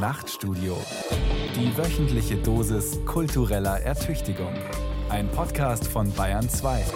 Nachtstudio. 0.00 0.78
Die 1.54 1.76
wöchentliche 1.76 2.36
Dosis 2.36 2.98
kultureller 3.04 3.80
Ertüchtigung. 3.80 4.54
Ein 5.10 5.28
Podcast 5.28 5.86
von 5.86 6.10
Bayern 6.12 6.48
2. 6.48 6.86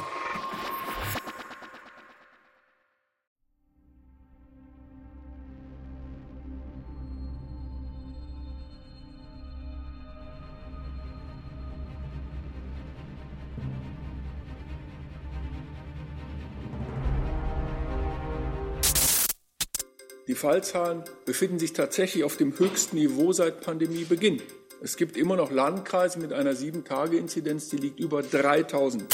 Die 20.34 20.40
Fallzahlen 20.40 21.04
befinden 21.26 21.60
sich 21.60 21.74
tatsächlich 21.74 22.24
auf 22.24 22.36
dem 22.36 22.58
höchsten 22.58 22.96
Niveau 22.96 23.32
seit 23.32 23.60
Pandemiebeginn. 23.60 24.42
Es 24.82 24.96
gibt 24.96 25.16
immer 25.16 25.36
noch 25.36 25.52
Landkreise 25.52 26.18
mit 26.18 26.32
einer 26.32 26.54
7-Tage-Inzidenz, 26.54 27.68
die 27.68 27.76
liegt 27.76 28.00
über 28.00 28.20
3000. 28.20 29.04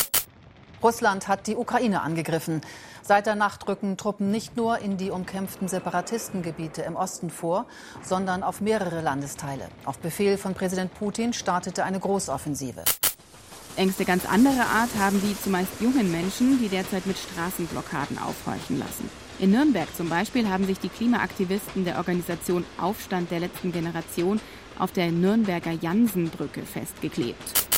Russland 0.82 1.28
hat 1.28 1.46
die 1.46 1.56
Ukraine 1.56 2.00
angegriffen. 2.00 2.62
Seit 3.02 3.26
der 3.26 3.34
Nacht 3.34 3.68
rücken 3.68 3.98
Truppen 3.98 4.30
nicht 4.30 4.56
nur 4.56 4.78
in 4.78 4.96
die 4.96 5.10
umkämpften 5.10 5.68
Separatistengebiete 5.68 6.80
im 6.80 6.96
Osten 6.96 7.28
vor, 7.28 7.66
sondern 8.02 8.42
auf 8.42 8.62
mehrere 8.62 9.02
Landesteile. 9.02 9.68
Auf 9.84 9.98
Befehl 9.98 10.38
von 10.38 10.54
Präsident 10.54 10.94
Putin 10.94 11.34
startete 11.34 11.84
eine 11.84 12.00
Großoffensive. 12.00 12.82
Ängste 13.76 14.06
ganz 14.06 14.24
anderer 14.24 14.68
Art 14.74 14.90
haben 14.98 15.20
die 15.20 15.38
zumeist 15.38 15.82
jungen 15.82 16.10
Menschen, 16.10 16.58
die 16.58 16.70
derzeit 16.70 17.04
mit 17.04 17.18
Straßenblockaden 17.18 18.16
aufhorchen 18.16 18.78
lassen. 18.78 19.10
In 19.40 19.52
Nürnberg 19.52 19.88
zum 19.96 20.10
Beispiel 20.10 20.46
haben 20.50 20.66
sich 20.66 20.78
die 20.80 20.90
Klimaaktivisten 20.90 21.86
der 21.86 21.96
Organisation 21.96 22.62
Aufstand 22.78 23.30
der 23.30 23.40
letzten 23.40 23.72
Generation 23.72 24.38
auf 24.78 24.92
der 24.92 25.10
Nürnberger 25.10 25.72
Jansenbrücke 25.72 26.60
festgeklebt. 26.60 27.68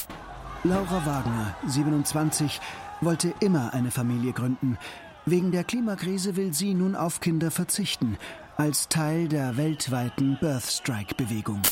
Laura 0.65 1.07
Wagner, 1.07 1.57
27, 1.69 2.61
wollte 3.01 3.33
immer 3.39 3.73
eine 3.75 3.93
Familie 3.93 4.33
gründen. 4.33 4.77
Wegen 5.25 5.53
der 5.53 5.63
Klimakrise 5.63 6.35
will 6.35 6.53
sie 6.53 6.75
nun 6.75 6.97
auf 6.97 7.21
Kinder 7.21 7.53
verzichten, 7.53 8.19
als 8.57 8.89
Teil 8.89 9.29
der 9.29 9.57
weltweiten 9.57 10.39
Birth 10.41 10.65
Strike-Bewegung. 10.65 11.63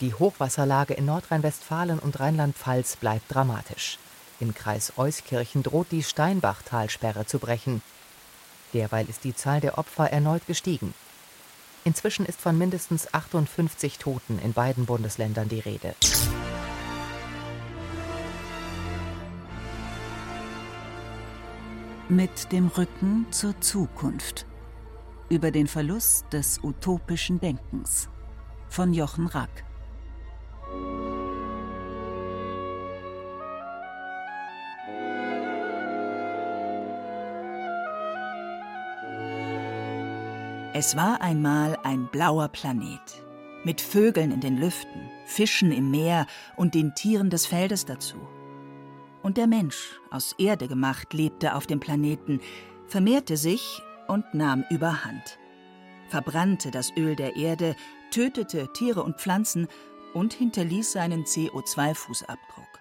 Die 0.00 0.12
Hochwasserlage 0.12 0.94
in 0.94 1.04
Nordrhein-Westfalen 1.04 2.00
und 2.00 2.18
Rheinland-Pfalz 2.18 2.96
bleibt 2.96 3.32
dramatisch. 3.32 3.98
Im 4.40 4.54
Kreis 4.54 4.92
Euskirchen 4.96 5.62
droht 5.62 5.92
die 5.92 6.02
Steinbach-Talsperre 6.02 7.26
zu 7.26 7.38
brechen. 7.38 7.80
Derweil 8.74 9.08
ist 9.08 9.24
die 9.24 9.34
Zahl 9.34 9.60
der 9.60 9.78
Opfer 9.78 10.10
erneut 10.10 10.46
gestiegen. 10.46 10.92
Inzwischen 11.84 12.26
ist 12.26 12.40
von 12.40 12.58
mindestens 12.58 13.12
58 13.14 13.98
Toten 13.98 14.38
in 14.40 14.52
beiden 14.52 14.86
Bundesländern 14.86 15.48
die 15.48 15.60
Rede. 15.60 15.94
Mit 22.08 22.52
dem 22.52 22.68
Rücken 22.68 23.26
zur 23.30 23.58
Zukunft. 23.60 24.46
Über 25.28 25.50
den 25.50 25.66
Verlust 25.66 26.26
des 26.32 26.60
utopischen 26.62 27.40
Denkens. 27.40 28.08
Von 28.68 28.92
Jochen 28.92 29.26
Rack. 29.26 29.64
Es 40.76 40.96
war 40.96 41.20
einmal 41.20 41.78
ein 41.84 42.08
blauer 42.08 42.48
Planet. 42.48 43.22
Mit 43.62 43.80
Vögeln 43.80 44.32
in 44.32 44.40
den 44.40 44.56
Lüften, 44.56 45.08
Fischen 45.24 45.70
im 45.70 45.92
Meer 45.92 46.26
und 46.56 46.74
den 46.74 46.96
Tieren 46.96 47.30
des 47.30 47.46
Feldes 47.46 47.84
dazu. 47.84 48.16
Und 49.22 49.36
der 49.36 49.46
Mensch, 49.46 50.00
aus 50.10 50.34
Erde 50.36 50.66
gemacht, 50.66 51.14
lebte 51.14 51.54
auf 51.54 51.68
dem 51.68 51.78
Planeten, 51.78 52.40
vermehrte 52.88 53.36
sich 53.36 53.82
und 54.08 54.24
nahm 54.34 54.64
überhand. 54.68 55.38
Verbrannte 56.08 56.72
das 56.72 56.90
Öl 56.96 57.14
der 57.14 57.36
Erde, 57.36 57.76
tötete 58.10 58.72
Tiere 58.72 59.04
und 59.04 59.20
Pflanzen 59.20 59.68
und 60.12 60.32
hinterließ 60.32 60.90
seinen 60.90 61.22
CO2-Fußabdruck. 61.22 62.80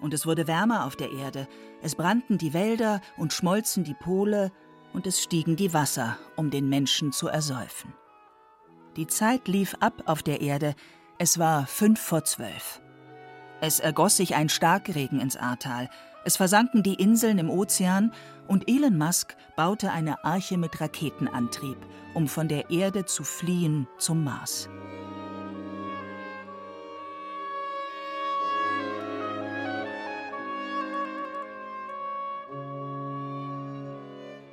Und 0.00 0.14
es 0.14 0.24
wurde 0.24 0.46
wärmer 0.46 0.86
auf 0.86 0.96
der 0.96 1.12
Erde, 1.12 1.46
es 1.82 1.94
brannten 1.94 2.38
die 2.38 2.54
Wälder 2.54 3.02
und 3.18 3.34
schmolzen 3.34 3.84
die 3.84 3.92
Pole, 3.92 4.50
und 4.92 5.06
es 5.06 5.22
stiegen 5.22 5.56
die 5.56 5.72
Wasser, 5.72 6.18
um 6.36 6.50
den 6.50 6.68
Menschen 6.68 7.12
zu 7.12 7.28
ersäufen. 7.28 7.92
Die 8.96 9.06
Zeit 9.06 9.48
lief 9.48 9.74
ab 9.80 10.02
auf 10.06 10.22
der 10.22 10.40
Erde, 10.40 10.74
es 11.18 11.38
war 11.38 11.66
fünf 11.66 12.00
vor 12.00 12.24
zwölf. 12.24 12.80
Es 13.60 13.80
ergoss 13.80 14.16
sich 14.16 14.34
ein 14.34 14.48
Starkregen 14.48 15.20
ins 15.20 15.36
Ahrtal, 15.36 15.88
es 16.24 16.36
versanken 16.36 16.82
die 16.82 16.94
Inseln 16.94 17.38
im 17.38 17.50
Ozean 17.50 18.12
und 18.48 18.68
Elon 18.68 18.96
Musk 18.98 19.36
baute 19.56 19.90
eine 19.90 20.24
Arche 20.24 20.58
mit 20.58 20.80
Raketenantrieb, 20.80 21.78
um 22.14 22.28
von 22.28 22.48
der 22.48 22.70
Erde 22.70 23.06
zu 23.06 23.24
fliehen 23.24 23.88
zum 23.98 24.22
Mars. 24.24 24.68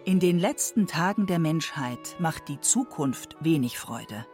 In 0.09 0.19
den 0.19 0.39
letzten 0.39 0.87
Tagen 0.87 1.27
der 1.27 1.37
Menschheit 1.37 2.15
macht 2.17 2.47
die 2.47 2.59
Zukunft 2.59 3.35
wenig 3.41 3.77
Freude. 3.77 4.25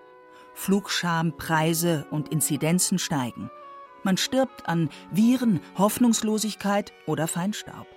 Flugscham, 0.53 1.35
Preise 1.35 2.07
und 2.11 2.29
Inzidenzen 2.29 2.97
steigen. 2.97 3.51
Man 4.01 4.15
stirbt 4.15 4.69
an 4.69 4.87
Viren, 5.11 5.59
Hoffnungslosigkeit 5.77 6.93
oder 7.07 7.27
Feinstaub. 7.27 7.87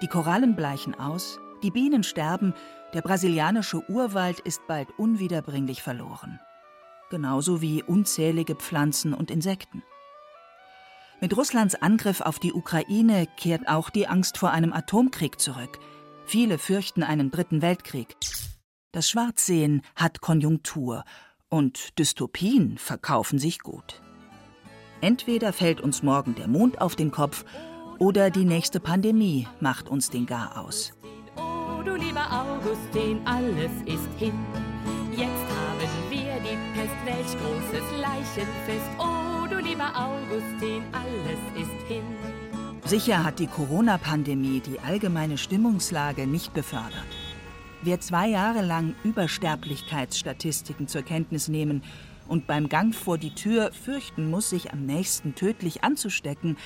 Die 0.00 0.06
Korallen 0.06 0.56
bleichen 0.56 0.94
aus, 0.94 1.38
die 1.62 1.70
Bienen 1.70 2.02
sterben, 2.02 2.54
der 2.94 3.02
brasilianische 3.02 3.86
Urwald 3.90 4.40
ist 4.40 4.66
bald 4.66 4.88
unwiederbringlich 4.98 5.82
verloren. 5.82 6.40
Genauso 7.10 7.60
wie 7.60 7.82
unzählige 7.82 8.54
Pflanzen 8.54 9.12
und 9.12 9.30
Insekten. 9.30 9.82
Mit 11.20 11.36
Russlands 11.36 11.74
Angriff 11.74 12.22
auf 12.22 12.38
die 12.38 12.54
Ukraine 12.54 13.26
kehrt 13.36 13.68
auch 13.68 13.90
die 13.90 14.06
Angst 14.06 14.38
vor 14.38 14.50
einem 14.50 14.72
Atomkrieg 14.72 15.38
zurück– 15.38 15.78
Viele 16.24 16.58
fürchten 16.58 17.02
einen 17.02 17.30
dritten 17.30 17.62
Weltkrieg. 17.62 18.16
Das 18.92 19.08
Schwarzsehen 19.08 19.82
hat 19.96 20.20
Konjunktur 20.20 21.04
und 21.48 21.98
Dystopien 21.98 22.78
verkaufen 22.78 23.38
sich 23.38 23.60
gut. 23.60 24.00
Entweder 25.00 25.52
fällt 25.52 25.80
uns 25.80 26.02
morgen 26.02 26.34
der 26.34 26.48
Mond 26.48 26.80
auf 26.80 26.94
den 26.96 27.10
Kopf 27.10 27.44
oder 27.98 28.30
die 28.30 28.44
nächste 28.44 28.80
Pandemie 28.80 29.46
macht 29.60 29.88
uns 29.88 30.10
den 30.10 30.26
Gar 30.26 30.58
aus. 30.58 30.92
Oh, 31.36 31.82
du 31.82 31.94
lieber 31.94 32.26
Augustin, 32.30 33.20
alles 33.26 33.72
ist 33.86 34.08
hin. 34.18 34.38
Jetzt 35.10 35.28
haben 35.28 36.10
wir 36.10 36.40
die 36.40 36.56
Pest, 36.74 36.96
welch 37.04 37.36
großes 37.40 38.00
Leichenfest. 38.00 38.90
Oh, 38.98 39.46
du 39.48 39.58
lieber 39.58 39.92
Augustin, 39.94 40.84
alles 40.92 41.68
ist 41.68 41.86
hin. 41.88 42.04
Sicher 42.92 43.24
hat 43.24 43.38
die 43.38 43.46
Corona-Pandemie 43.46 44.60
die 44.60 44.78
allgemeine 44.78 45.38
Stimmungslage 45.38 46.26
nicht 46.26 46.52
befördert. 46.52 46.92
Wer 47.80 48.00
zwei 48.00 48.28
Jahre 48.28 48.60
lang 48.60 48.94
Übersterblichkeitsstatistiken 49.02 50.88
zur 50.88 51.00
Kenntnis 51.00 51.48
nehmen 51.48 51.82
und 52.28 52.46
beim 52.46 52.68
Gang 52.68 52.94
vor 52.94 53.16
die 53.16 53.34
Tür 53.34 53.72
fürchten 53.72 54.28
muss, 54.28 54.50
sich 54.50 54.74
am 54.74 54.84
nächsten 54.84 55.34
tödlich 55.34 55.82
anzustecken, 55.82 56.58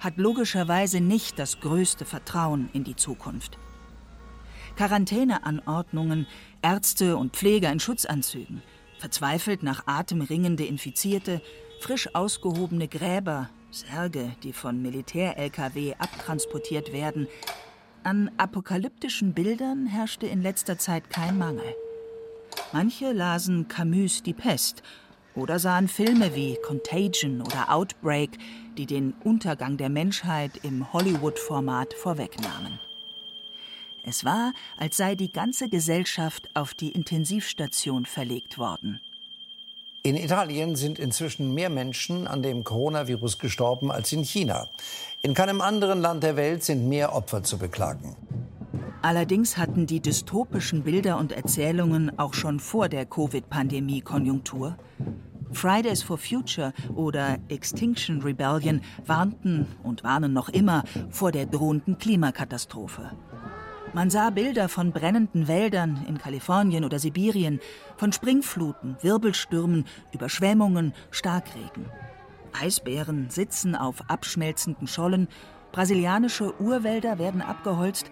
hat 0.00 0.16
logischerweise 0.16 1.02
nicht 1.02 1.38
das 1.38 1.60
größte 1.60 2.06
Vertrauen 2.06 2.70
in 2.72 2.84
die 2.84 2.96
Zukunft. 2.96 3.58
Quarantäneanordnungen, 4.76 6.26
Ärzte 6.62 7.18
und 7.18 7.36
Pfleger 7.36 7.70
in 7.70 7.78
Schutzanzügen, 7.78 8.62
verzweifelt 9.00 9.62
nach 9.62 9.86
Atem 9.86 10.22
ringende 10.22 10.64
Infizierte, 10.64 11.42
frisch 11.80 12.14
ausgehobene 12.14 12.88
Gräber, 12.88 13.50
Särge, 13.74 14.34
die 14.42 14.52
von 14.52 14.80
Militär-Lkw 14.80 15.94
abtransportiert 15.98 16.92
werden. 16.92 17.28
An 18.02 18.30
apokalyptischen 18.36 19.34
Bildern 19.34 19.86
herrschte 19.86 20.26
in 20.26 20.42
letzter 20.42 20.78
Zeit 20.78 21.10
kein 21.10 21.36
Mangel. 21.38 21.74
Manche 22.72 23.12
lasen 23.12 23.68
Camus 23.68 24.22
Die 24.22 24.34
Pest 24.34 24.82
oder 25.34 25.58
sahen 25.58 25.88
Filme 25.88 26.34
wie 26.34 26.56
Contagion 26.64 27.40
oder 27.42 27.72
Outbreak, 27.72 28.38
die 28.78 28.86
den 28.86 29.12
Untergang 29.24 29.76
der 29.76 29.88
Menschheit 29.88 30.52
im 30.62 30.92
Hollywood-Format 30.92 31.94
vorwegnahmen. 31.94 32.78
Es 34.06 34.24
war, 34.24 34.52
als 34.76 34.96
sei 34.96 35.14
die 35.14 35.32
ganze 35.32 35.68
Gesellschaft 35.68 36.48
auf 36.54 36.74
die 36.74 36.90
Intensivstation 36.90 38.04
verlegt 38.04 38.58
worden. 38.58 39.00
In 40.06 40.18
Italien 40.18 40.76
sind 40.76 40.98
inzwischen 40.98 41.54
mehr 41.54 41.70
Menschen 41.70 42.26
an 42.26 42.42
dem 42.42 42.62
Coronavirus 42.62 43.38
gestorben 43.38 43.90
als 43.90 44.12
in 44.12 44.22
China. 44.22 44.68
In 45.22 45.32
keinem 45.32 45.62
anderen 45.62 46.02
Land 46.02 46.22
der 46.22 46.36
Welt 46.36 46.62
sind 46.62 46.90
mehr 46.90 47.14
Opfer 47.14 47.42
zu 47.42 47.56
beklagen. 47.56 48.14
Allerdings 49.00 49.56
hatten 49.56 49.86
die 49.86 50.00
dystopischen 50.00 50.82
Bilder 50.82 51.16
und 51.16 51.32
Erzählungen 51.32 52.18
auch 52.18 52.34
schon 52.34 52.60
vor 52.60 52.90
der 52.90 53.06
Covid-Pandemie 53.06 54.02
Konjunktur. 54.02 54.76
Fridays 55.52 56.02
for 56.02 56.18
Future 56.18 56.74
oder 56.94 57.38
Extinction 57.48 58.20
Rebellion 58.20 58.82
warnten 59.06 59.66
und 59.82 60.04
warnen 60.04 60.34
noch 60.34 60.50
immer 60.50 60.84
vor 61.08 61.32
der 61.32 61.46
drohenden 61.46 61.96
Klimakatastrophe. 61.96 63.12
Man 63.94 64.10
sah 64.10 64.30
Bilder 64.30 64.68
von 64.68 64.90
brennenden 64.90 65.46
Wäldern 65.46 66.04
in 66.08 66.18
Kalifornien 66.18 66.84
oder 66.84 66.98
Sibirien, 66.98 67.60
von 67.96 68.12
Springfluten, 68.12 68.96
Wirbelstürmen, 69.02 69.86
Überschwemmungen, 70.12 70.92
Starkregen. 71.12 71.86
Eisbären 72.60 73.30
sitzen 73.30 73.76
auf 73.76 74.10
abschmelzenden 74.10 74.88
Schollen, 74.88 75.28
brasilianische 75.70 76.60
Urwälder 76.60 77.20
werden 77.20 77.40
abgeholzt 77.40 78.10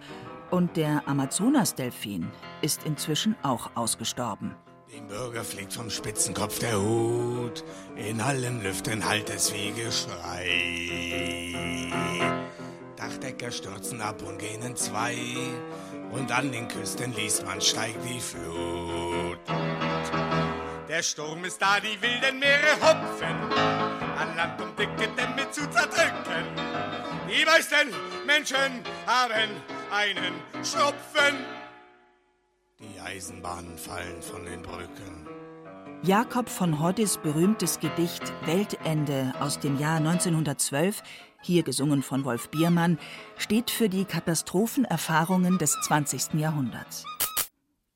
und 0.51 0.77
der 0.77 1.05
Amazonasdelfin 1.05 2.29
ist 2.61 2.85
inzwischen 2.85 3.35
auch 3.43 3.71
ausgestorben. 3.75 4.55
Dem 4.89 5.05
Bürger 5.07 5.43
fliegt 5.43 5.73
vom 5.73 5.89
Spitzenkopf 5.89 6.59
der 6.59 6.81
Hut, 6.81 7.65
in 7.97 8.21
allen 8.21 8.63
Lüften 8.63 9.03
halt 9.03 9.29
es 9.29 9.53
wie 9.53 9.71
Geschrei. 9.71 10.43
Dachdecker 13.03 13.51
stürzen 13.51 14.01
ab 14.01 14.21
und 14.21 14.39
gehen 14.39 14.61
in 14.61 14.77
zwei, 14.77 15.17
und 16.11 16.31
an 16.31 16.53
den 16.53 16.69
Küsten 16.69 17.13
liest 17.13 17.45
man, 17.45 17.59
steigt 17.59 17.99
die 18.05 18.21
Flut. 18.21 19.39
Der 20.87 21.03
Sturm 21.03 21.43
ist 21.43 21.61
da, 21.61 21.81
die 21.81 22.01
wilden 22.01 22.39
Meere 22.39 22.71
hopfen, 22.81 23.51
an 24.17 24.37
Land 24.37 24.61
um 24.61 24.73
dicke 24.77 25.09
Dämme 25.17 25.51
zu 25.51 25.69
zerdrücken. 25.69 26.45
Die 27.27 27.43
meisten 27.43 27.93
Menschen 28.25 28.81
haben 29.05 29.51
einen 29.91 30.35
Schnupfen. 30.63 31.35
Die 32.79 33.01
Eisenbahnen 33.01 33.77
fallen 33.77 34.21
von 34.21 34.45
den 34.45 34.61
Brücken. 34.61 35.27
Jakob 36.03 36.49
von 36.49 36.81
Hoddis 36.81 37.17
berühmtes 37.17 37.79
Gedicht 37.79 38.33
Weltende 38.45 39.33
aus 39.39 39.59
dem 39.59 39.79
Jahr 39.79 39.97
1912, 39.97 41.01
hier 41.43 41.63
gesungen 41.63 42.01
von 42.01 42.25
Wolf 42.25 42.49
Biermann, 42.49 42.97
steht 43.37 43.69
für 43.69 43.89
die 43.89 44.05
Katastrophenerfahrungen 44.05 45.57
des 45.57 45.77
20. 45.81 46.33
Jahrhunderts. 46.35 47.05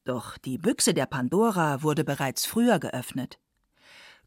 Doch 0.05 0.37
die 0.37 0.57
Büchse 0.57 0.93
der 0.93 1.05
Pandora 1.05 1.81
wurde 1.83 2.03
bereits 2.03 2.45
früher 2.45 2.79
geöffnet. 2.79 3.39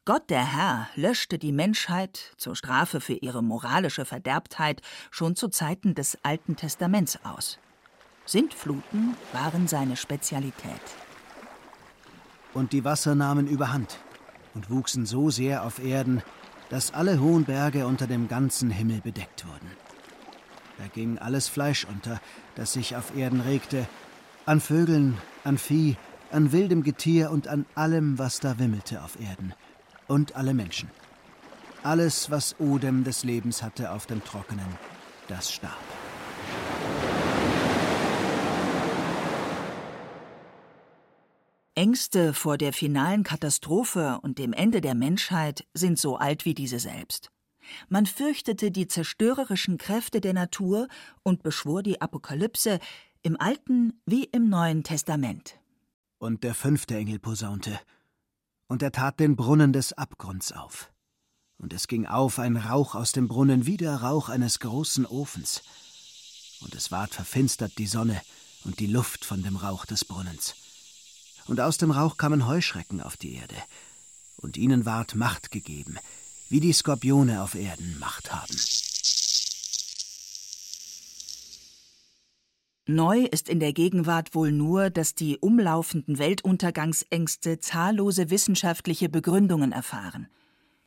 Gott 0.04 0.28
der 0.30 0.44
Herr 0.44 0.88
löschte 0.94 1.38
die 1.38 1.52
Menschheit 1.52 2.34
zur 2.36 2.56
Strafe 2.56 3.00
für 3.00 3.14
ihre 3.14 3.42
moralische 3.42 4.04
Verderbtheit 4.04 4.80
schon 5.10 5.36
zu 5.36 5.48
Zeiten 5.48 5.94
des 5.94 6.18
Alten 6.22 6.56
Testaments 6.56 7.18
aus. 7.24 7.58
Sintfluten 8.26 9.16
waren 9.32 9.68
seine 9.68 9.96
Spezialität. 9.96 10.80
Und 12.54 12.72
die 12.72 12.84
Wasser 12.84 13.14
nahmen 13.14 13.46
überhand 13.46 13.98
und 14.54 14.70
wuchsen 14.70 15.06
so 15.06 15.30
sehr 15.30 15.64
auf 15.64 15.78
Erden, 15.78 16.22
dass 16.70 16.94
alle 16.94 17.20
hohen 17.20 17.44
Berge 17.44 17.86
unter 17.86 18.06
dem 18.06 18.28
ganzen 18.28 18.70
Himmel 18.70 19.00
bedeckt 19.02 19.46
wurden. 19.46 19.70
Da 20.78 20.86
ging 20.86 21.18
alles 21.18 21.48
Fleisch 21.48 21.84
unter, 21.84 22.20
das 22.54 22.72
sich 22.72 22.96
auf 22.96 23.14
Erden 23.14 23.40
regte, 23.42 23.86
an 24.46 24.60
Vögeln, 24.60 25.18
an 25.44 25.58
Vieh, 25.58 25.96
an 26.30 26.52
wildem 26.52 26.82
Getier 26.82 27.30
und 27.30 27.48
an 27.48 27.66
allem, 27.74 28.18
was 28.18 28.40
da 28.40 28.58
wimmelte 28.58 29.02
auf 29.02 29.20
Erden, 29.20 29.52
und 30.06 30.36
alle 30.36 30.54
Menschen. 30.54 30.90
Alles, 31.82 32.30
was 32.30 32.58
Odem 32.58 33.04
des 33.04 33.24
Lebens 33.24 33.62
hatte 33.62 33.90
auf 33.90 34.06
dem 34.06 34.24
Trockenen, 34.24 34.78
das 35.28 35.52
starb. 35.52 35.76
Ängste 41.80 42.34
vor 42.34 42.58
der 42.58 42.74
finalen 42.74 43.22
Katastrophe 43.22 44.18
und 44.20 44.36
dem 44.36 44.52
Ende 44.52 44.82
der 44.82 44.94
Menschheit 44.94 45.66
sind 45.72 45.98
so 45.98 46.16
alt 46.16 46.44
wie 46.44 46.52
diese 46.52 46.78
selbst. 46.78 47.30
Man 47.88 48.04
fürchtete 48.04 48.70
die 48.70 48.86
zerstörerischen 48.86 49.78
Kräfte 49.78 50.20
der 50.20 50.34
Natur 50.34 50.88
und 51.22 51.42
beschwor 51.42 51.82
die 51.82 52.02
Apokalypse 52.02 52.80
im 53.22 53.40
Alten 53.40 53.98
wie 54.04 54.24
im 54.24 54.50
Neuen 54.50 54.84
Testament. 54.84 55.58
Und 56.18 56.44
der 56.44 56.54
fünfte 56.54 56.96
Engel 56.96 57.18
posaunte, 57.18 57.80
und 58.66 58.82
er 58.82 58.92
tat 58.92 59.18
den 59.18 59.34
Brunnen 59.34 59.72
des 59.72 59.94
Abgrunds 59.94 60.52
auf. 60.52 60.92
Und 61.56 61.72
es 61.72 61.88
ging 61.88 62.04
auf 62.04 62.38
ein 62.38 62.58
Rauch 62.58 62.94
aus 62.94 63.12
dem 63.12 63.26
Brunnen 63.26 63.64
wie 63.64 63.78
der 63.78 64.02
Rauch 64.02 64.28
eines 64.28 64.60
großen 64.60 65.06
Ofens. 65.06 65.62
Und 66.60 66.74
es 66.74 66.92
ward 66.92 67.14
verfinstert 67.14 67.78
die 67.78 67.86
Sonne 67.86 68.20
und 68.64 68.80
die 68.80 68.86
Luft 68.86 69.24
von 69.24 69.42
dem 69.42 69.56
Rauch 69.56 69.86
des 69.86 70.04
Brunnens 70.04 70.54
und 71.50 71.60
aus 71.60 71.78
dem 71.78 71.90
Rauch 71.90 72.16
kamen 72.16 72.46
Heuschrecken 72.46 73.00
auf 73.00 73.16
die 73.16 73.34
Erde, 73.34 73.56
und 74.36 74.56
ihnen 74.56 74.86
ward 74.86 75.16
Macht 75.16 75.50
gegeben, 75.50 75.98
wie 76.48 76.60
die 76.60 76.72
Skorpione 76.72 77.42
auf 77.42 77.56
Erden 77.56 77.98
Macht 77.98 78.32
haben. 78.32 78.56
Neu 82.86 83.24
ist 83.24 83.48
in 83.48 83.60
der 83.60 83.72
Gegenwart 83.72 84.34
wohl 84.34 84.52
nur, 84.52 84.90
dass 84.90 85.14
die 85.14 85.38
umlaufenden 85.38 86.18
Weltuntergangsängste 86.18 87.58
zahllose 87.58 88.30
wissenschaftliche 88.30 89.08
Begründungen 89.08 89.72
erfahren. 89.72 90.28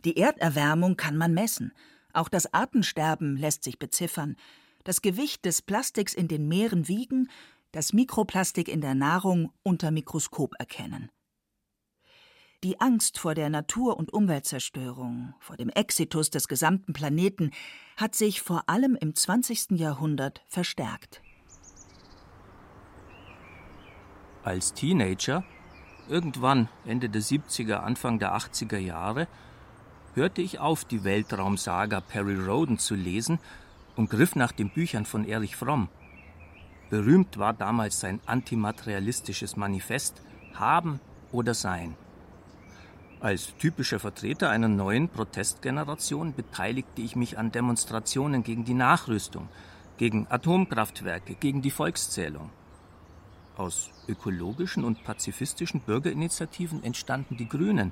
Die 0.05 0.17
Erderwärmung 0.17 0.95
kann 0.97 1.17
man 1.17 1.33
messen, 1.33 1.73
auch 2.13 2.29
das 2.29 2.53
Artensterben 2.53 3.35
lässt 3.35 3.63
sich 3.63 3.79
beziffern, 3.79 4.37
das 4.83 5.01
Gewicht 5.01 5.45
des 5.45 5.61
Plastiks 5.61 6.13
in 6.13 6.27
den 6.27 6.47
Meeren 6.47 6.87
wiegen 6.87 7.29
das 7.73 7.91
Mikroplastik 7.91 8.69
in 8.69 8.81
der 8.81 8.93
Nahrung 8.93 9.51
unter 9.63 9.91
Mikroskop 9.91 10.53
erkennen. 10.59 11.09
Die 12.63 12.79
Angst 12.79 13.19
vor 13.19 13.33
der 13.33 13.49
Natur- 13.49 13.97
und 13.97 14.13
Umweltzerstörung, 14.13 15.33
vor 15.39 15.57
dem 15.57 15.69
Exitus 15.69 16.29
des 16.29 16.47
gesamten 16.47 16.93
Planeten, 16.93 17.51
hat 17.97 18.15
sich 18.15 18.41
vor 18.41 18.69
allem 18.69 18.95
im 18.95 19.15
20. 19.15 19.71
Jahrhundert 19.71 20.43
verstärkt. 20.47 21.21
Als 24.43 24.73
Teenager, 24.73 25.43
irgendwann 26.07 26.69
Ende 26.85 27.09
der 27.09 27.21
70er, 27.21 27.77
Anfang 27.77 28.19
der 28.19 28.37
80er 28.37 28.77
Jahre, 28.77 29.27
hörte 30.13 30.41
ich 30.41 30.59
auf, 30.59 30.85
die 30.85 31.03
Weltraumsaga 31.03 32.01
Perry 32.01 32.35
Roden 32.35 32.77
zu 32.77 32.93
lesen 32.93 33.39
und 33.95 34.11
griff 34.11 34.35
nach 34.35 34.51
den 34.51 34.69
Büchern 34.69 35.05
von 35.05 35.25
Erich 35.25 35.55
Fromm. 35.55 35.89
Berühmt 36.93 37.39
war 37.39 37.53
damals 37.53 37.99
sein 37.99 38.19
antimaterialistisches 38.27 39.57
Manifest 39.57 40.21
Haben 40.53 40.99
oder 41.31 41.55
Sein. 41.55 41.95
Als 43.19 43.57
typischer 43.57 43.99
Vertreter 43.99 44.51
einer 44.51 44.67
neuen 44.67 45.09
Protestgeneration 45.09 46.35
beteiligte 46.35 47.01
ich 47.01 47.15
mich 47.15 47.39
an 47.39 47.51
Demonstrationen 47.51 48.43
gegen 48.43 48.63
die 48.63 48.75
Nachrüstung, 48.75 49.49
gegen 49.97 50.27
Atomkraftwerke, 50.29 51.33
gegen 51.33 51.63
die 51.63 51.71
Volkszählung. 51.71 52.51
Aus 53.57 53.89
ökologischen 54.07 54.83
und 54.83 55.03
pazifistischen 55.03 55.81
Bürgerinitiativen 55.81 56.83
entstanden 56.83 57.37
die 57.37 57.49
Grünen. 57.49 57.91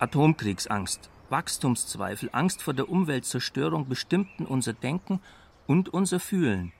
Atomkriegsangst, 0.00 1.10
Wachstumszweifel, 1.28 2.30
Angst 2.32 2.60
vor 2.60 2.74
der 2.74 2.88
Umweltzerstörung 2.88 3.88
bestimmten 3.88 4.46
unser 4.46 4.72
Denken 4.72 5.20
und 5.68 5.90
unser 5.90 6.18
Fühlen. 6.18 6.72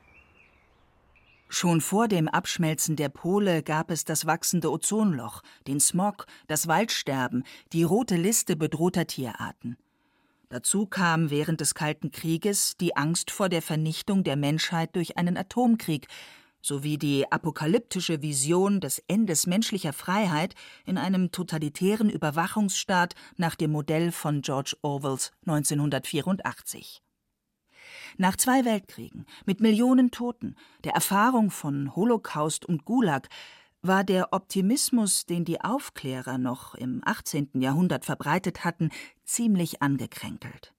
Schon 1.53 1.81
vor 1.81 2.07
dem 2.07 2.29
Abschmelzen 2.29 2.95
der 2.95 3.09
Pole 3.09 3.65
gab 3.65 3.91
es 3.91 4.05
das 4.05 4.25
wachsende 4.25 4.71
Ozonloch, 4.71 5.43
den 5.67 5.81
Smog, 5.81 6.27
das 6.47 6.69
Waldsterben, 6.69 7.43
die 7.73 7.83
rote 7.83 8.15
Liste 8.15 8.55
bedrohter 8.55 9.09
Tierarten. 9.09 9.77
Dazu 10.49 10.87
kam 10.87 11.29
während 11.29 11.61
des 11.61 11.75
Kalten 11.75 12.13
Krieges 12.13 12.77
die 12.77 12.97
Angst 12.97 13.33
vor 13.33 13.49
der 13.49 13.63
Vernichtung 13.63 14.23
der 14.23 14.37
Menschheit 14.37 14.95
durch 14.95 15.19
einen 15.19 15.37
Atomkrieg 15.37 16.07
sowie 16.63 16.99
die 16.99 17.31
apokalyptische 17.33 18.23
Vision 18.23 18.81
des 18.81 19.03
Endes 19.09 19.49
menschlicher 19.49 19.93
Freiheit 19.93 20.55
in 20.87 20.99
einem 20.99 21.33
totalitären 21.33 22.11
Überwachungsstaat 22.11 23.17
nach 23.37 23.57
dem 23.57 23.73
Modell 23.73 24.13
von 24.13 24.43
George 24.43 24.77
Orwells 24.83 25.33
1984. 25.47 27.03
Nach 28.19 28.37
zwei 28.37 28.65
Weltkriegen, 28.65 29.27
mit 29.47 29.61
Millionen 29.61 30.11
Toten, 30.11 30.57
der 30.85 30.93
Erfahrung 30.93 31.51
von 31.51 31.95
Holocaust 31.95 32.65
und 32.65 32.85
Gulag, 32.85 33.29
war 33.83 34.05
der 34.05 34.33
Optimismus, 34.33 35.27
den 35.27 35.45
die 35.45 35.61
Aufklärer 35.61 36.39
noch 36.39 36.75
im 36.75 37.01
18. 37.05 37.51
Jahrhundert 37.55 38.05
verbreitet 38.05 38.65
hatten, 38.65 38.91
ziemlich 39.25 39.81
angekränkelt. 39.81 40.75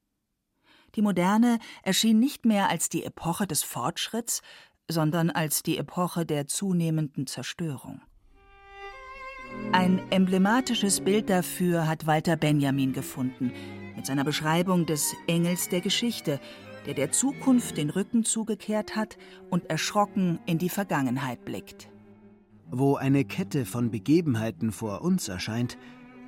Die 0.96 1.02
Moderne 1.02 1.60
erschien 1.84 2.20
nicht 2.20 2.46
mehr 2.46 2.70
als 2.70 2.90
die 2.90 3.04
Epoche 3.04 3.48
des 3.48 3.64
Fortschritts, 3.64 4.42
sondern 4.90 5.30
als 5.30 5.64
die 5.64 5.78
Epoche 5.78 6.26
der 6.26 6.48
zunehmenden 6.48 7.28
Zerstörung. 7.28 8.02
Ein 9.72 10.02
emblematisches 10.12 11.02
Bild 11.02 11.30
dafür 11.30 11.88
hat 11.88 12.06
Walter 12.06 12.36
Benjamin 12.36 12.94
gefunden, 12.94 13.52
mit 13.96 14.06
seiner 14.06 14.24
Beschreibung 14.24 14.86
des 14.86 15.14
Engels 15.28 15.70
der 15.70 15.82
Geschichte, 15.82 16.40
der 16.86 16.94
der 16.94 17.12
Zukunft 17.12 17.78
den 17.78 17.90
Rücken 17.90 18.24
zugekehrt 18.24 18.96
hat 18.96 19.18
und 19.50 19.70
erschrocken 19.70 20.40
in 20.46 20.58
die 20.58 20.70
Vergangenheit 20.70 21.46
blickt. 21.46 21.90
Wo 22.70 22.96
eine 22.96 23.26
Kette 23.26 23.66
von 23.66 23.92
Begebenheiten 23.92 24.72
vor 24.72 25.02
uns 25.02 25.28
erscheint, 25.28 25.78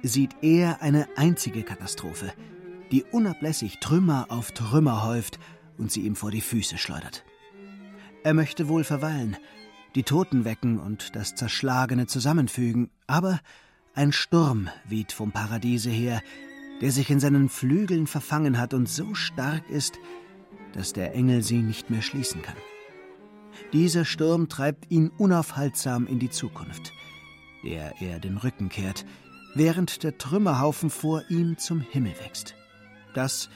sieht 0.02 0.36
er 0.42 0.82
eine 0.82 1.08
einzige 1.16 1.64
Katastrophe, 1.64 2.34
die 2.92 3.04
unablässig 3.04 3.80
Trümmer 3.80 4.28
auf 4.30 4.52
Trümmer 4.52 5.06
häuft 5.06 5.40
und 5.78 5.92
sie 5.92 6.02
ihm 6.02 6.16
vor 6.16 6.32
die 6.32 6.42
Füße 6.42 6.78
schleudert. 6.78 7.24
Er 8.24 8.34
möchte 8.34 8.68
wohl 8.68 8.84
verweilen, 8.84 9.38
die 9.96 10.04
Toten 10.04 10.46
wecken 10.46 10.80
und 10.80 11.16
das 11.16 11.36
Zerschlagene 11.36 12.08
zusammenfügen, 12.08 12.90
aber 13.08 13.40
ein 13.96 14.12
Sturm 14.12 14.70
weht 14.88 15.12
vom 15.12 15.32
Paradiese 15.32 15.90
her, 15.90 16.22
der 16.82 16.92
sich 16.92 17.10
in 17.10 17.20
seinen 17.20 17.48
Flügeln 17.48 18.08
verfangen 18.08 18.60
hat 18.60 18.74
und 18.74 18.90
so 18.90 19.14
stark 19.14 19.70
ist, 19.70 20.00
dass 20.74 20.94
der 20.94 21.14
Engel 21.14 21.42
sie 21.44 21.62
nicht 21.62 21.90
mehr 21.90 22.02
schließen 22.02 22.42
kann. 22.42 22.58
Dieser 23.72 24.06
Sturm 24.06 24.50
treibt 24.50 24.92
ihn 24.92 25.10
unaufhaltsam 25.18 26.08
in 26.08 26.20
die 26.20 26.30
Zukunft, 26.30 26.92
der 27.64 28.02
er 28.02 28.20
den 28.20 28.38
Rücken 28.38 28.70
kehrt, 28.70 29.06
während 29.56 30.04
der 30.04 30.18
Trümmerhaufen 30.18 30.90
vor 30.90 31.24
ihm 31.30 31.58
zum 31.58 31.82
Himmel 31.82 32.14
wächst. 32.24 32.56
Das, 33.14 33.50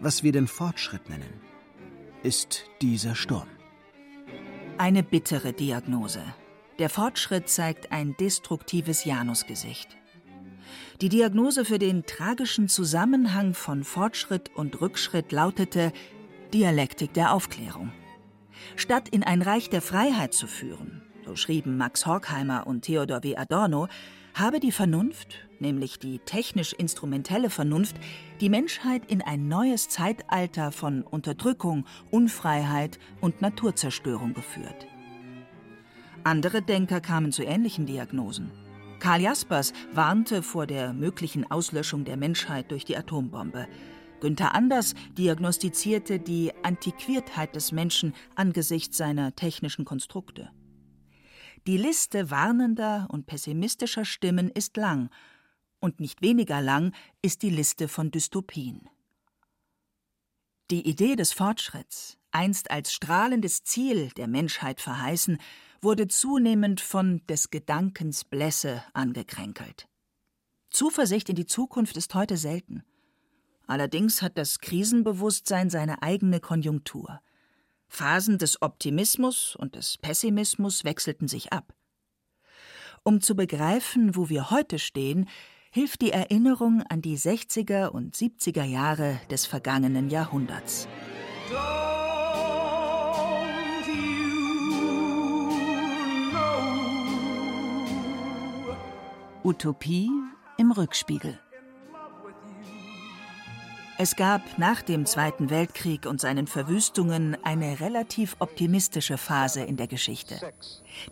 was 0.00 0.22
wir 0.22 0.32
den 0.32 0.46
Fortschritt 0.46 1.08
nennen, 1.08 1.40
ist 2.22 2.64
dieser 2.82 3.14
Sturm. 3.14 3.48
Eine 4.78 5.02
bittere 5.02 5.52
Diagnose. 5.52 6.22
Der 6.78 6.88
Fortschritt 6.88 7.48
zeigt 7.48 7.92
ein 7.92 8.16
destruktives 8.18 9.04
Janusgesicht. 9.04 9.96
Die 11.00 11.08
Diagnose 11.08 11.64
für 11.64 11.78
den 11.78 12.04
tragischen 12.04 12.68
Zusammenhang 12.68 13.54
von 13.54 13.84
Fortschritt 13.84 14.50
und 14.54 14.80
Rückschritt 14.80 15.32
lautete 15.32 15.92
Dialektik 16.52 17.14
der 17.14 17.32
Aufklärung. 17.32 17.92
Statt 18.74 19.08
in 19.08 19.22
ein 19.22 19.42
Reich 19.42 19.70
der 19.70 19.82
Freiheit 19.82 20.34
zu 20.34 20.46
führen, 20.46 21.02
so 21.24 21.36
schrieben 21.36 21.76
Max 21.76 22.06
Horkheimer 22.06 22.66
und 22.66 22.82
Theodor 22.82 23.22
W. 23.22 23.36
Adorno, 23.36 23.86
habe 24.34 24.58
die 24.58 24.72
Vernunft, 24.72 25.48
nämlich 25.60 25.98
die 25.98 26.18
technisch-instrumentelle 26.18 27.50
Vernunft, 27.50 27.96
die 28.40 28.48
Menschheit 28.48 29.02
in 29.10 29.22
ein 29.22 29.48
neues 29.48 29.88
Zeitalter 29.88 30.72
von 30.72 31.02
Unterdrückung, 31.02 31.84
Unfreiheit 32.10 32.98
und 33.20 33.42
Naturzerstörung 33.42 34.34
geführt. 34.34 34.86
Andere 36.24 36.62
Denker 36.62 37.00
kamen 37.00 37.32
zu 37.32 37.44
ähnlichen 37.44 37.86
Diagnosen. 37.86 38.50
Karl 38.98 39.22
Jaspers 39.22 39.72
warnte 39.92 40.42
vor 40.42 40.66
der 40.66 40.92
möglichen 40.92 41.50
Auslöschung 41.50 42.04
der 42.04 42.16
Menschheit 42.16 42.70
durch 42.70 42.84
die 42.84 42.96
Atombombe. 42.96 43.66
Günther 44.20 44.54
Anders 44.54 44.94
diagnostizierte 45.16 46.20
die 46.20 46.52
Antiquiertheit 46.62 47.54
des 47.54 47.72
Menschen 47.72 48.14
angesichts 48.34 48.96
seiner 48.96 49.34
technischen 49.34 49.84
Konstrukte. 49.84 50.50
Die 51.66 51.76
Liste 51.76 52.30
warnender 52.30 53.06
und 53.10 53.26
pessimistischer 53.26 54.04
Stimmen 54.04 54.48
ist 54.48 54.76
lang, 54.76 55.10
und 55.80 55.98
nicht 55.98 56.20
weniger 56.20 56.60
lang 56.60 56.92
ist 57.22 57.42
die 57.42 57.50
Liste 57.50 57.88
von 57.88 58.10
Dystopien. 58.10 58.88
Die 60.70 60.86
Idee 60.86 61.16
des 61.16 61.32
Fortschritts, 61.32 62.18
einst 62.30 62.70
als 62.70 62.92
strahlendes 62.92 63.64
Ziel 63.64 64.10
der 64.10 64.28
Menschheit 64.28 64.80
verheißen, 64.80 65.38
wurde 65.80 66.06
zunehmend 66.06 66.80
von 66.80 67.26
des 67.26 67.50
Gedankens 67.50 68.24
Blässe 68.24 68.84
angekränkelt. 68.92 69.88
Zuversicht 70.70 71.28
in 71.28 71.36
die 71.36 71.46
Zukunft 71.46 71.96
ist 71.96 72.14
heute 72.14 72.36
selten. 72.36 72.84
Allerdings 73.70 74.20
hat 74.20 74.36
das 74.36 74.58
Krisenbewusstsein 74.58 75.70
seine 75.70 76.02
eigene 76.02 76.40
Konjunktur. 76.40 77.20
Phasen 77.86 78.36
des 78.36 78.62
Optimismus 78.62 79.54
und 79.54 79.76
des 79.76 79.96
Pessimismus 79.96 80.82
wechselten 80.82 81.28
sich 81.28 81.52
ab. 81.52 81.72
Um 83.04 83.20
zu 83.20 83.36
begreifen, 83.36 84.16
wo 84.16 84.28
wir 84.28 84.50
heute 84.50 84.80
stehen, 84.80 85.28
hilft 85.70 86.00
die 86.02 86.10
Erinnerung 86.10 86.82
an 86.88 87.00
die 87.00 87.16
60er 87.16 87.86
und 87.86 88.16
70er 88.16 88.64
Jahre 88.64 89.20
des 89.30 89.46
vergangenen 89.46 90.10
Jahrhunderts. 90.10 90.88
Utopie 99.44 100.10
im 100.58 100.72
Rückspiegel. 100.72 101.38
Es 104.02 104.16
gab 104.16 104.40
nach 104.56 104.80
dem 104.80 105.04
Zweiten 105.04 105.50
Weltkrieg 105.50 106.06
und 106.06 106.22
seinen 106.22 106.46
Verwüstungen 106.46 107.36
eine 107.44 107.80
relativ 107.80 108.34
optimistische 108.38 109.18
Phase 109.18 109.60
in 109.60 109.76
der 109.76 109.88
Geschichte. 109.88 110.40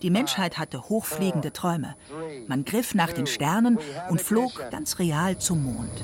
Die 0.00 0.08
Menschheit 0.08 0.56
hatte 0.56 0.88
hochfliegende 0.88 1.52
Träume. 1.52 1.96
Man 2.46 2.64
griff 2.64 2.94
nach 2.94 3.12
den 3.12 3.26
Sternen 3.26 3.78
und 4.08 4.22
flog 4.22 4.70
ganz 4.70 4.98
real 4.98 5.36
zum 5.36 5.64
Mond. 5.64 6.02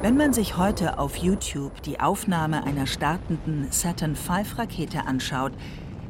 Wenn 0.00 0.16
man 0.16 0.32
sich 0.32 0.56
heute 0.56 1.00
auf 1.00 1.16
YouTube 1.16 1.82
die 1.82 1.98
Aufnahme 1.98 2.62
einer 2.62 2.86
startenden 2.86 3.66
Saturn 3.72 4.14
V-Rakete 4.14 5.06
anschaut, 5.06 5.52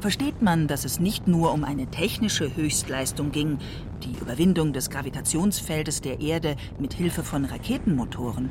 versteht 0.02 0.42
man, 0.42 0.66
dass 0.66 0.84
es 0.84 0.98
nicht 0.98 1.28
nur 1.28 1.52
um 1.52 1.62
eine 1.62 1.86
technische 1.86 2.54
Höchstleistung 2.56 3.30
ging, 3.30 3.58
die 4.02 4.10
Überwindung 4.20 4.72
des 4.72 4.90
Gravitationsfeldes 4.90 6.00
der 6.00 6.20
Erde 6.20 6.56
mit 6.80 6.92
Hilfe 6.92 7.22
von 7.22 7.44
Raketenmotoren, 7.44 8.50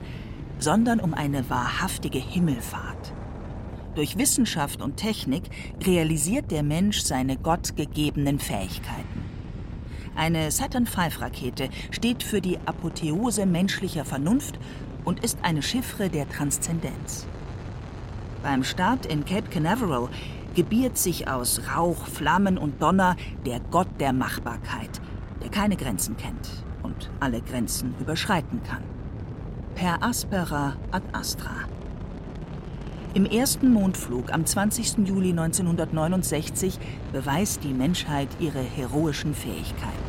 sondern 0.60 1.02
um 1.02 1.14
eine 1.14 1.50
wahrhaftige 1.50 2.20
Himmelfahrt. 2.20 3.14
Durch 3.96 4.18
Wissenschaft 4.18 4.82
und 4.82 4.96
Technik 4.96 5.44
realisiert 5.86 6.52
der 6.52 6.64
Mensch 6.64 7.02
seine 7.02 7.36
gottgegebenen 7.36 8.40
Fähigkeiten. 8.40 9.26
Eine 10.16 10.52
Saturn 10.52 10.86
V-Rakete 10.86 11.70
steht 11.92 12.24
für 12.24 12.40
die 12.40 12.60
Apotheose 12.66 13.46
menschlicher 13.46 14.06
Vernunft 14.06 14.58
und 15.04 15.22
ist 15.22 15.38
eine 15.42 15.62
Chiffre 15.62 16.10
der 16.10 16.30
Transzendenz. 16.30 17.28
Beim 18.42 18.64
Start 18.64 19.06
in 19.06 19.26
Cape 19.26 19.50
Canaveral 19.50 20.08
gebiert 20.56 20.98
sich 20.98 21.28
aus 21.28 21.62
Rauch, 21.76 22.08
Flammen 22.08 22.58
und 22.58 22.82
Donner 22.82 23.16
der 23.46 23.60
Gott 23.72 23.88
der 24.00 24.14
Machbarkeit, 24.14 25.02
der 25.42 25.50
keine 25.50 25.78
Grenzen 25.78 26.18
kennt 26.18 26.50
und 26.84 27.10
alle 27.20 27.42
Grenzen 27.42 27.96
überschreiten 28.00 28.62
kann. 28.64 28.84
Per 29.76 30.04
aspera 30.04 30.76
ad 30.92 31.06
astra. 31.14 31.52
Im 33.14 33.26
ersten 33.26 33.74
Mondflug 33.74 34.32
am 34.32 34.46
20. 34.46 35.00
Juli 35.08 35.32
1969 35.32 36.80
beweist 37.12 37.64
die 37.64 37.74
Menschheit 37.74 38.30
ihre 38.40 38.62
heroischen 38.62 39.34
Fähigkeiten. 39.34 40.01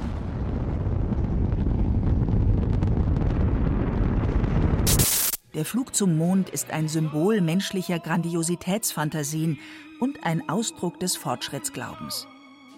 Der 5.55 5.67
Flug 5.67 5.95
zum 5.95 6.17
Mond 6.17 6.49
ist 6.49 6.71
ein 6.71 6.89
Symbol 6.89 7.43
menschlicher 7.43 7.99
Grandiositätsfantasien 7.99 9.59
und 10.01 10.25
ein 10.25 10.49
Ausdruck 10.49 10.99
des 10.99 11.15
Fortschrittsglaubens. 11.17 12.27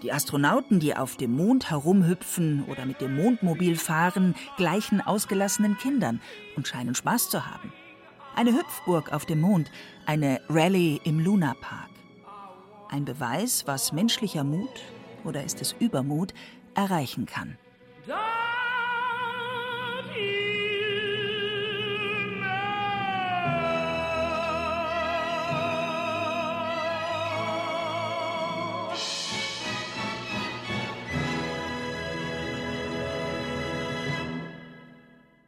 Die 0.03 0.13
Astronauten, 0.13 0.81
die 0.81 0.97
auf 0.97 1.17
dem 1.17 1.37
Mond 1.37 1.71
herumhüpfen 1.71 2.65
oder 2.65 2.85
mit 2.85 3.01
dem 3.01 3.17
Mondmobil 3.17 3.77
fahren, 3.77 4.35
gleichen 4.57 5.01
ausgelassenen 5.01 5.79
Kindern 5.79 6.21
und 6.57 6.67
scheinen 6.67 6.97
Spaß 6.97 7.31
zu 7.31 7.47
haben. 7.47 7.73
Eine 8.35 8.53
Hüpfburg 8.53 9.13
auf 9.13 9.25
dem 9.25 9.41
Mond, 9.41 9.71
eine 10.05 10.41
Rallye 10.49 11.01
im 11.05 11.21
Lunapark. 11.21 11.91
Ein 12.91 13.05
Beweis, 13.05 13.69
was 13.69 13.93
menschlicher 13.93 14.43
Mut, 14.43 14.83
oder 15.23 15.45
ist 15.45 15.61
es 15.63 15.77
Übermut, 15.79 16.35
erreichen 16.75 17.27
kann. 17.27 17.57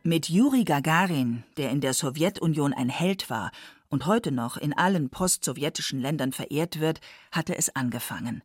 Mit 0.07 0.29
Juri 0.29 0.63
Gagarin, 0.63 1.43
der 1.57 1.71
in 1.71 1.81
der 1.81 1.93
Sowjetunion 1.93 2.73
ein 2.73 2.89
Held 2.89 3.29
war 3.29 3.51
und 3.89 4.07
heute 4.07 4.31
noch 4.31 4.57
in 4.57 4.73
allen 4.73 5.11
postsowjetischen 5.11 5.99
Ländern 5.99 6.31
verehrt 6.31 6.79
wird, 6.79 7.01
hatte 7.33 7.57
es 7.57 7.75
angefangen. 7.75 8.45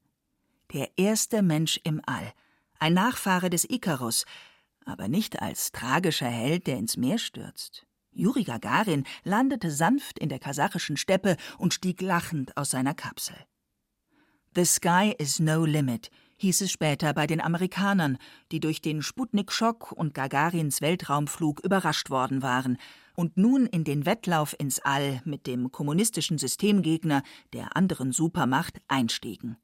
Der 0.73 0.89
erste 0.97 1.43
Mensch 1.43 1.79
im 1.83 2.01
All, 2.07 2.33
ein 2.79 2.95
Nachfahre 2.95 3.51
des 3.51 3.69
Ikarus, 3.69 4.25
aber 4.85 5.07
nicht 5.07 5.43
als 5.43 5.71
tragischer 5.71 6.29
Held, 6.29 6.65
der 6.65 6.77
ins 6.77 6.97
Meer 6.97 7.19
stürzt. 7.19 7.85
Juri 8.11 8.43
Gagarin 8.43 9.05
landete 9.23 9.69
sanft 9.69 10.17
in 10.17 10.29
der 10.29 10.39
kasachischen 10.39 10.97
Steppe 10.97 11.37
und 11.59 11.75
stieg 11.75 12.01
lachend 12.01 12.57
aus 12.57 12.71
seiner 12.71 12.95
Kapsel. 12.95 13.37
The 14.55 14.65
sky 14.65 15.13
is 15.19 15.39
no 15.39 15.63
limit, 15.63 16.09
hieß 16.41 16.61
es 16.61 16.71
später 16.71 17.13
bei 17.13 17.27
den 17.27 17.39
Amerikanern, 17.39 18.17
die 18.51 18.59
durch 18.59 18.81
den 18.81 19.01
Sputnik-Schock 19.01 19.91
und 19.91 20.13
Gagarins 20.13 20.81
Weltraumflug 20.81 21.59
überrascht 21.61 22.09
worden 22.09 22.41
waren 22.41 22.77
und 23.15 23.37
nun 23.37 23.67
in 23.67 23.83
den 23.83 24.05
Wettlauf 24.05 24.55
ins 24.57 24.79
All 24.79 25.21
mit 25.23 25.45
dem 25.45 25.71
kommunistischen 25.71 26.37
Systemgegner 26.37 27.23
der 27.53 27.75
anderen 27.77 28.11
Supermacht 28.11 28.81
einstiegen. 28.87 29.57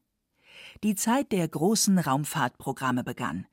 Die 0.84 0.96
Zeit 0.96 1.32
der 1.32 1.48
großen 1.48 1.98
Raumfahrtprogramme 1.98 3.04
begann. 3.04 3.48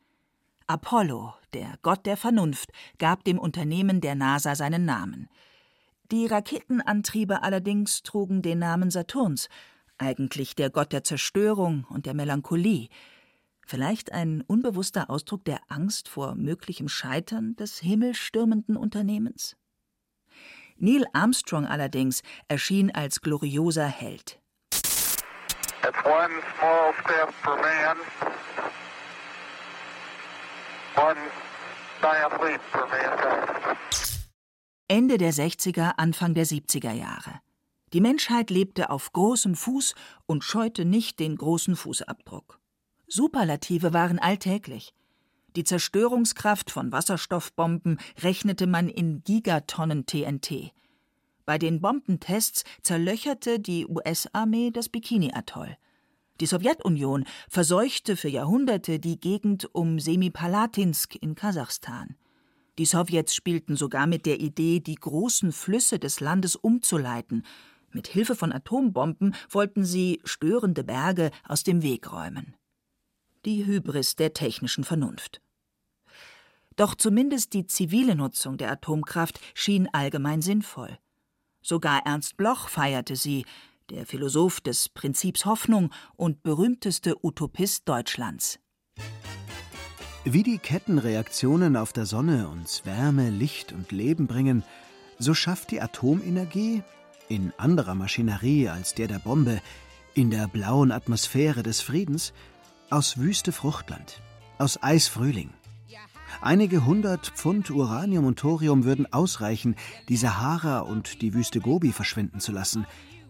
Apollo, 0.66 1.34
der 1.52 1.78
Gott 1.82 2.06
der 2.06 2.16
Vernunft, 2.16 2.70
gab 2.98 3.24
dem 3.24 3.38
Unternehmen 3.38 4.00
der 4.00 4.14
NASA 4.14 4.54
seinen 4.54 4.84
Namen. 4.84 5.28
Die 6.10 6.26
Raketenantriebe 6.26 7.42
allerdings 7.42 8.02
trugen 8.02 8.42
den 8.42 8.58
Namen 8.58 8.90
Saturns, 8.90 9.48
eigentlich 9.98 10.54
der 10.54 10.70
Gott 10.70 10.92
der 10.92 11.04
Zerstörung 11.04 11.86
und 11.88 12.06
der 12.06 12.14
Melancholie. 12.14 12.88
Vielleicht 13.66 14.12
ein 14.12 14.42
unbewusster 14.42 15.08
Ausdruck 15.08 15.44
der 15.44 15.60
Angst 15.68 16.08
vor 16.08 16.34
möglichem 16.34 16.88
Scheitern 16.88 17.56
des 17.56 17.78
himmelstürmenden 17.78 18.76
Unternehmens? 18.76 19.56
Neil 20.76 21.06
Armstrong 21.12 21.66
allerdings 21.66 22.22
erschien 22.48 22.90
als 22.90 23.20
glorioser 23.20 23.86
Held. 23.86 24.40
Ende 34.88 35.18
der 35.18 35.32
60er, 35.32 35.92
Anfang 35.96 36.34
der 36.34 36.46
70er 36.46 36.92
Jahre. 36.92 37.40
Die 37.92 38.00
Menschheit 38.00 38.50
lebte 38.50 38.90
auf 38.90 39.12
großem 39.12 39.54
Fuß 39.54 39.94
und 40.26 40.44
scheute 40.44 40.84
nicht 40.84 41.20
den 41.20 41.36
großen 41.36 41.76
Fußabdruck. 41.76 42.60
Superlative 43.06 43.92
waren 43.92 44.18
alltäglich. 44.18 44.94
Die 45.56 45.64
Zerstörungskraft 45.64 46.70
von 46.70 46.90
Wasserstoffbomben 46.90 47.98
rechnete 48.22 48.66
man 48.66 48.88
in 48.88 49.22
Gigatonnen 49.22 50.04
TNT. 50.06 50.72
Bei 51.46 51.58
den 51.58 51.80
Bombentests 51.80 52.64
zerlöcherte 52.82 53.60
die 53.60 53.86
US-Armee 53.86 54.70
das 54.70 54.88
Bikini-Atoll. 54.88 55.76
Die 56.40 56.46
Sowjetunion 56.46 57.24
verseuchte 57.48 58.16
für 58.16 58.28
Jahrhunderte 58.28 58.98
die 58.98 59.20
Gegend 59.20 59.72
um 59.72 60.00
Semipalatinsk 60.00 61.14
in 61.14 61.36
Kasachstan. 61.36 62.16
Die 62.78 62.86
Sowjets 62.86 63.34
spielten 63.36 63.76
sogar 63.76 64.08
mit 64.08 64.26
der 64.26 64.40
Idee, 64.40 64.80
die 64.80 64.96
großen 64.96 65.52
Flüsse 65.52 66.00
des 66.00 66.18
Landes 66.18 66.56
umzuleiten. 66.56 67.44
Mit 67.92 68.08
Hilfe 68.08 68.34
von 68.34 68.52
Atombomben 68.52 69.36
wollten 69.48 69.84
sie 69.84 70.20
störende 70.24 70.82
Berge 70.82 71.30
aus 71.46 71.62
dem 71.62 71.82
Weg 71.82 72.12
räumen. 72.12 72.56
Die 73.44 73.66
Hybris 73.66 74.16
der 74.16 74.32
technischen 74.32 74.84
Vernunft. 74.84 75.42
Doch 76.76 76.94
zumindest 76.94 77.52
die 77.52 77.66
zivile 77.66 78.14
Nutzung 78.14 78.56
der 78.56 78.70
Atomkraft 78.72 79.38
schien 79.52 79.88
allgemein 79.92 80.40
sinnvoll. 80.40 80.98
Sogar 81.62 82.02
Ernst 82.06 82.36
Bloch 82.36 82.68
feierte 82.68 83.16
sie, 83.16 83.44
der 83.90 84.06
Philosoph 84.06 84.60
des 84.60 84.88
Prinzips 84.88 85.44
Hoffnung 85.44 85.90
und 86.16 86.42
berühmteste 86.42 87.16
Utopist 87.22 87.86
Deutschlands. 87.86 88.58
Wie 90.24 90.42
die 90.42 90.56
Kettenreaktionen 90.56 91.76
auf 91.76 91.92
der 91.92 92.06
Sonne 92.06 92.48
uns 92.48 92.86
Wärme, 92.86 93.28
Licht 93.28 93.72
und 93.72 93.92
Leben 93.92 94.26
bringen, 94.26 94.64
so 95.18 95.34
schafft 95.34 95.70
die 95.70 95.82
Atomenergie 95.82 96.82
in 97.28 97.52
anderer 97.58 97.94
Maschinerie 97.94 98.70
als 98.70 98.94
der 98.94 99.06
der 99.06 99.18
Bombe, 99.18 99.60
in 100.14 100.30
der 100.30 100.48
blauen 100.48 100.92
Atmosphäre 100.92 101.62
des 101.62 101.82
Friedens, 101.82 102.32
aus 102.90 103.18
Wüste 103.18 103.52
Fruchtland, 103.52 104.20
aus 104.58 104.82
Eisfrühling. 104.82 105.50
Einige 106.40 106.84
hundert 106.84 107.26
Pfund 107.28 107.70
Uranium 107.70 108.26
und 108.26 108.38
Thorium 108.38 108.84
würden 108.84 109.10
ausreichen, 109.12 109.76
die 110.08 110.16
Sahara 110.16 110.80
und 110.80 111.22
die 111.22 111.32
Wüste 111.32 111.60
Gobi 111.60 111.92
verschwinden 111.92 112.40
zu 112.40 112.52
lassen, 112.52 112.86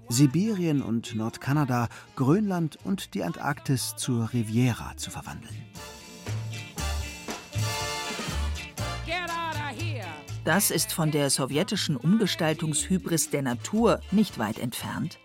Sibirien 0.09 0.83
und 0.83 1.15
Nordkanada, 1.15 1.89
Grönland 2.17 2.79
und 2.85 3.15
die 3.15 3.23
Antarktis 3.23 3.95
zur 3.97 4.33
Riviera 4.33 4.97
zu 4.97 5.11
verwandeln. 5.11 5.55
Das 10.45 10.71
ist 10.71 10.93
von 10.93 11.11
der 11.11 11.31
sowjetischen 11.31 11.97
Umgestaltungshybris 11.97 13.31
der 13.31 13.41
Natur 13.41 14.01
nicht 14.11 14.39
weit 14.39 14.59
entfernt. 14.59 15.19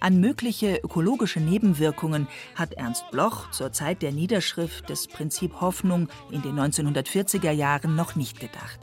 An 0.00 0.20
mögliche 0.20 0.76
ökologische 0.82 1.40
Nebenwirkungen 1.40 2.28
hat 2.54 2.74
Ernst 2.74 3.10
Bloch 3.10 3.50
zur 3.50 3.72
Zeit 3.72 4.02
der 4.02 4.12
Niederschrift 4.12 4.88
des 4.88 5.06
Prinzip 5.08 5.60
Hoffnung 5.60 6.08
in 6.30 6.42
den 6.42 6.58
1940er 6.58 7.50
Jahren 7.50 7.96
noch 7.96 8.14
nicht 8.14 8.38
gedacht. 8.38 8.80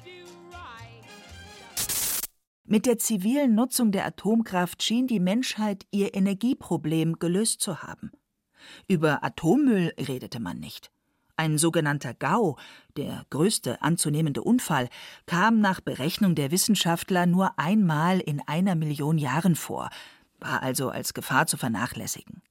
Mit 2.65 2.86
der 2.86 2.97
zivilen 2.97 3.54
Nutzung 3.54 3.91
der 3.91 4.06
Atomkraft 4.06 4.82
schien 4.82 5.06
die 5.06 5.19
Menschheit 5.19 5.86
ihr 5.91 6.15
Energieproblem 6.15 7.19
gelöst 7.19 7.62
zu 7.62 7.84
haben. 7.84 8.12
Über 8.88 9.23
Atommüll 9.23 9.93
redete 9.99 10.39
man 10.39 10.60
nicht. 10.60 10.89
Ein 11.36 11.58
sogenannter 11.58 12.13
GAU, 12.13 12.58
der 12.95 13.26
größte 13.30 13.82
anzunehmende 13.82 14.41
Unfall, 14.43 14.88
kam 15.26 15.60
nach 15.60 15.82
Berechnung 15.82 16.36
der 16.36 16.52
Wissenschaftler 16.52 17.26
nur 17.26 17.60
einmal 17.60 18.19
in 18.19 18.39
einer 18.47 18.76
Million 18.76 19.17
Jahren 19.17 19.56
vor, 19.56 19.89
war 20.43 20.62
also 20.62 20.89
als 20.89 21.13
Gefahr 21.13 21.47
zu 21.47 21.58
vernachlässigen. 21.58 22.43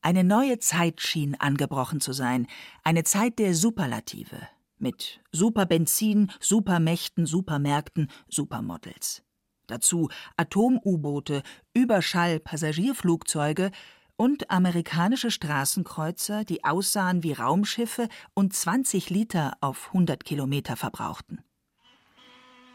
Eine 0.00 0.24
neue 0.24 0.58
Zeit 0.58 1.00
schien 1.00 1.34
angebrochen 1.38 2.00
zu 2.00 2.12
sein, 2.12 2.46
eine 2.82 3.04
Zeit 3.04 3.38
der 3.38 3.54
Superlative, 3.54 4.48
mit 4.78 5.20
Superbenzin, 5.30 6.30
Supermächten, 6.40 7.24
Supermärkten, 7.24 8.10
Supermodels. 8.28 9.22
Dazu 9.68 10.08
Atom-U-Boote, 10.36 11.42
Überschall-Passagierflugzeuge 11.72 13.70
und 14.16 14.50
amerikanische 14.50 15.30
Straßenkreuzer, 15.30 16.44
die 16.44 16.64
aussahen 16.64 17.22
wie 17.22 17.32
Raumschiffe 17.32 18.08
und 18.34 18.52
20 18.54 19.08
Liter 19.08 19.56
auf 19.60 19.86
100 19.88 20.24
Kilometer 20.24 20.76
verbrauchten. 20.76 21.42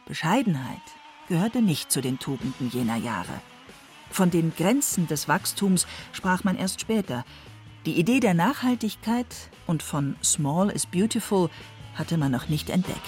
Bescheidenheit 0.05 0.81
gehörte 1.27 1.61
nicht 1.61 1.91
zu 1.91 1.99
den 2.01 2.19
Tugenden 2.19 2.69
jener 2.69 2.95
Jahre. 2.95 3.41
Von 4.09 4.31
den 4.31 4.53
Grenzen 4.55 5.07
des 5.07 5.27
Wachstums 5.27 5.87
sprach 6.11 6.43
man 6.43 6.57
erst 6.57 6.81
später. 6.81 7.25
Die 7.85 7.99
Idee 7.99 8.19
der 8.19 8.33
Nachhaltigkeit 8.33 9.27
und 9.65 9.83
von 9.83 10.15
Small 10.23 10.69
is 10.69 10.85
Beautiful 10.85 11.49
hatte 11.95 12.17
man 12.17 12.31
noch 12.31 12.49
nicht 12.49 12.69
entdeckt. 12.69 12.99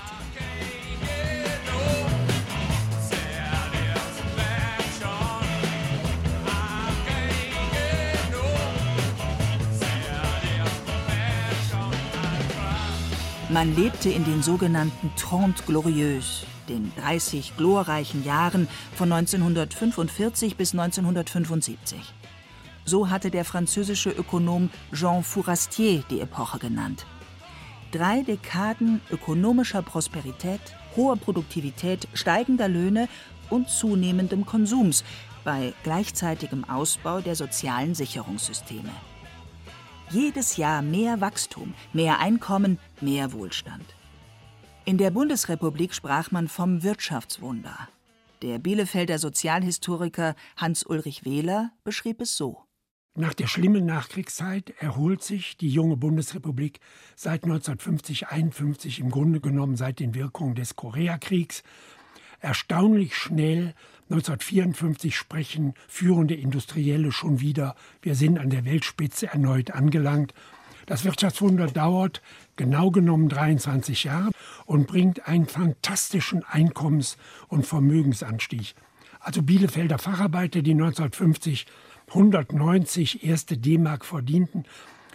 Man 13.51 13.75
lebte 13.75 14.09
in 14.11 14.23
den 14.25 14.43
sogenannten 14.43 15.11
Trente 15.15 15.63
Glorieuses, 15.63 16.45
den 16.69 16.91
30 16.97 17.57
glorreichen 17.57 18.23
Jahren 18.23 18.67
von 18.95 19.11
1945 19.11 20.55
bis 20.55 20.73
1975. 20.73 21.99
So 22.85 23.09
hatte 23.09 23.29
der 23.29 23.45
französische 23.45 24.09
Ökonom 24.09 24.69
Jean 24.93 25.23
Fourastier 25.23 26.03
die 26.09 26.21
Epoche 26.21 26.59
genannt. 26.59 27.05
Drei 27.91 28.21
Dekaden 28.21 29.01
ökonomischer 29.11 29.81
Prosperität, 29.81 30.61
hoher 30.95 31.17
Produktivität, 31.17 32.07
steigender 32.13 32.67
Löhne 32.67 33.09
und 33.49 33.69
zunehmendem 33.69 34.45
Konsums 34.45 35.03
bei 35.43 35.73
gleichzeitigem 35.83 36.63
Ausbau 36.69 37.21
der 37.21 37.35
sozialen 37.35 37.95
Sicherungssysteme. 37.95 38.91
Jedes 40.11 40.57
Jahr 40.57 40.81
mehr 40.81 41.21
Wachstum, 41.21 41.73
mehr 41.93 42.19
Einkommen, 42.19 42.79
mehr 43.01 43.31
Wohlstand. 43.33 43.85
In 44.89 44.97
der 44.97 45.11
Bundesrepublik 45.11 45.93
sprach 45.93 46.31
man 46.31 46.47
vom 46.47 46.81
Wirtschaftswunder. 46.81 47.89
Der 48.41 48.57
Bielefelder 48.57 49.19
Sozialhistoriker 49.19 50.35
Hans-Ulrich 50.57 51.25
Wehler 51.25 51.69
beschrieb 51.83 52.21
es 52.21 52.35
so. 52.35 52.63
Nach 53.15 53.35
der 53.35 53.45
schlimmen 53.45 53.85
Nachkriegszeit 53.85 54.73
erholt 54.79 55.21
sich 55.21 55.57
die 55.57 55.69
junge 55.69 55.95
Bundesrepublik 55.95 56.79
seit 57.15 57.43
1950-51 57.43 58.99
im 58.99 59.11
Grunde 59.11 59.39
genommen 59.41 59.75
seit 59.75 59.99
den 59.99 60.15
Wirkungen 60.15 60.55
des 60.55 60.75
Koreakriegs 60.75 61.61
erstaunlich 62.39 63.15
schnell 63.15 63.75
1954 64.09 65.15
sprechen 65.15 65.75
führende 65.87 66.33
Industrielle 66.33 67.11
schon 67.11 67.41
wieder, 67.41 67.75
wir 68.01 68.15
sind 68.15 68.39
an 68.39 68.49
der 68.49 68.65
Weltspitze 68.65 69.27
erneut 69.27 69.69
angelangt. 69.69 70.33
Das 70.89 71.05
Wirtschaftswunder 71.05 71.67
dauert 71.67 72.23
genau 72.55 72.89
genommen 72.89 73.29
23 73.29 74.05
Jahre 74.05 74.31
und 74.65 74.87
bringt 74.87 75.27
einen 75.27 75.45
fantastischen 75.45 76.43
Einkommens- 76.43 77.15
und 77.47 77.67
Vermögensanstieg. 77.67 78.73
Also 79.19 79.43
Bielefelder 79.43 79.99
Facharbeiter, 79.99 80.63
die 80.63 80.71
1950 80.71 81.67
190 82.07 83.23
erste 83.23 83.55
D-Mark 83.59 84.03
verdienten, 84.03 84.63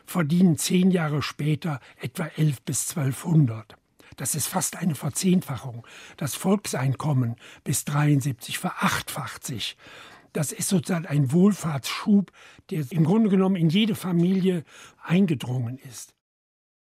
verdienen 0.06 0.58
zehn 0.58 0.92
Jahre 0.92 1.22
später 1.22 1.80
etwa 2.00 2.26
11 2.26 2.62
bis 2.62 2.90
1200. 2.90 3.76
Das 4.16 4.36
ist 4.36 4.46
fast 4.46 4.76
eine 4.76 4.94
Verzehnfachung. 4.94 5.84
Das 6.16 6.36
Volkseinkommen 6.36 7.34
bis 7.64 7.84
73 7.84 8.60
verachtfacht 8.60 9.44
sich. 9.44 9.76
Das 10.34 10.50
ist 10.50 10.68
sozusagen 10.68 11.06
ein 11.06 11.32
Wohlfahrtsschub, 11.32 12.32
der 12.70 12.84
im 12.90 13.04
Grunde 13.04 13.30
genommen 13.30 13.54
in 13.54 13.70
jede 13.70 13.94
Familie 13.94 14.64
eingedrungen 15.02 15.78
ist. 15.78 16.12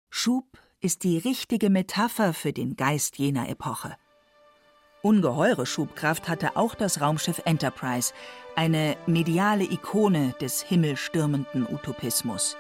Schub 0.09 0.57
ist 0.81 1.03
die 1.03 1.19
richtige 1.19 1.69
Metapher 1.69 2.33
für 2.33 2.53
den 2.53 2.75
Geist 2.75 3.17
jener 3.19 3.47
Epoche. 3.47 3.95
Ungeheure 5.03 5.67
Schubkraft 5.67 6.27
hatte 6.27 6.57
auch 6.57 6.73
das 6.73 7.01
Raumschiff 7.01 7.39
Enterprise, 7.45 8.13
eine 8.55 8.97
mediale 9.05 9.63
Ikone 9.63 10.33
des 10.41 10.63
himmelstürmenden 10.63 11.67
Utopismus. 11.67 12.57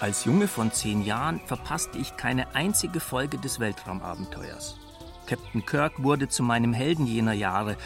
Als 0.00 0.24
Junge 0.24 0.48
von 0.48 0.72
zehn 0.72 1.02
Jahren 1.02 1.40
verpasste 1.44 1.98
ich 1.98 2.16
keine 2.16 2.54
einzige 2.54 3.00
Folge 3.00 3.36
des 3.36 3.60
Weltraumabenteuers. 3.60 4.78
Captain 5.26 5.66
Kirk 5.66 6.02
wurde 6.02 6.26
zu 6.26 6.42
meinem 6.42 6.72
Helden 6.72 7.06
jener 7.06 7.34
Jahre. 7.34 7.76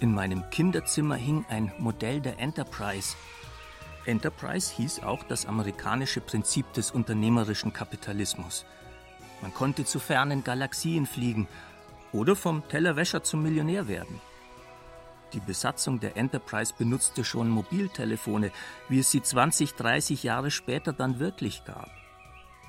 In 0.00 0.14
meinem 0.14 0.48
Kinderzimmer 0.48 1.16
hing 1.16 1.44
ein 1.50 1.70
Modell 1.78 2.22
der 2.22 2.38
Enterprise. 2.38 3.16
Enterprise 4.06 4.72
hieß 4.76 5.02
auch 5.02 5.24
das 5.24 5.44
amerikanische 5.44 6.22
Prinzip 6.22 6.72
des 6.72 6.90
unternehmerischen 6.90 7.74
Kapitalismus. 7.74 8.64
Man 9.42 9.52
konnte 9.52 9.84
zu 9.84 10.00
fernen 10.00 10.44
Galaxien 10.44 11.04
fliegen 11.04 11.48
oder 12.12 12.34
vom 12.34 12.66
Tellerwäscher 12.66 13.24
zum 13.24 13.42
Millionär 13.42 13.88
werden. 13.88 14.22
Die 15.32 15.40
Besatzung 15.40 15.98
der 15.98 16.16
Enterprise 16.16 16.74
benutzte 16.76 17.24
schon 17.24 17.48
Mobiltelefone, 17.48 18.50
wie 18.88 18.98
es 18.98 19.10
sie 19.10 19.22
20, 19.22 19.74
30 19.74 20.22
Jahre 20.22 20.50
später 20.50 20.92
dann 20.92 21.18
wirklich 21.18 21.64
gab. 21.64 21.90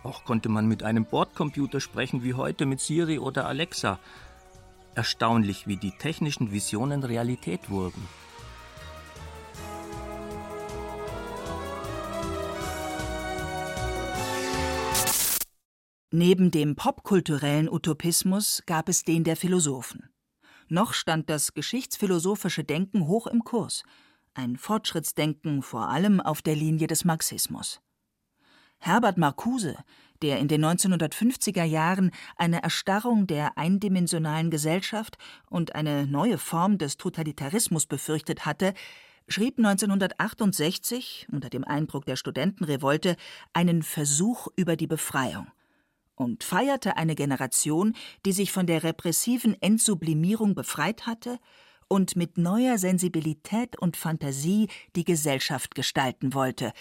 Auch 0.03 0.23
konnte 0.25 0.49
man 0.49 0.67
mit 0.67 0.83
einem 0.83 1.05
Bordcomputer 1.05 1.79
sprechen 1.79 2.23
wie 2.23 2.33
heute 2.33 2.65
mit 2.65 2.79
Siri 2.79 3.19
oder 3.19 3.47
Alexa. 3.47 3.99
Erstaunlich, 4.95 5.67
wie 5.67 5.77
die 5.77 5.91
technischen 5.91 6.51
Visionen 6.51 7.03
Realität 7.03 7.69
wurden. 7.69 8.07
Neben 16.11 16.51
dem 16.51 16.75
popkulturellen 16.75 17.67
Utopismus 17.67 18.61
gab 18.67 18.87
es 18.87 19.03
den 19.03 19.23
der 19.23 19.35
Philosophen. 19.35 20.12
Noch 20.73 20.95
stand 20.95 21.29
das 21.29 21.53
geschichtsphilosophische 21.53 22.63
Denken 22.63 23.05
hoch 23.05 23.27
im 23.27 23.43
Kurs, 23.43 23.83
ein 24.33 24.57
Fortschrittsdenken 24.57 25.61
vor 25.61 25.87
allem 25.89 26.19
auf 26.19 26.41
der 26.41 26.55
Linie 26.55 26.87
des 26.87 27.05
Marxismus. 27.05 27.79
Herbert 28.79 29.19
Marcuse, 29.19 29.77
der 30.23 30.39
in 30.39 30.47
den 30.47 30.65
1950er 30.65 31.63
Jahren 31.63 32.09
eine 32.37 32.63
Erstarrung 32.63 33.27
der 33.27 33.55
eindimensionalen 33.55 34.49
Gesellschaft 34.49 35.19
und 35.47 35.75
eine 35.75 36.07
neue 36.07 36.39
Form 36.39 36.79
des 36.79 36.97
Totalitarismus 36.97 37.85
befürchtet 37.85 38.47
hatte, 38.47 38.73
schrieb 39.27 39.59
1968 39.59 41.27
unter 41.31 41.51
dem 41.51 41.65
Eindruck 41.65 42.07
der 42.07 42.15
Studentenrevolte 42.15 43.15
einen 43.53 43.83
Versuch 43.83 44.47
über 44.55 44.75
die 44.75 44.87
Befreiung– 44.87 45.51
und 46.15 46.43
feierte 46.43 46.97
eine 46.97 47.15
Generation, 47.15 47.95
die 48.25 48.33
sich 48.33 48.51
von 48.51 48.67
der 48.67 48.83
repressiven 48.83 49.59
Entsublimierung 49.61 50.55
befreit 50.55 51.05
hatte 51.05 51.39
und 51.87 52.15
mit 52.15 52.37
neuer 52.37 52.77
Sensibilität 52.77 53.77
und 53.79 53.97
Fantasie 53.97 54.67
die 54.95 55.05
Gesellschaft 55.05 55.75
gestalten 55.75 56.33
wollte, 56.33 56.71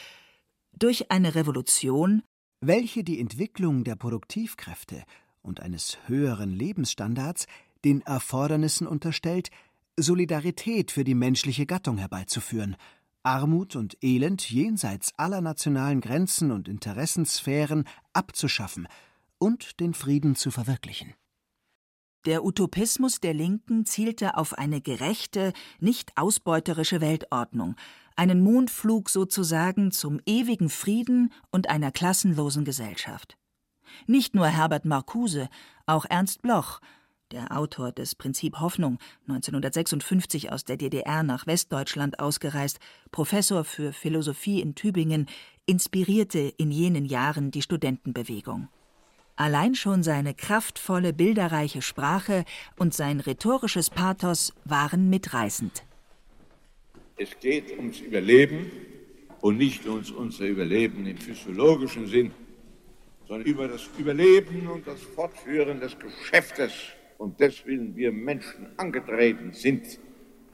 durch 0.73 1.11
eine 1.11 1.35
Revolution, 1.35 2.23
welche 2.61 3.05
die 3.05 3.21
Entwicklung 3.21 3.85
der 3.85 3.97
Produktivkräfte 3.97 5.03
und 5.43 5.61
eines 5.61 5.99
höheren 6.07 6.51
Lebensstandards 6.51 7.47
den 7.85 8.01
Erfordernissen 8.03 8.87
unterstellt, 8.87 9.51
Solidarität 9.99 10.91
für 10.91 11.05
die 11.05 11.15
menschliche 11.15 11.67
Gattung 11.67 11.99
herbeizuführen, 11.99 12.77
Armut 13.25 13.77
und 13.77 13.99
Elend 14.03 14.49
jenseits 14.49 15.13
aller 15.17 15.41
nationalen 15.41 16.01
Grenzen 16.01 16.51
und 16.51 16.69
Interessensphären 16.69 17.85
abzuschaffen 18.13 18.89
und 19.43 19.81
den 19.81 19.93
Frieden 19.93 20.37
zu 20.37 20.53
verwirklichen. 20.53 21.15
Der 22.27 22.45
Utopismus 22.45 23.19
der 23.19 23.35
Linken 23.35 23.85
zielte 23.85 24.37
auf 24.37 24.57
eine 24.57 24.81
gerechte, 24.81 25.53
nicht 25.81 26.17
ausbeuterische 26.17 27.01
Weltordnung, 27.01 27.75
einen 28.15 28.41
Mondflug 28.45 29.11
sozusagen 29.11 29.91
zum 29.91 30.21
ewigen 30.27 30.69
Frieden 30.69 31.33
und 31.51 31.69
einer 31.69 31.91
klassenlosen 31.91 32.65
Gesellschaft. 32.65 33.37
Nicht 34.07 34.37
nur 34.37 34.47
Herbert 34.47 34.85
Marcuse, 34.85 35.49
auch 35.87 36.05
Ernst 36.09 36.43
Bloch, 36.43 36.81
der 37.33 37.57
Autor 37.57 37.91
des 37.91 38.15
Prinzip 38.15 38.61
Hoffnung, 38.61 38.99
1956 39.27 40.53
aus 40.53 40.65
der 40.65 40.77
DDR 40.77 41.25
nach 41.25 41.49
Westdeutschland 41.49 42.21
ausgereist, 42.21 42.79
Professor 43.11 43.65
für 43.65 43.93
Philosophie 43.93 44.61
in 44.61 44.77
Tübingen, 44.77 45.27
inspirierte 45.67 46.39
in 46.39 46.71
jenen 46.71 47.07
Jahren 47.07 47.51
die 47.51 47.63
Studentenbewegung. 47.63 48.69
Allein 49.37 49.75
schon 49.75 50.03
seine 50.03 50.35
kraftvolle, 50.35 51.13
bilderreiche 51.13 51.81
Sprache 51.81 52.45
und 52.77 52.93
sein 52.93 53.21
rhetorisches 53.21 53.89
Pathos 53.89 54.53
waren 54.65 55.09
mitreißend. 55.09 55.85
Es 57.17 57.39
geht 57.41 57.77
ums 57.79 58.01
Überleben 58.01 58.71
und 59.41 59.57
nicht 59.57 59.87
ums 59.87 60.11
unser 60.11 60.45
Überleben 60.45 61.07
im 61.07 61.17
physiologischen 61.17 62.07
Sinn, 62.07 62.33
sondern 63.27 63.47
über 63.47 63.69
das 63.69 63.89
Überleben 63.97 64.69
und 64.69 64.87
das 64.87 65.01
Fortführen 65.01 65.81
des 65.81 65.97
Geschäftes. 65.99 66.73
Und 67.17 67.41
deswegen 67.41 67.97
wir 67.97 68.13
Menschen 68.13 68.67
angetreten 68.77 69.53
sind, 69.53 69.99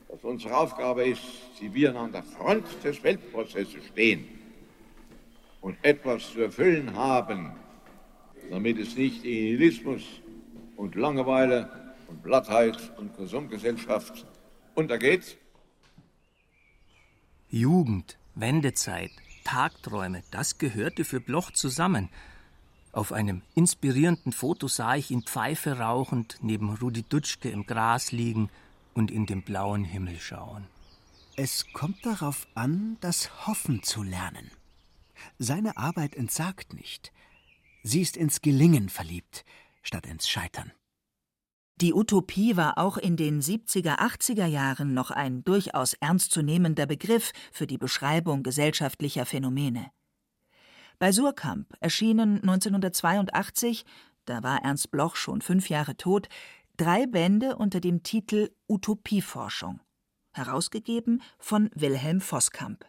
dass 0.08 0.22
unsere 0.22 0.56
Aufgabe 0.56 1.04
ist, 1.04 1.22
die 1.60 1.72
wir 1.74 1.94
an 1.96 2.12
der 2.12 2.22
Front 2.22 2.64
des 2.84 3.02
Weltprozesses 3.02 3.84
stehen 3.92 4.26
und 5.60 5.76
etwas 5.82 6.32
zu 6.32 6.42
erfüllen 6.42 6.94
haben, 6.94 7.52
damit 8.50 8.78
es 8.78 8.96
nicht 8.96 9.24
Nihilismus 9.24 10.02
und 10.76 10.94
Langeweile 10.94 11.70
und 12.08 12.22
Blattheit 12.22 12.92
und 12.98 13.14
Konsumgesellschaft 13.14 14.26
untergeht. 14.74 15.36
Jugend, 17.50 18.18
Wendezeit, 18.34 19.10
Tagträume, 19.44 20.22
das 20.30 20.58
gehörte 20.58 21.04
für 21.04 21.20
Bloch 21.20 21.50
zusammen. 21.50 22.08
Auf 22.92 23.12
einem 23.12 23.42
inspirierenden 23.54 24.32
Foto 24.32 24.68
sah 24.68 24.96
ich 24.96 25.10
ihn 25.10 25.22
Pfeife 25.22 25.78
rauchend 25.78 26.38
neben 26.42 26.74
Rudi 26.74 27.02
Dutschke 27.02 27.50
im 27.50 27.66
Gras 27.66 28.12
liegen 28.12 28.50
und 28.94 29.10
in 29.10 29.26
den 29.26 29.42
blauen 29.42 29.84
Himmel 29.84 30.18
schauen. 30.18 30.66
Es 31.36 31.72
kommt 31.72 32.04
darauf 32.04 32.48
an, 32.54 32.96
das 33.00 33.46
Hoffen 33.46 33.82
zu 33.82 34.02
lernen. 34.02 34.50
Seine 35.38 35.76
Arbeit 35.76 36.16
entsagt 36.16 36.74
nicht. 36.74 37.12
Sie 37.82 38.02
ist 38.02 38.16
ins 38.16 38.40
Gelingen 38.40 38.88
verliebt, 38.88 39.44
statt 39.82 40.06
ins 40.06 40.28
Scheitern. 40.28 40.72
Die 41.80 41.94
Utopie 41.94 42.56
war 42.56 42.76
auch 42.76 42.96
in 42.96 43.16
den 43.16 43.40
70er, 43.40 43.98
80er 44.00 44.46
Jahren 44.46 44.94
noch 44.94 45.12
ein 45.12 45.44
durchaus 45.44 45.94
ernstzunehmender 45.94 46.86
Begriff 46.86 47.32
für 47.52 47.68
die 47.68 47.78
Beschreibung 47.78 48.42
gesellschaftlicher 48.42 49.24
Phänomene. 49.24 49.92
Bei 50.98 51.12
Surkamp 51.12 51.72
erschienen 51.78 52.40
1982, 52.42 53.84
da 54.24 54.42
war 54.42 54.64
Ernst 54.64 54.90
Bloch 54.90 55.14
schon 55.14 55.40
fünf 55.40 55.68
Jahre 55.68 55.96
tot, 55.96 56.28
drei 56.76 57.06
Bände 57.06 57.54
unter 57.56 57.78
dem 57.78 58.02
Titel 58.02 58.50
Utopieforschung, 58.66 59.80
herausgegeben 60.32 61.22
von 61.38 61.70
Wilhelm 61.76 62.20
Voskamp. 62.20 62.84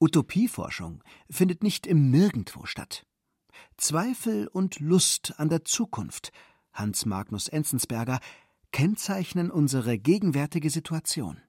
Utopieforschung 0.00 1.04
findet 1.28 1.62
nicht 1.62 1.86
im 1.86 2.10
Nirgendwo 2.10 2.64
statt. 2.64 3.04
Zweifel 3.76 4.46
und 4.48 4.80
Lust 4.80 5.34
an 5.38 5.48
der 5.48 5.64
Zukunft, 5.64 6.32
Hans 6.72 7.06
Magnus 7.06 7.48
Enzensberger, 7.48 8.20
kennzeichnen 8.70 9.50
unsere 9.50 9.98
gegenwärtige 9.98 10.70
Situation. 10.70 11.40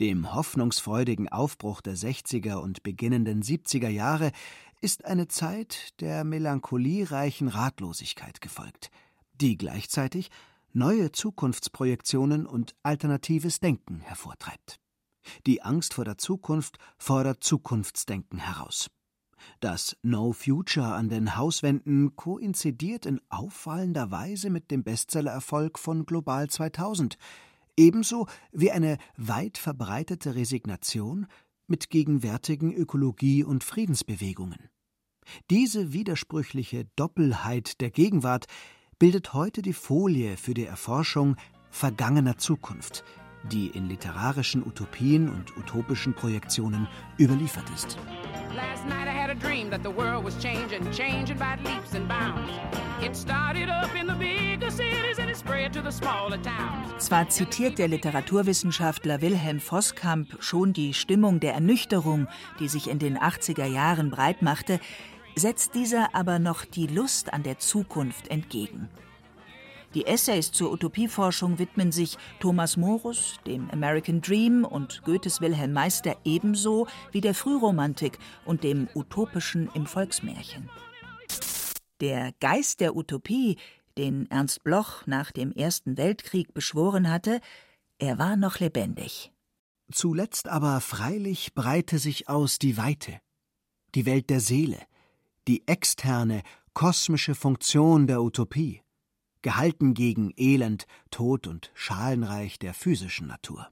Dem 0.00 0.34
hoffnungsfreudigen 0.34 1.28
Aufbruch 1.28 1.80
der 1.80 1.96
60er 1.96 2.56
und 2.56 2.82
beginnenden 2.82 3.42
70er 3.42 3.88
Jahre 3.88 4.32
ist 4.80 5.04
eine 5.04 5.28
Zeit 5.28 6.00
der 6.00 6.24
melancholiereichen 6.24 7.48
Ratlosigkeit 7.48 8.40
gefolgt, 8.40 8.90
die 9.32 9.56
gleichzeitig 9.56 10.30
neue 10.72 11.10
Zukunftsprojektionen 11.10 12.46
und 12.46 12.76
alternatives 12.82 13.58
Denken 13.60 14.00
hervortreibt. 14.00 14.78
Die 15.46 15.62
Angst 15.62 15.94
vor 15.94 16.04
der 16.04 16.18
Zukunft 16.18 16.78
fordert 16.96 17.42
Zukunftsdenken 17.42 18.38
heraus. 18.38 18.90
Das 19.60 19.96
No 20.02 20.32
Future 20.32 20.94
an 20.94 21.08
den 21.08 21.36
Hauswänden 21.36 22.16
koinzidiert 22.16 23.06
in 23.06 23.20
auffallender 23.28 24.10
Weise 24.10 24.50
mit 24.50 24.70
dem 24.70 24.84
Bestsellererfolg 24.84 25.78
von 25.78 26.06
Global 26.06 26.48
2000, 26.48 27.18
ebenso 27.76 28.26
wie 28.52 28.70
eine 28.70 28.98
weit 29.16 29.58
verbreitete 29.58 30.34
Resignation 30.34 31.26
mit 31.66 31.90
gegenwärtigen 31.90 32.72
Ökologie- 32.72 33.44
und 33.44 33.64
Friedensbewegungen. 33.64 34.70
Diese 35.50 35.92
widersprüchliche 35.92 36.86
Doppelheit 36.96 37.80
der 37.80 37.90
Gegenwart 37.90 38.46
bildet 38.98 39.34
heute 39.34 39.62
die 39.62 39.74
Folie 39.74 40.36
für 40.36 40.54
die 40.54 40.64
Erforschung 40.64 41.36
vergangener 41.70 42.38
Zukunft, 42.38 43.04
die 43.44 43.68
in 43.68 43.88
literarischen 43.88 44.66
Utopien 44.66 45.28
und 45.28 45.56
utopischen 45.56 46.14
Projektionen 46.14 46.88
überliefert 47.18 47.64
ist. 47.74 47.98
Last 48.54 48.86
night 48.86 49.06
I 49.06 49.10
had 49.10 49.30
a 49.30 49.34
dream 49.34 49.70
that 49.70 49.82
the 49.82 49.94
world 49.94 50.24
was 50.24 50.36
changing, 50.38 50.90
changing 50.90 51.38
by 51.38 51.56
leaps 51.62 51.94
and 51.94 52.08
bounds. 52.08 52.50
It 53.00 53.14
started 53.14 53.68
up 53.68 53.90
in 53.94 54.08
the 54.08 54.14
bigger 54.14 54.70
cities 54.70 55.18
and 55.18 55.30
it 55.30 55.36
spread 55.36 55.72
to 55.74 55.82
the 55.82 55.92
smaller 55.92 56.40
towns. 56.42 57.04
Zwar 57.04 57.28
zitiert 57.28 57.78
der 57.78 57.88
Literaturwissenschaftler 57.88 59.20
Wilhelm 59.20 59.60
Voskamp 59.60 60.36
schon 60.40 60.72
die 60.72 60.94
Stimmung 60.94 61.40
der 61.40 61.54
Ernüchterung, 61.54 62.26
die 62.58 62.68
sich 62.68 62.88
in 62.88 62.98
den 62.98 63.18
80er 63.18 63.66
Jahren 63.66 64.10
breitmachte, 64.10 64.80
setzt 65.36 65.74
dieser 65.74 66.14
aber 66.14 66.38
noch 66.38 66.64
die 66.64 66.86
Lust 66.86 67.32
an 67.32 67.42
der 67.42 67.58
Zukunft 67.58 68.28
entgegen. 68.28 68.88
Die 69.94 70.06
Essays 70.06 70.52
zur 70.52 70.70
Utopieforschung 70.70 71.58
widmen 71.58 71.92
sich 71.92 72.18
Thomas 72.40 72.76
Morus, 72.76 73.38
dem 73.46 73.70
American 73.70 74.20
Dream 74.20 74.64
und 74.64 75.02
Goethes 75.02 75.40
Wilhelm 75.40 75.72
Meister 75.72 76.14
ebenso 76.24 76.86
wie 77.10 77.22
der 77.22 77.34
Frühromantik 77.34 78.18
und 78.44 78.64
dem 78.64 78.88
Utopischen 78.94 79.70
im 79.72 79.86
Volksmärchen. 79.86 80.68
Der 82.00 82.32
Geist 82.38 82.80
der 82.80 82.96
Utopie, 82.96 83.56
den 83.96 84.30
Ernst 84.30 84.62
Bloch 84.62 85.06
nach 85.06 85.32
dem 85.32 85.52
Ersten 85.52 85.96
Weltkrieg 85.96 86.52
beschworen 86.52 87.10
hatte, 87.10 87.40
er 87.98 88.18
war 88.18 88.36
noch 88.36 88.60
lebendig. 88.60 89.32
Zuletzt 89.90 90.48
aber 90.48 90.82
freilich 90.82 91.54
breite 91.54 91.98
sich 91.98 92.28
aus 92.28 92.58
die 92.58 92.76
Weite, 92.76 93.20
die 93.94 94.04
Welt 94.04 94.28
der 94.28 94.40
Seele, 94.40 94.80
die 95.48 95.66
externe, 95.66 96.42
kosmische 96.74 97.34
Funktion 97.34 98.06
der 98.06 98.22
Utopie 98.22 98.82
gehalten 99.42 99.94
gegen 99.94 100.32
Elend, 100.36 100.86
Tod 101.10 101.46
und 101.46 101.70
Schalenreich 101.74 102.58
der 102.58 102.74
physischen 102.74 103.26
Natur. 103.26 103.68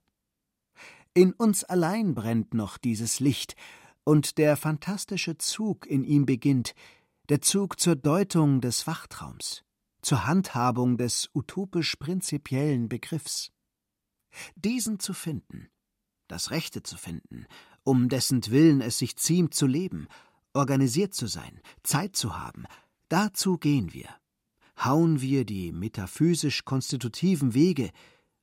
In 1.14 1.33
uns 1.33 1.64
allein 1.64 2.14
brennt 2.14 2.55
noch 2.55 2.79
dieses 2.79 3.20
Licht, 3.20 3.57
und 4.05 4.38
der 4.38 4.57
fantastische 4.57 5.37
Zug 5.37 5.85
in 5.87 6.05
ihm 6.05 6.26
beginnt, 6.26 6.74
der 7.29 7.40
Zug 7.40 7.81
zur 7.81 7.96
Deutung 7.96 8.61
des 8.61 8.87
Wachtraums, 8.87 9.64
zur 10.00 10.26
Handhabung 10.26 10.96
des 10.96 11.29
utopisch 11.35 11.96
prinzipiellen 11.96 12.88
Begriffs. 12.88 13.50
Diesen 14.55 15.00
zu 15.00 15.12
finden, 15.12 15.68
das 16.29 16.52
Rechte 16.52 16.85
zu 16.85 16.96
finden, 16.96 17.46
um 17.83 18.09
dessen 18.09 18.46
Willen 18.48 18.81
es 18.81 18.98
sich 18.98 19.16
ziemt 19.16 19.55
zu 19.55 19.66
leben, 19.66 20.07
organisiert 20.52 21.14
zu 21.14 21.26
sein, 21.26 21.61
Zeit 21.83 22.14
zu 22.14 22.38
haben, 22.38 22.66
dazu 23.09 23.59
gehen 23.59 23.92
wir 23.92 24.09
hauen 24.76 25.20
wir 25.20 25.44
die 25.44 25.72
metaphysisch 25.72 26.64
konstitutiven 26.64 27.54
Wege, 27.54 27.90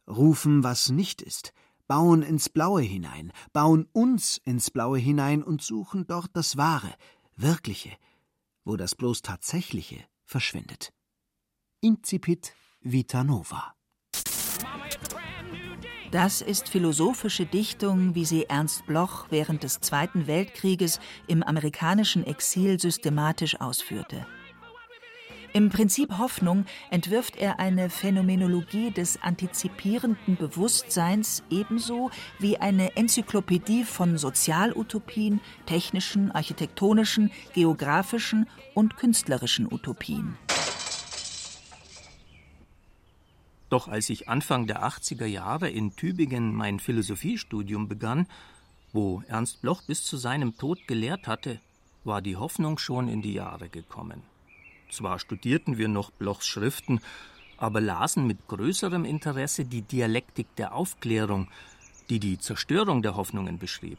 rufen, 0.07 0.63
was 0.63 0.89
nicht 0.89 1.21
ist, 1.21 1.53
bauen 1.87 2.21
ins 2.21 2.49
Blaue 2.49 2.81
hinein, 2.81 3.31
bauen 3.51 3.87
uns 3.91 4.37
ins 4.43 4.71
Blaue 4.71 4.97
hinein 4.97 5.43
und 5.43 5.61
suchen 5.61 6.07
dort 6.07 6.31
das 6.33 6.57
Wahre, 6.57 6.93
Wirkliche, 7.35 7.91
wo 8.63 8.77
das 8.77 8.95
bloß 8.95 9.21
Tatsächliche 9.21 10.03
verschwindet. 10.23 10.93
Incipit 11.81 12.53
Vita 12.81 13.23
Nova. 13.23 13.73
Das 16.11 16.41
ist 16.41 16.69
philosophische 16.69 17.47
Dichtung, 17.47 18.13
wie 18.13 18.25
sie 18.25 18.45
Ernst 18.45 18.85
Bloch 18.85 19.25
während 19.31 19.63
des 19.63 19.79
Zweiten 19.79 20.27
Weltkrieges 20.27 20.99
im 21.27 21.41
amerikanischen 21.41 22.23
Exil 22.23 22.79
systematisch 22.79 23.59
ausführte. 23.59 24.27
Im 25.55 25.69
Prinzip 25.69 26.17
Hoffnung 26.17 26.65
entwirft 26.89 27.35
er 27.35 27.59
eine 27.59 27.91
Phänomenologie 27.91 28.89
des 28.89 29.21
antizipierenden 29.21 30.35
Bewusstseins 30.35 31.43
ebenso 31.51 32.09
wie 32.39 32.57
eine 32.57 32.95
Enzyklopädie 32.95 33.83
von 33.83 34.17
Sozialutopien, 34.17 35.41
technischen, 35.67 36.31
architektonischen, 36.31 37.29
geografischen 37.53 38.49
und 38.73 38.97
künstlerischen 38.97 39.71
Utopien. 39.71 40.35
Doch 43.69 43.87
als 43.87 44.09
ich 44.09 44.27
Anfang 44.27 44.65
der 44.65 44.83
80er 44.83 45.27
Jahre 45.27 45.69
in 45.69 45.95
Tübingen 45.95 46.55
mein 46.55 46.79
Philosophiestudium 46.79 47.87
begann, 47.87 48.25
wo 48.91 49.21
Ernst 49.27 49.61
Bloch 49.61 49.83
bis 49.83 50.03
zu 50.03 50.17
seinem 50.17 50.57
Tod 50.57 50.87
gelehrt 50.87 51.27
hatte, 51.27 51.59
war 52.03 52.23
die 52.23 52.37
Hoffnung 52.37 52.79
schon 52.79 53.07
in 53.07 53.21
die 53.21 53.33
Jahre 53.33 53.69
gekommen. 53.69 54.32
Zwar 54.93 55.17
studierten 55.17 55.79
wir 55.79 55.87
noch 55.87 56.11
Blochs 56.11 56.45
Schriften, 56.45 57.01
aber 57.57 57.81
lasen 57.81 58.27
mit 58.27 58.47
größerem 58.47 59.05
Interesse 59.05 59.65
die 59.65 59.81
Dialektik 59.81 60.55
der 60.55 60.75
Aufklärung, 60.75 61.49
die 62.11 62.19
die 62.19 62.37
Zerstörung 62.37 63.01
der 63.01 63.15
Hoffnungen 63.15 63.57
beschrieb. 63.57 63.97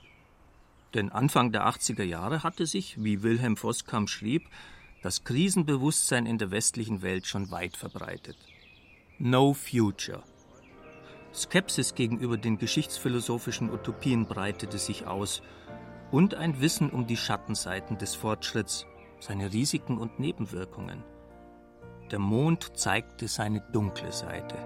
Denn 0.95 1.11
Anfang 1.11 1.51
der 1.51 1.67
80er 1.67 2.05
Jahre 2.05 2.45
hatte 2.45 2.67
sich, 2.67 3.03
wie 3.03 3.25
Wilhelm 3.25 3.57
Voskamp 3.57 4.09
schrieb, 4.09 4.49
das 5.03 5.25
Krisenbewusstsein 5.25 6.27
in 6.27 6.39
der 6.39 6.53
westlichen 6.53 7.03
Welt 7.03 7.27
schon 7.27 7.51
weit 7.51 7.77
verbreitet. 7.77 8.37
No 9.19 9.53
future. 9.53 10.23
Skepsis 11.35 11.97
gegenüber 11.97 12.37
den 12.37 12.59
geschichtsphilosophischen 12.59 13.71
Utopien 13.71 14.27
breitete 14.27 14.79
sich 14.79 15.09
aus 15.09 15.43
und 16.13 16.37
ein 16.37 16.61
Wissen 16.61 16.91
um 16.91 17.09
die 17.09 17.17
Schattenseiten 17.17 17.99
des 17.99 18.15
Fortschritts 18.15 18.87
seine 19.25 19.53
Risiken 19.53 19.97
und 19.97 20.21
Nebenwirkungen. 20.21 21.03
Der 22.11 22.19
Mond 22.19 22.77
zeigte 22.77 23.27
seine 23.27 23.63
dunkle 23.73 24.13
Seite. 24.13 24.57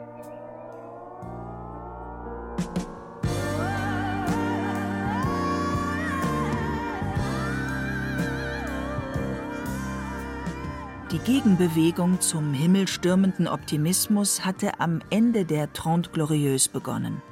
Die 11.13 11.19
Gegenbewegung 11.21 12.21
zum 12.21 12.53
himmelstürmenden 12.53 13.47
Optimismus 13.47 14.45
hatte 14.45 14.81
am 14.81 15.01
Ende 15.09 15.45
der 15.45 15.73
Trente 15.73 16.11
Glorieuse 16.11 16.69
begonnen. 16.71 17.23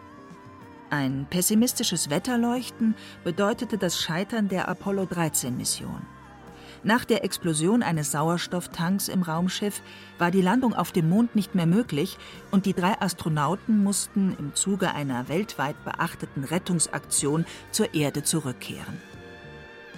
Ein 0.90 1.26
pessimistisches 1.28 2.08
Wetterleuchten 2.08 2.94
bedeutete 3.24 3.76
das 3.76 4.00
Scheitern 4.00 4.48
der 4.48 4.68
Apollo 4.68 5.06
13 5.06 5.56
Mission. 5.56 6.15
Nach 6.86 7.04
der 7.04 7.24
Explosion 7.24 7.82
eines 7.82 8.12
Sauerstofftanks 8.12 9.08
im 9.08 9.22
Raumschiff 9.22 9.82
war 10.18 10.30
die 10.30 10.40
Landung 10.40 10.72
auf 10.72 10.92
dem 10.92 11.08
Mond 11.08 11.34
nicht 11.34 11.56
mehr 11.56 11.66
möglich 11.66 12.16
und 12.52 12.64
die 12.64 12.74
drei 12.74 12.94
Astronauten 13.00 13.82
mussten 13.82 14.36
im 14.38 14.54
Zuge 14.54 14.94
einer 14.94 15.28
weltweit 15.28 15.74
beachteten 15.84 16.44
Rettungsaktion 16.44 17.44
zur 17.72 17.92
Erde 17.92 18.22
zurückkehren. 18.22 19.02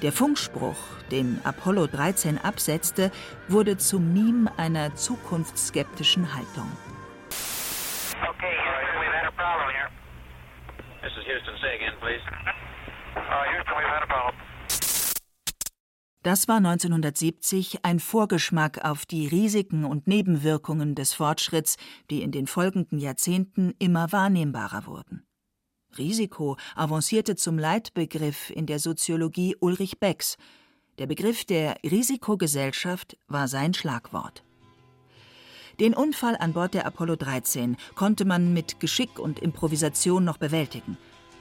Der 0.01 0.13
Funkspruch, 0.13 0.79
den 1.11 1.39
Apollo 1.45 1.89
13 1.89 2.39
absetzte, 2.39 3.13
wurde 3.49 3.77
zum 3.77 4.15
Meme 4.15 4.51
einer 4.59 4.95
zukunftsskeptischen 4.95 6.35
Haltung. 6.35 6.73
Okay, 8.31 8.57
Houston, 8.65 8.99
we've 8.99 9.13
had 9.13 9.27
a 9.27 9.33
problem 9.33 9.69
here. 9.77 9.91
This 11.03 11.13
is 11.19 11.27
Houston, 11.27 11.55
say 11.61 11.75
again, 11.77 11.93
please. 12.01 12.25
Uh, 13.15 13.45
Houston, 13.53 13.77
we've 13.77 13.93
had 13.93 14.05
a 14.05 14.07
problem. 14.07 14.48
Das 16.29 16.47
war 16.47 16.59
1970 16.59 17.87
ein 17.87 18.01
Vorgeschmack 18.01 18.85
auf 18.85 19.07
die 19.07 19.27
Risiken 19.27 19.87
und 19.87 20.07
Nebenwirkungen 20.07 20.95
des 20.95 21.15
Fortschritts, 21.15 21.79
die 22.11 22.21
in 22.21 22.33
den 22.33 22.47
folgenden 22.47 22.99
Jahrzehnten 22.99 23.73
immer 23.79 24.13
wahrnehmbarer 24.13 24.85
wurden. 24.85 25.25
Risiko 25.97 26.59
avancierte 26.77 27.35
zum 27.35 27.59
Leitbegriff 27.59 28.51
in 28.51 28.67
der 28.67 28.79
Soziologie 28.79 29.57
Ulrich 29.59 30.01
Becks. 30.01 30.37
Der 30.99 31.07
Begriff 31.07 31.47
der 31.47 31.77
Risikogesellschaft 31.83 33.17
war 33.27 33.49
sein 33.49 33.73
Schlagwort. 33.73 34.45
Den 35.81 35.95
Unfall 35.95 36.37
an 36.37 36.53
Bord 36.53 36.75
der 36.75 36.85
Apollo 36.85 37.17
13 37.17 37.79
konnte 37.95 38.27
man 38.27 38.53
mit 38.53 38.81
Geschick 38.81 39.19
und 39.19 39.39
Improvisation 39.39 40.27
noch 40.27 40.37
bewältigen. 40.37 40.99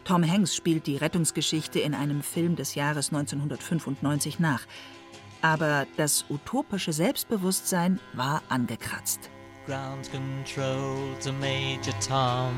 Tom 0.08 0.24
Hanks 0.26 0.56
spielt 0.56 0.88
die 0.88 0.96
Rettungsgeschichte 0.96 1.82
in 1.82 1.94
einem 1.94 2.24
Film 2.24 2.56
des 2.56 2.76
Jahres 2.76 3.10
1995 3.10 4.40
nach. 4.40 4.62
Aber 5.42 5.86
das 5.98 6.24
utopische 6.30 6.94
Selbstbewusstsein 6.94 8.00
war 8.14 8.42
angekratzt. 8.48 9.30
Ground 9.66 10.10
control 10.10 11.14
to 11.22 11.34
Major 11.34 11.94
Tom. 12.00 12.54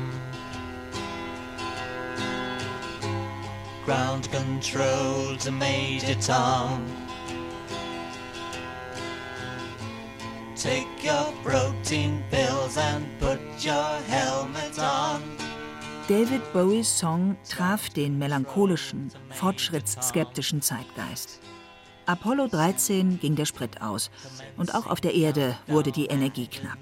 Ground 3.84 4.30
control 4.30 5.36
to 5.38 5.50
Major 5.50 6.14
Tom. 6.24 6.84
Take 10.54 10.86
your 11.02 11.32
protein 11.42 12.22
pills 12.30 12.78
and 12.78 13.04
put 13.18 13.40
your 13.60 13.98
helmet 14.06 14.78
on. 14.78 15.49
David 16.10 16.52
Bowies 16.52 16.98
Song 16.98 17.36
traf 17.48 17.88
den 17.88 18.18
melancholischen, 18.18 19.12
fortschrittsskeptischen 19.30 20.60
Zeitgeist. 20.60 21.38
Apollo 22.04 22.48
13 22.48 23.20
ging 23.20 23.36
der 23.36 23.44
Sprit 23.44 23.80
aus 23.80 24.10
und 24.56 24.74
auch 24.74 24.88
auf 24.88 25.00
der 25.00 25.14
Erde 25.14 25.56
wurde 25.68 25.92
die 25.92 26.06
Energie 26.06 26.48
knapp. 26.48 26.78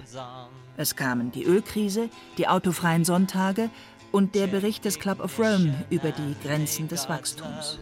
Es 0.79 0.97
kamen 0.97 1.31
die 1.31 1.45
Ölkrise, 1.45 2.09
die 2.39 2.49
autofreien 2.49 3.05
Sonntage 3.05 3.69
und 4.13 4.35
der 4.35 4.47
Bericht 4.47 4.87
des 4.87 4.99
Club 4.99 5.21
of 5.21 5.39
Rome 5.39 5.75
über 5.91 6.11
die 6.11 6.35
Grenzen 6.43 6.89
des 6.89 7.07
Wachstums. 7.11 7.79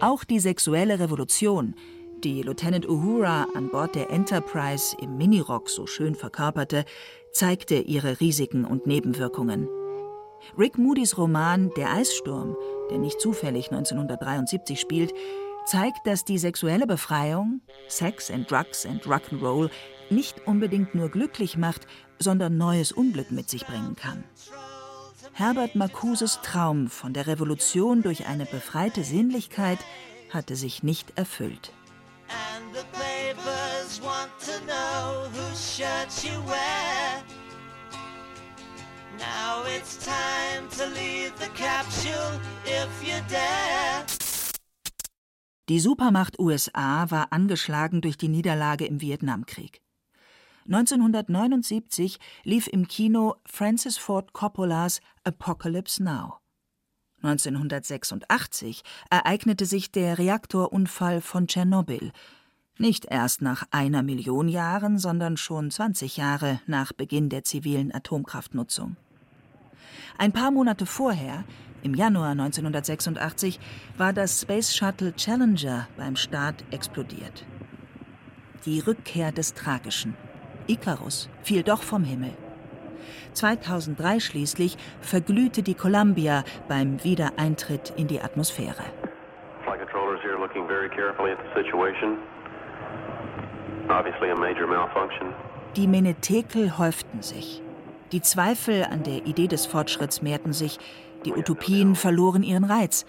Auch 0.00 0.22
die 0.22 0.38
sexuelle 0.38 1.00
Revolution, 1.00 1.74
die 2.22 2.42
Lieutenant 2.42 2.88
Uhura 2.88 3.46
an 3.54 3.68
Bord 3.68 3.94
der 3.94 4.10
Enterprise 4.10 4.96
im 5.00 5.16
Minirock 5.16 5.68
so 5.68 5.86
schön 5.86 6.14
verkörperte, 6.14 6.84
zeigte 7.36 7.76
ihre 7.76 8.20
Risiken 8.20 8.64
und 8.64 8.86
Nebenwirkungen. 8.86 9.68
Rick 10.56 10.78
Moody's 10.78 11.18
Roman 11.18 11.70
Der 11.76 11.92
Eissturm, 11.92 12.56
der 12.90 12.98
nicht 12.98 13.20
zufällig 13.20 13.70
1973 13.70 14.80
spielt, 14.80 15.12
zeigt, 15.66 16.06
dass 16.06 16.24
die 16.24 16.38
sexuelle 16.38 16.86
Befreiung, 16.86 17.60
Sex 17.88 18.30
and 18.30 18.50
Drugs 18.50 18.86
and 18.86 19.02
Rock'n'Roll, 19.04 19.70
nicht 20.08 20.46
unbedingt 20.46 20.94
nur 20.94 21.10
glücklich 21.10 21.56
macht, 21.56 21.86
sondern 22.18 22.56
neues 22.56 22.92
Unglück 22.92 23.30
mit 23.30 23.50
sich 23.50 23.66
bringen 23.66 23.96
kann. 23.96 24.24
Herbert 25.32 25.74
Marcuses 25.74 26.40
Traum 26.42 26.88
von 26.88 27.12
der 27.12 27.26
Revolution 27.26 28.02
durch 28.02 28.26
eine 28.26 28.46
befreite 28.46 29.04
Sinnlichkeit 29.04 29.78
hatte 30.30 30.56
sich 30.56 30.82
nicht 30.82 31.18
erfüllt. 31.18 31.72
Now 34.66 35.28
it's 39.74 39.98
time 40.04 40.68
to 40.76 40.86
leave 40.94 41.32
the 41.38 41.48
capsule 41.54 42.40
if 42.64 42.88
you 43.02 43.20
dare. 43.28 44.04
Die 45.68 45.80
Supermacht 45.80 46.38
USA 46.38 47.10
war 47.10 47.32
angeschlagen 47.32 48.00
durch 48.00 48.16
die 48.16 48.28
Niederlage 48.28 48.86
im 48.86 49.00
Vietnamkrieg. 49.00 49.80
1979 50.66 52.18
lief 52.44 52.68
im 52.68 52.86
Kino 52.86 53.36
Francis 53.44 53.98
Ford 53.98 54.32
Coppolas 54.32 55.00
Apocalypse 55.24 56.02
Now. 56.02 56.38
1986 57.22 58.82
ereignete 59.10 59.66
sich 59.66 59.90
der 59.90 60.18
Reaktorunfall 60.18 61.20
von 61.20 61.48
Tschernobyl. 61.48 62.12
Nicht 62.78 63.06
erst 63.06 63.42
nach 63.42 63.64
einer 63.70 64.02
Million 64.02 64.48
Jahren, 64.48 64.98
sondern 64.98 65.36
schon 65.36 65.70
20 65.70 66.16
Jahre 66.16 66.60
nach 66.66 66.92
Beginn 66.92 67.28
der 67.28 67.42
zivilen 67.42 67.92
Atomkraftnutzung. 67.92 68.96
Ein 70.18 70.32
paar 70.32 70.50
Monate 70.50 70.86
vorher, 70.86 71.44
im 71.82 71.94
Januar 71.94 72.30
1986, 72.30 73.60
war 73.98 74.14
das 74.14 74.40
Space 74.40 74.74
Shuttle 74.74 75.14
Challenger 75.14 75.88
beim 75.96 76.16
Start 76.16 76.64
explodiert. 76.70 77.44
Die 78.64 78.80
Rückkehr 78.80 79.30
des 79.30 79.52
Tragischen. 79.52 80.14
Icarus 80.66 81.28
fiel 81.42 81.62
doch 81.62 81.82
vom 81.82 82.02
Himmel. 82.02 82.32
2003 83.34 84.20
schließlich 84.20 84.78
verglühte 85.00 85.62
die 85.62 85.74
Columbia 85.74 86.44
beim 86.66 87.04
Wiedereintritt 87.04 87.92
in 87.96 88.08
die 88.08 88.20
Atmosphäre. 88.20 88.84
Die 95.76 95.86
Menetekel 95.86 96.78
häuften 96.78 97.22
sich. 97.22 97.62
Die 98.12 98.22
Zweifel 98.22 98.84
an 98.84 99.02
der 99.02 99.26
Idee 99.26 99.48
des 99.48 99.66
Fortschritts 99.66 100.22
mehrten 100.22 100.52
sich, 100.52 100.78
die 101.24 101.32
Utopien 101.32 101.96
verloren 101.96 102.44
ihren 102.44 102.62
Reiz. 102.62 103.04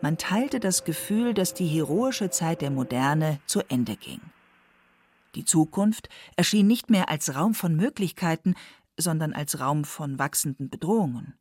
Man 0.00 0.18
teilte 0.18 0.58
das 0.58 0.82
Gefühl, 0.82 1.32
dass 1.32 1.54
die 1.54 1.68
heroische 1.68 2.28
Zeit 2.28 2.60
der 2.60 2.72
Moderne 2.72 3.38
zu 3.46 3.60
Ende 3.68 3.96
ging. 3.96 4.20
Die 5.36 5.44
Zukunft 5.44 6.08
erschien 6.36 6.66
nicht 6.66 6.90
mehr 6.90 7.08
als 7.08 7.36
Raum 7.36 7.54
von 7.54 7.76
Möglichkeiten, 7.76 8.54
sondern 8.96 9.32
als 9.32 9.60
Raum 9.60 9.84
von 9.84 10.18
wachsenden 10.18 10.68
Bedrohungen. 10.68 11.34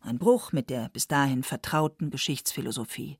Ein 0.00 0.18
Bruch 0.18 0.52
mit 0.52 0.70
der 0.70 0.88
bis 0.88 1.08
dahin 1.08 1.42
vertrauten 1.42 2.10
Geschichtsphilosophie. 2.10 3.18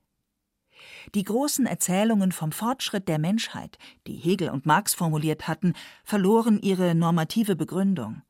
Die 1.14 1.24
großen 1.24 1.66
Erzählungen 1.66 2.32
vom 2.32 2.52
Fortschritt 2.52 3.06
der 3.06 3.18
Menschheit, 3.18 3.76
die 4.06 4.16
Hegel 4.16 4.48
und 4.48 4.64
Marx 4.64 4.94
formuliert 4.94 5.46
hatten, 5.46 5.74
verloren 6.04 6.58
ihre 6.58 6.94
normative 6.94 7.54
Begründung. 7.54 8.22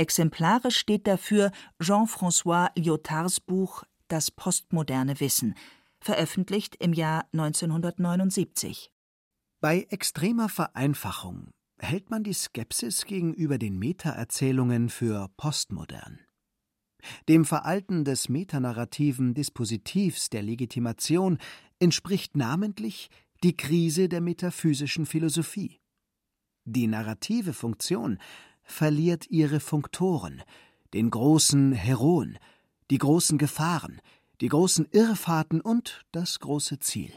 Exemplarisch 0.00 0.78
steht 0.78 1.06
dafür 1.06 1.52
Jean-François 1.78 2.70
Lyotards 2.74 3.38
Buch 3.38 3.84
Das 4.08 4.30
postmoderne 4.30 5.20
Wissen, 5.20 5.54
veröffentlicht 6.00 6.74
im 6.76 6.94
Jahr 6.94 7.26
1979. 7.34 8.90
Bei 9.60 9.82
extremer 9.90 10.48
Vereinfachung 10.48 11.50
hält 11.78 12.08
man 12.08 12.24
die 12.24 12.32
Skepsis 12.32 13.04
gegenüber 13.04 13.58
den 13.58 13.78
Metaerzählungen 13.78 14.88
für 14.88 15.28
postmodern. 15.36 16.18
Dem 17.28 17.44
Veralten 17.44 18.06
des 18.06 18.30
metanarrativen 18.30 19.34
Dispositivs 19.34 20.30
der 20.30 20.42
Legitimation 20.42 21.36
entspricht 21.78 22.38
namentlich 22.38 23.10
die 23.44 23.54
Krise 23.54 24.08
der 24.08 24.22
metaphysischen 24.22 25.04
Philosophie. 25.04 25.78
Die 26.64 26.86
narrative 26.86 27.52
Funktion 27.52 28.18
verliert 28.62 29.30
ihre 29.30 29.60
Funktoren, 29.60 30.42
den 30.94 31.10
großen 31.10 31.72
Heroen, 31.72 32.38
die 32.90 32.98
großen 32.98 33.38
Gefahren, 33.38 34.00
die 34.40 34.48
großen 34.48 34.86
Irrfahrten 34.90 35.60
und 35.60 36.04
das 36.12 36.40
große 36.40 36.78
Ziel. 36.78 37.12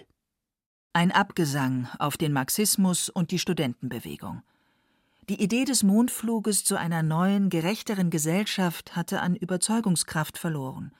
Ein 0.93 1.11
Abgesang 1.11 1.87
auf 1.97 2.17
den 2.17 2.33
Marxismus 2.33 3.09
und 3.09 3.31
die 3.31 3.39
Studentenbewegung. 3.39 4.43
Die 5.29 5.41
Idee 5.41 5.63
des 5.63 5.83
Mondfluges 5.83 6.65
zu 6.65 6.77
einer 6.77 7.01
neuen, 7.01 7.49
gerechteren 7.49 8.09
Gesellschaft 8.09 8.95
hatte 8.95 9.21
an 9.21 9.35
Überzeugungskraft 9.35 10.37
verloren. 10.37 10.91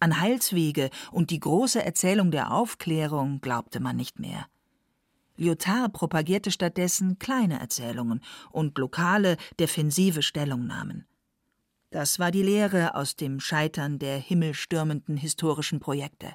An 0.00 0.20
Heilswege 0.20 0.90
und 1.10 1.30
die 1.30 1.40
große 1.40 1.82
Erzählung 1.82 2.30
der 2.30 2.52
Aufklärung 2.52 3.40
glaubte 3.40 3.80
man 3.80 3.96
nicht 3.96 4.18
mehr. 4.18 4.46
Lyotard 5.36 5.92
propagierte 5.92 6.50
stattdessen 6.50 7.18
kleine 7.18 7.58
Erzählungen 7.58 8.20
und 8.50 8.78
lokale, 8.78 9.36
defensive 9.58 10.22
Stellungnahmen. 10.22 11.06
Das 11.90 12.18
war 12.18 12.30
die 12.30 12.42
Lehre 12.42 12.94
aus 12.94 13.16
dem 13.16 13.40
Scheitern 13.40 13.98
der 13.98 14.18
himmelstürmenden 14.18 15.16
historischen 15.16 15.80
Projekte. 15.80 16.34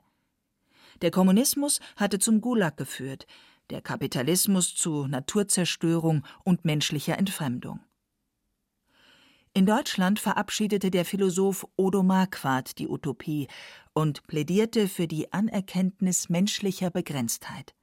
Der 1.01 1.12
Kommunismus 1.12 1.79
hatte 1.95 2.19
zum 2.19 2.41
Gulag 2.41 2.77
geführt, 2.77 3.25
der 3.69 3.81
Kapitalismus 3.81 4.75
zu 4.75 5.07
Naturzerstörung 5.07 6.25
und 6.43 6.65
menschlicher 6.65 7.17
Entfremdung. 7.17 7.81
In 9.53 9.65
Deutschland 9.65 10.19
verabschiedete 10.19 10.91
der 10.91 11.05
Philosoph 11.05 11.67
Odo 11.75 12.03
Marquardt 12.03 12.77
die 12.77 12.88
Utopie 12.88 13.47
und 13.93 14.25
plädierte 14.27 14.88
für 14.88 15.07
die 15.07 15.33
Anerkenntnis 15.33 16.29
menschlicher 16.29 16.91
Begrenztheit. 16.91 17.73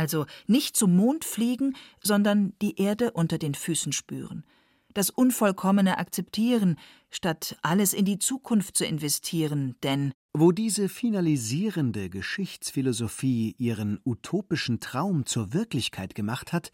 Also 0.00 0.24
nicht 0.46 0.76
zum 0.76 0.96
Mond 0.96 1.26
fliegen, 1.26 1.76
sondern 2.02 2.54
die 2.62 2.80
Erde 2.80 3.10
unter 3.10 3.36
den 3.36 3.54
Füßen 3.54 3.92
spüren, 3.92 4.46
das 4.94 5.10
Unvollkommene 5.10 5.98
akzeptieren, 5.98 6.78
statt 7.10 7.58
alles 7.60 7.92
in 7.92 8.06
die 8.06 8.18
Zukunft 8.18 8.78
zu 8.78 8.86
investieren, 8.86 9.76
denn 9.82 10.14
wo 10.32 10.52
diese 10.52 10.88
finalisierende 10.88 12.08
Geschichtsphilosophie 12.08 13.54
ihren 13.58 14.00
utopischen 14.02 14.80
Traum 14.80 15.26
zur 15.26 15.52
Wirklichkeit 15.52 16.14
gemacht 16.14 16.54
hat, 16.54 16.72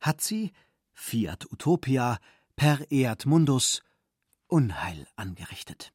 hat 0.00 0.20
sie, 0.20 0.50
Fiat 0.94 1.46
Utopia, 1.52 2.18
per 2.56 2.90
Eat 2.90 3.24
Mundus, 3.24 3.84
Unheil 4.48 5.06
angerichtet. 5.14 5.92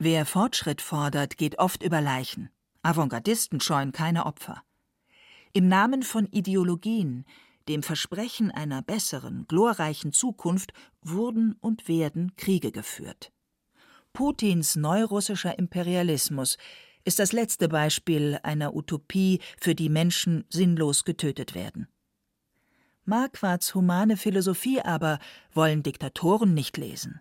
Wer 0.00 0.26
Fortschritt 0.26 0.82
fordert, 0.82 1.36
geht 1.36 1.60
oft 1.60 1.84
über 1.84 2.00
Leichen. 2.00 2.50
Avantgardisten 2.82 3.60
scheuen 3.60 3.92
keine 3.92 4.26
Opfer. 4.26 4.64
Im 5.56 5.68
Namen 5.68 6.02
von 6.02 6.26
Ideologien, 6.32 7.24
dem 7.68 7.84
Versprechen 7.84 8.50
einer 8.50 8.82
besseren, 8.82 9.46
glorreichen 9.46 10.12
Zukunft, 10.12 10.72
wurden 11.00 11.54
und 11.60 11.86
werden 11.86 12.34
Kriege 12.34 12.72
geführt. 12.72 13.30
Putins 14.12 14.74
neurussischer 14.74 15.56
Imperialismus 15.56 16.58
ist 17.04 17.20
das 17.20 17.30
letzte 17.30 17.68
Beispiel 17.68 18.40
einer 18.42 18.74
Utopie, 18.74 19.38
für 19.60 19.76
die 19.76 19.90
Menschen 19.90 20.44
sinnlos 20.48 21.04
getötet 21.04 21.54
werden. 21.54 21.86
Marquards 23.04 23.76
humane 23.76 24.16
Philosophie 24.16 24.80
aber 24.80 25.20
wollen 25.52 25.84
Diktatoren 25.84 26.52
nicht 26.52 26.78
lesen. 26.78 27.20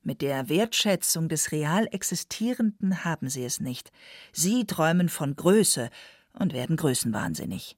Mit 0.00 0.22
der 0.22 0.48
Wertschätzung 0.48 1.28
des 1.28 1.52
real 1.52 1.86
Existierenden 1.90 3.04
haben 3.04 3.28
sie 3.28 3.44
es 3.44 3.60
nicht. 3.60 3.92
Sie 4.32 4.64
träumen 4.64 5.10
von 5.10 5.36
Größe 5.36 5.90
und 6.38 6.52
werden 6.52 6.76
größenwahnsinnig. 6.76 7.76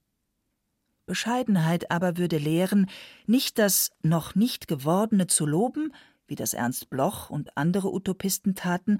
Bescheidenheit 1.06 1.90
aber 1.90 2.18
würde 2.18 2.38
lehren, 2.38 2.88
nicht 3.26 3.58
das 3.58 3.90
noch 4.02 4.34
nicht 4.34 4.68
Gewordene 4.68 5.26
zu 5.26 5.44
loben, 5.44 5.92
wie 6.28 6.36
das 6.36 6.54
Ernst 6.54 6.88
Bloch 6.88 7.30
und 7.30 7.56
andere 7.56 7.92
Utopisten 7.92 8.54
taten, 8.54 8.98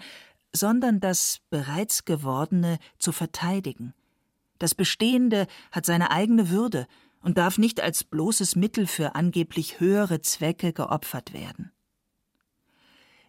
sondern 0.52 0.98
das 0.98 1.40
bereits 1.50 2.04
Gewordene 2.04 2.78
zu 2.98 3.12
verteidigen. 3.12 3.94
Das 4.58 4.74
Bestehende 4.74 5.46
hat 5.70 5.86
seine 5.86 6.10
eigene 6.10 6.50
Würde 6.50 6.86
und 7.22 7.38
darf 7.38 7.58
nicht 7.58 7.80
als 7.80 8.02
bloßes 8.02 8.56
Mittel 8.56 8.86
für 8.86 9.14
angeblich 9.14 9.78
höhere 9.78 10.20
Zwecke 10.20 10.72
geopfert 10.72 11.32
werden. 11.32 11.70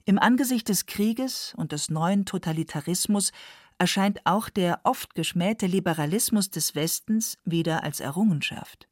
Im 0.05 0.17
Angesicht 0.17 0.67
des 0.69 0.88
Krieges 0.88 1.53
und 1.55 1.71
des 1.71 1.89
neuen 1.89 2.25
Totalitarismus 2.25 3.32
erscheint 3.82 4.21
auch 4.25 4.49
der 4.49 4.82
oft 4.84 5.15
geschmähte 5.15 5.65
Liberalismus 5.65 6.51
des 6.51 6.75
Westens 6.75 7.39
wieder 7.45 7.84
als 7.84 7.99
Errungenschaft. 7.99 8.88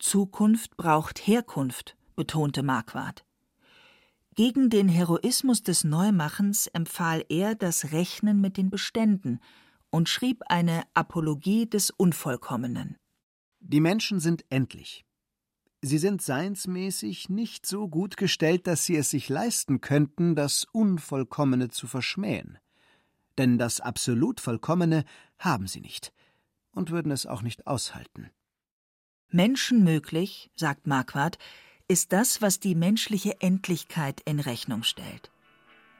Zukunft 0.00 0.76
braucht 0.76 1.24
Herkunft, 1.24 1.96
betonte 2.16 2.64
Marquardt. 2.64 3.24
Gegen 4.34 4.68
den 4.68 4.88
Heroismus 4.88 5.62
des 5.62 5.84
Neumachens 5.84 6.66
empfahl 6.66 7.24
er 7.28 7.54
das 7.54 7.92
Rechnen 7.92 8.40
mit 8.40 8.56
den 8.56 8.68
Beständen 8.68 9.38
und 9.90 10.08
schrieb 10.08 10.42
eine 10.48 10.82
Apologie 10.94 11.70
des 11.70 11.90
Unvollkommenen. 11.90 12.96
Die 13.60 13.80
Menschen 13.80 14.18
sind 14.18 14.44
endlich. 14.50 15.04
Sie 15.82 15.98
sind 15.98 16.20
seinsmäßig 16.20 17.28
nicht 17.28 17.64
so 17.64 17.86
gut 17.86 18.16
gestellt, 18.16 18.66
dass 18.66 18.84
sie 18.84 18.96
es 18.96 19.10
sich 19.10 19.28
leisten 19.28 19.80
könnten, 19.80 20.34
das 20.34 20.64
Unvollkommene 20.72 21.68
zu 21.68 21.86
verschmähen. 21.86 22.58
Denn 23.38 23.56
das 23.56 23.80
absolut 23.80 24.40
Vollkommene 24.40 25.04
haben 25.38 25.66
sie 25.66 25.80
nicht 25.80 26.12
und 26.72 26.90
würden 26.90 27.12
es 27.12 27.26
auch 27.26 27.42
nicht 27.42 27.66
aushalten. 27.66 28.30
Menschenmöglich, 29.30 30.50
sagt 30.54 30.86
Marquardt, 30.86 31.38
ist 31.86 32.12
das, 32.12 32.42
was 32.42 32.60
die 32.60 32.74
menschliche 32.74 33.40
Endlichkeit 33.40 34.20
in 34.24 34.40
Rechnung 34.40 34.82
stellt. 34.82 35.30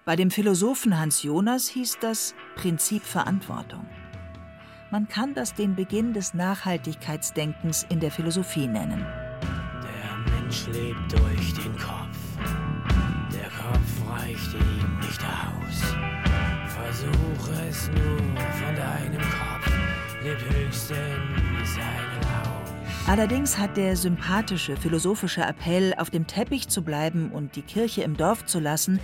Bei 0.04 0.16
dem 0.16 0.30
Philosophen 0.30 0.98
Hans 0.98 1.22
Jonas 1.22 1.68
hieß 1.68 1.98
das 2.00 2.34
Prinzip 2.56 3.02
Verantwortung. 3.02 3.86
Man 4.90 5.08
kann 5.08 5.34
das 5.34 5.54
den 5.54 5.76
Beginn 5.76 6.14
des 6.14 6.34
Nachhaltigkeitsdenkens 6.34 7.84
in 7.90 8.00
der 8.00 8.10
Philosophie 8.10 8.66
nennen. 8.66 9.06
Mensch 10.48 10.66
lebt 10.68 11.12
durch 11.12 11.52
den 11.52 11.76
Kopf. 11.76 12.16
Der 13.30 13.50
Kopf 13.50 14.10
reicht 14.10 14.54
ihm 14.54 14.98
nicht 14.98 15.20
aus. 15.22 16.07
Versuche 16.88 17.52
es 17.68 17.88
nur 17.88 18.16
von 18.16 18.74
deinem 18.74 19.20
Kopf, 19.20 19.70
lebt 20.24 20.40
höchstens 20.40 20.96
ein 21.76 22.22
Laus. 22.22 22.70
Allerdings 23.06 23.58
hat 23.58 23.76
der 23.76 23.94
sympathische 23.94 24.74
philosophische 24.74 25.42
Appell, 25.42 25.92
auf 25.98 26.08
dem 26.08 26.26
Teppich 26.26 26.68
zu 26.68 26.80
bleiben 26.80 27.30
und 27.30 27.56
die 27.56 27.62
Kirche 27.62 28.00
im 28.04 28.16
Dorf 28.16 28.46
zu 28.46 28.58
lassen, 28.58 29.00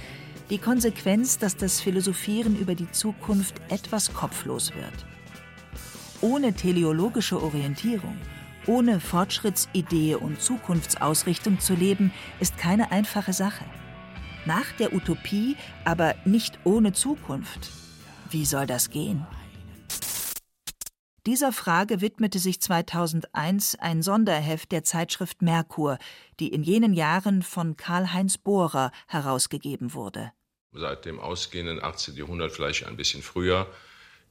die 0.48 0.56
Konsequenz, 0.56 1.36
dass 1.36 1.58
das 1.58 1.82
Philosophieren 1.82 2.56
über 2.56 2.74
die 2.74 2.90
Zukunft 2.90 3.60
etwas 3.68 4.14
kopflos 4.14 4.74
wird. 4.74 5.04
Ohne 6.22 6.54
teleologische 6.54 7.42
Orientierung 7.42 8.16
ohne 8.66 8.98
Fortschrittsidee 8.98 10.14
und 10.14 10.40
Zukunftsausrichtung 10.40 11.60
zu 11.60 11.74
leben, 11.74 12.12
ist 12.40 12.56
keine 12.56 12.92
einfache 12.92 13.34
Sache. 13.34 13.66
Nach 14.46 14.70
der 14.72 14.92
Utopie, 14.92 15.56
aber 15.86 16.14
nicht 16.26 16.58
ohne 16.64 16.92
Zukunft. 16.92 17.70
Wie 18.30 18.44
soll 18.44 18.66
das 18.66 18.90
gehen? 18.90 19.26
Dieser 21.26 21.50
Frage 21.50 22.02
widmete 22.02 22.38
sich 22.38 22.60
2001 22.60 23.76
ein 23.76 24.02
Sonderheft 24.02 24.70
der 24.72 24.84
Zeitschrift 24.84 25.40
Merkur, 25.40 25.96
die 26.40 26.48
in 26.48 26.62
jenen 26.62 26.92
Jahren 26.92 27.42
von 27.42 27.78
Karl-Heinz 27.78 28.36
Bohrer 28.36 28.92
herausgegeben 29.06 29.94
wurde. 29.94 30.32
Seit 30.72 31.06
dem 31.06 31.20
ausgehenden 31.20 31.82
18. 31.82 32.14
Jahrhundert, 32.14 32.52
vielleicht 32.52 32.84
ein 32.84 32.98
bisschen 32.98 33.22
früher, 33.22 33.72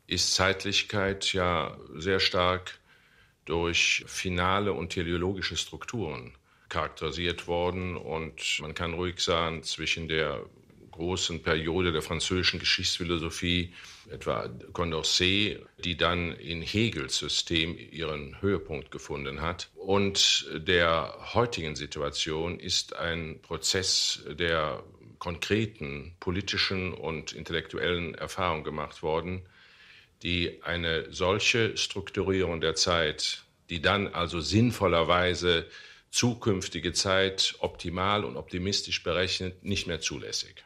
ist 0.05 0.36
Zeitlichkeit 0.36 1.34
ja 1.34 1.76
sehr 1.95 2.20
stark 2.20 2.80
durch 3.45 4.03
finale 4.05 4.74
und 4.74 4.89
teleologische 4.89 5.57
Strukturen 5.57 6.36
charakterisiert 6.74 7.47
worden. 7.47 7.95
Und 7.95 8.59
man 8.59 8.74
kann 8.74 8.93
ruhig 8.93 9.19
sagen, 9.19 9.63
zwischen 9.63 10.07
der 10.07 10.45
großen 10.91 11.41
Periode 11.41 11.91
der 11.91 12.01
französischen 12.01 12.59
Geschichtsphilosophie, 12.59 13.74
etwa 14.11 14.49
Condorcet, 14.74 15.59
die 15.84 15.97
dann 15.97 16.34
in 16.34 16.61
Hegels 16.61 17.17
System 17.17 17.78
ihren 17.78 18.41
Höhepunkt 18.41 18.91
gefunden 18.91 19.41
hat, 19.41 19.69
und 19.76 20.47
der 20.53 21.15
heutigen 21.34 21.76
Situation 21.76 22.59
ist 22.59 22.95
ein 22.95 23.39
Prozess 23.41 24.24
der 24.30 24.84
konkreten 25.17 26.15
politischen 26.19 26.93
und 26.93 27.34
intellektuellen 27.34 28.13
Erfahrung 28.13 28.63
gemacht 28.63 29.01
worden, 29.01 29.43
die 30.21 30.61
eine 30.63 31.11
solche 31.11 31.76
Strukturierung 31.78 32.61
der 32.61 32.76
Zeit, 32.76 33.43
die 33.69 33.82
dann 33.82 34.07
also 34.07 34.41
sinnvollerweise 34.41 35.65
zukünftige 36.14 36.93
Zeit 36.93 37.55
optimal 37.59 38.24
und 38.24 38.38
optimistisch 38.38 39.03
berechnet, 39.03 39.66
nicht 39.66 39.88
mehr 39.88 39.99
zulässig. 39.99 40.64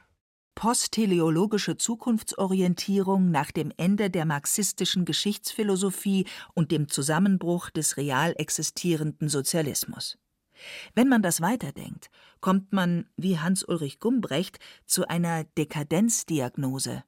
Postteleologische 0.55 1.77
Zukunftsorientierung 1.77 3.31
nach 3.31 3.51
dem 3.51 3.71
Ende 3.77 4.09
der 4.09 4.25
marxistischen 4.25 5.05
Geschichtsphilosophie 5.05 6.25
und 6.53 6.71
dem 6.71 6.89
Zusammenbruch 6.89 7.69
des 7.69 7.95
real 7.95 8.33
existierenden 8.37 9.29
Sozialismus. 9.29 10.17
Wenn 10.95 11.07
man 11.07 11.21
das 11.21 11.39
weiterdenkt, 11.39 12.09
kommt 12.41 12.73
man, 12.73 13.05
wie 13.15 13.39
Hans-Ulrich 13.39 13.99
Gumbrecht, 13.99 14.59
zu 14.85 15.07
einer 15.07 15.43
Dekadenzdiagnose. 15.43 17.03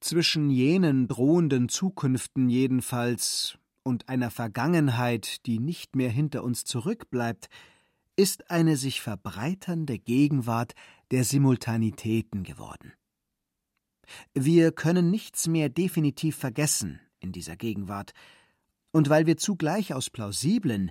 Zwischen 0.00 0.50
jenen 0.50 1.08
drohenden 1.08 1.68
Zukünften 1.68 2.48
jedenfalls 2.50 3.58
und 3.88 4.10
einer 4.10 4.30
Vergangenheit, 4.30 5.46
die 5.46 5.58
nicht 5.58 5.96
mehr 5.96 6.10
hinter 6.10 6.44
uns 6.44 6.64
zurückbleibt, 6.64 7.48
ist 8.16 8.50
eine 8.50 8.76
sich 8.76 9.00
verbreiternde 9.00 9.98
Gegenwart 9.98 10.74
der 11.10 11.24
Simultanitäten 11.24 12.42
geworden. 12.42 12.92
Wir 14.34 14.72
können 14.72 15.10
nichts 15.10 15.48
mehr 15.48 15.70
definitiv 15.70 16.36
vergessen 16.36 17.00
in 17.18 17.32
dieser 17.32 17.56
Gegenwart, 17.56 18.12
und 18.90 19.08
weil 19.08 19.26
wir 19.26 19.38
zugleich 19.38 19.94
aus 19.94 20.10
plausiblen, 20.10 20.90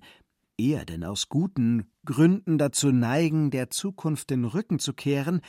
eher 0.57 0.83
denn 0.83 1.03
aus 1.03 1.29
guten 1.29 1.91
Gründen 2.03 2.57
dazu 2.57 2.91
neigen, 2.91 3.51
der 3.51 3.69
Zukunft 3.69 4.31
den 4.31 4.43
Rücken 4.43 4.79
zu 4.79 4.93
kehren, 4.93 5.41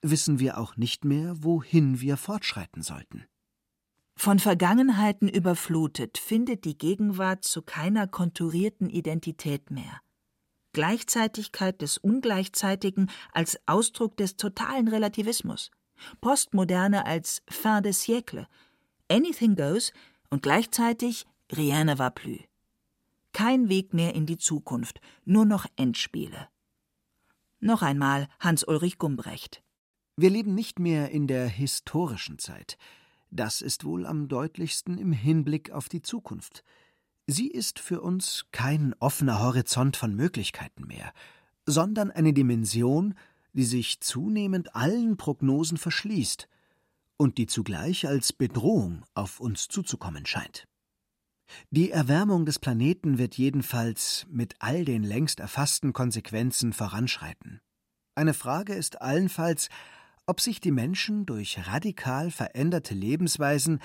wissen 0.00 0.38
wir 0.38 0.56
auch 0.56 0.76
nicht 0.76 1.04
mehr, 1.04 1.42
wohin 1.42 2.00
wir 2.00 2.16
fortschreiten 2.16 2.82
sollten. 2.82 3.26
Von 4.22 4.38
Vergangenheiten 4.38 5.30
überflutet 5.30 6.18
findet 6.18 6.66
die 6.66 6.76
Gegenwart 6.76 7.42
zu 7.42 7.62
keiner 7.62 8.06
konturierten 8.06 8.90
Identität 8.90 9.70
mehr. 9.70 10.02
Gleichzeitigkeit 10.74 11.80
des 11.80 11.96
Ungleichzeitigen 11.96 13.10
als 13.32 13.58
Ausdruck 13.64 14.18
des 14.18 14.36
totalen 14.36 14.88
Relativismus, 14.88 15.70
Postmoderne 16.20 17.06
als 17.06 17.40
fin 17.48 17.82
de 17.82 17.92
siècle, 17.92 18.46
anything 19.08 19.56
goes 19.56 19.90
und 20.28 20.42
gleichzeitig 20.42 21.26
rien 21.50 21.86
ne 21.86 21.98
va 21.98 22.10
plus. 22.10 22.40
Kein 23.32 23.70
Weg 23.70 23.94
mehr 23.94 24.14
in 24.14 24.26
die 24.26 24.36
Zukunft, 24.36 25.00
nur 25.24 25.46
noch 25.46 25.64
Endspiele. 25.76 26.48
Noch 27.58 27.80
einmal 27.80 28.28
Hans-Ulrich 28.38 28.98
Gumbrecht. 28.98 29.62
Wir 30.16 30.28
leben 30.28 30.54
nicht 30.54 30.78
mehr 30.78 31.10
in 31.10 31.26
der 31.26 31.48
historischen 31.48 32.38
Zeit. 32.38 32.76
Das 33.30 33.60
ist 33.60 33.84
wohl 33.84 34.06
am 34.06 34.28
deutlichsten 34.28 34.98
im 34.98 35.12
Hinblick 35.12 35.70
auf 35.70 35.88
die 35.88 36.02
Zukunft. 36.02 36.64
Sie 37.26 37.46
ist 37.46 37.78
für 37.78 38.00
uns 38.00 38.46
kein 38.50 38.94
offener 38.98 39.40
Horizont 39.40 39.96
von 39.96 40.14
Möglichkeiten 40.14 40.86
mehr, 40.86 41.12
sondern 41.64 42.10
eine 42.10 42.32
Dimension, 42.32 43.14
die 43.52 43.64
sich 43.64 44.00
zunehmend 44.00 44.74
allen 44.74 45.16
Prognosen 45.16 45.78
verschließt 45.78 46.48
und 47.16 47.38
die 47.38 47.46
zugleich 47.46 48.08
als 48.08 48.32
Bedrohung 48.32 49.04
auf 49.14 49.38
uns 49.38 49.68
zuzukommen 49.68 50.26
scheint. 50.26 50.66
Die 51.70 51.90
Erwärmung 51.90 52.46
des 52.46 52.58
Planeten 52.58 53.18
wird 53.18 53.36
jedenfalls 53.36 54.26
mit 54.28 54.54
all 54.58 54.84
den 54.84 55.02
längst 55.02 55.40
erfassten 55.40 55.92
Konsequenzen 55.92 56.72
voranschreiten. 56.72 57.60
Eine 58.14 58.34
Frage 58.34 58.74
ist 58.74 59.00
allenfalls, 59.02 59.68
ob 60.26 60.40
sich 60.40 60.60
die 60.60 60.70
Menschen 60.70 61.26
durch 61.26 61.66
radikal 61.66 62.30
veränderte 62.30 62.94
Lebensweisen 62.94 63.80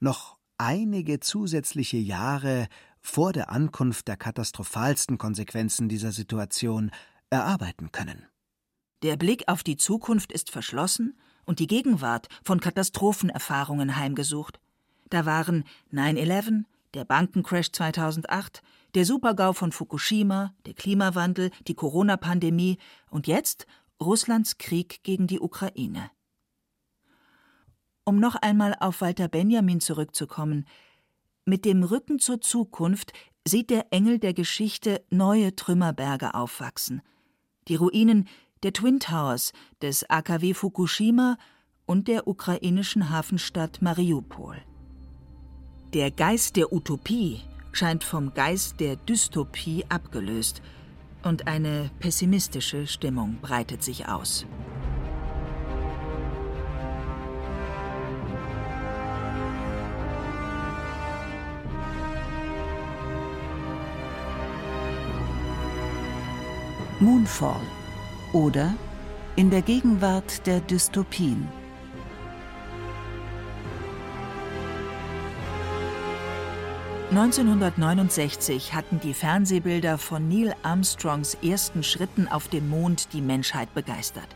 noch 0.00 0.38
einige 0.58 1.20
zusätzliche 1.20 1.96
Jahre 1.96 2.68
vor 3.00 3.32
der 3.32 3.50
Ankunft 3.50 4.08
der 4.08 4.16
katastrophalsten 4.16 5.18
Konsequenzen 5.18 5.88
dieser 5.88 6.12
Situation 6.12 6.90
erarbeiten 7.30 7.92
können. 7.92 8.26
Der 9.02 9.16
Blick 9.16 9.44
auf 9.46 9.62
die 9.62 9.76
Zukunft 9.76 10.32
ist 10.32 10.50
verschlossen 10.50 11.16
und 11.44 11.60
die 11.60 11.68
Gegenwart 11.68 12.28
von 12.42 12.60
Katastrophenerfahrungen 12.60 13.96
heimgesucht. 13.96 14.60
Da 15.08 15.24
waren 15.24 15.64
9-11, 15.92 16.64
der 16.94 17.04
Bankencrash 17.04 17.70
2008, 17.72 18.62
der 18.94 19.04
Supergau 19.04 19.52
von 19.52 19.72
Fukushima, 19.72 20.52
der 20.66 20.74
Klimawandel, 20.74 21.50
die 21.66 21.74
Corona-Pandemie 21.74 22.78
und 23.10 23.26
jetzt 23.26 23.66
Russlands 24.00 24.58
Krieg 24.58 25.02
gegen 25.02 25.26
die 25.26 25.40
Ukraine. 25.40 26.10
Um 28.04 28.20
noch 28.20 28.36
einmal 28.36 28.74
auf 28.78 29.00
Walter 29.00 29.28
Benjamin 29.28 29.80
zurückzukommen, 29.80 30.66
mit 31.44 31.64
dem 31.64 31.82
Rücken 31.82 32.18
zur 32.18 32.40
Zukunft 32.40 33.12
sieht 33.46 33.70
der 33.70 33.92
Engel 33.92 34.18
der 34.18 34.34
Geschichte 34.34 35.04
neue 35.10 35.56
Trümmerberge 35.56 36.34
aufwachsen. 36.34 37.02
Die 37.68 37.74
Ruinen, 37.74 38.28
der 38.62 38.72
Twin 38.72 39.00
Towers 39.00 39.52
des 39.82 40.08
AKW 40.08 40.54
Fukushima 40.54 41.36
und 41.86 42.06
der 42.08 42.28
ukrainischen 42.28 43.10
Hafenstadt 43.10 43.82
Mariupol. 43.82 44.56
Der 45.94 46.10
Geist 46.10 46.56
der 46.56 46.72
Utopie 46.72 47.40
scheint 47.72 48.04
vom 48.04 48.34
Geist 48.34 48.78
der 48.80 48.96
Dystopie 48.96 49.84
abgelöst 49.88 50.62
und 51.22 51.46
eine 51.46 51.90
pessimistische 51.98 52.86
Stimmung 52.86 53.38
breitet 53.40 53.82
sich 53.82 54.08
aus. 54.08 54.46
Moonfall 67.00 67.60
oder 68.32 68.74
In 69.36 69.50
der 69.50 69.62
Gegenwart 69.62 70.44
der 70.48 70.60
Dystopien. 70.60 71.57
(1969) 77.18 78.74
hatten 78.74 79.00
die 79.00 79.12
Fernsehbilder 79.12 79.98
von 79.98 80.28
Neil 80.28 80.54
Armstrongs 80.62 81.34
ersten 81.42 81.82
Schritten 81.82 82.28
auf 82.28 82.46
dem 82.46 82.68
Mond 82.68 83.12
die 83.12 83.20
Menschheit 83.20 83.74
begeistert. 83.74 84.28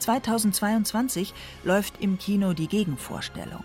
2022 0.00 1.32
läuft 1.64 2.02
im 2.02 2.18
Kino 2.18 2.52
die 2.52 2.66
Gegenvorstellung. 2.68 3.64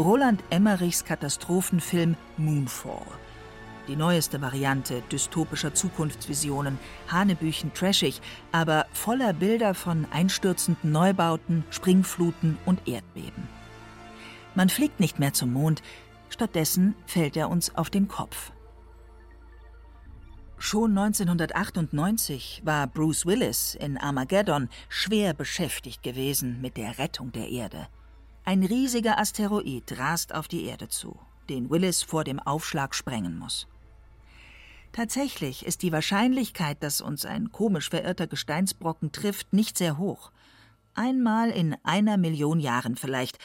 Roland 0.00 0.42
Emmerichs 0.50 1.04
Katastrophenfilm 1.04 2.16
Moonfall 2.36 3.06
die 3.86 3.96
neueste 3.96 4.40
Variante 4.40 5.02
dystopischer 5.12 5.74
Zukunftsvisionen, 5.74 6.78
Hanebüchen 7.08 7.74
trashig, 7.74 8.22
aber 8.50 8.86
voller 8.92 9.34
Bilder 9.34 9.74
von 9.74 10.06
einstürzenden 10.10 10.90
Neubauten, 10.90 11.64
Springfluten 11.68 12.56
und 12.64 12.88
Erdbeben. 12.88 13.46
Man 14.54 14.68
fliegt 14.68 15.00
nicht 15.00 15.18
mehr 15.18 15.32
zum 15.32 15.52
Mond, 15.52 15.82
stattdessen 16.34 16.94
fällt 17.06 17.36
er 17.36 17.48
uns 17.48 17.74
auf 17.74 17.88
den 17.88 18.08
Kopf. 18.08 18.52
Schon 20.58 20.96
1998 20.96 22.62
war 22.64 22.86
Bruce 22.86 23.26
Willis 23.26 23.74
in 23.74 23.98
Armageddon 23.98 24.68
schwer 24.88 25.34
beschäftigt 25.34 26.02
gewesen 26.02 26.60
mit 26.60 26.76
der 26.76 26.98
Rettung 26.98 27.32
der 27.32 27.48
Erde. 27.48 27.86
Ein 28.44 28.62
riesiger 28.62 29.18
Asteroid 29.18 29.98
rast 29.98 30.34
auf 30.34 30.48
die 30.48 30.64
Erde 30.64 30.88
zu, 30.88 31.18
den 31.48 31.70
Willis 31.70 32.02
vor 32.02 32.24
dem 32.24 32.38
Aufschlag 32.38 32.94
sprengen 32.94 33.38
muss. 33.38 33.66
Tatsächlich 34.92 35.66
ist 35.66 35.82
die 35.82 35.92
Wahrscheinlichkeit, 35.92 36.82
dass 36.82 37.00
uns 37.00 37.24
ein 37.26 37.52
komisch 37.52 37.90
verirrter 37.90 38.26
Gesteinsbrocken 38.26 39.12
trifft, 39.12 39.52
nicht 39.52 39.76
sehr 39.76 39.98
hoch. 39.98 40.30
Einmal 40.94 41.50
in 41.50 41.76
einer 41.82 42.16
Million 42.16 42.60
Jahren 42.60 42.96
vielleicht. 42.96 43.38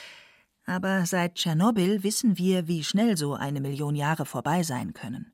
Aber 0.69 1.07
seit 1.07 1.33
Tschernobyl 1.33 2.03
wissen 2.03 2.37
wir, 2.37 2.67
wie 2.67 2.83
schnell 2.83 3.17
so 3.17 3.33
eine 3.33 3.59
Million 3.59 3.95
Jahre 3.95 4.27
vorbei 4.27 4.61
sein 4.61 4.93
können. 4.93 5.33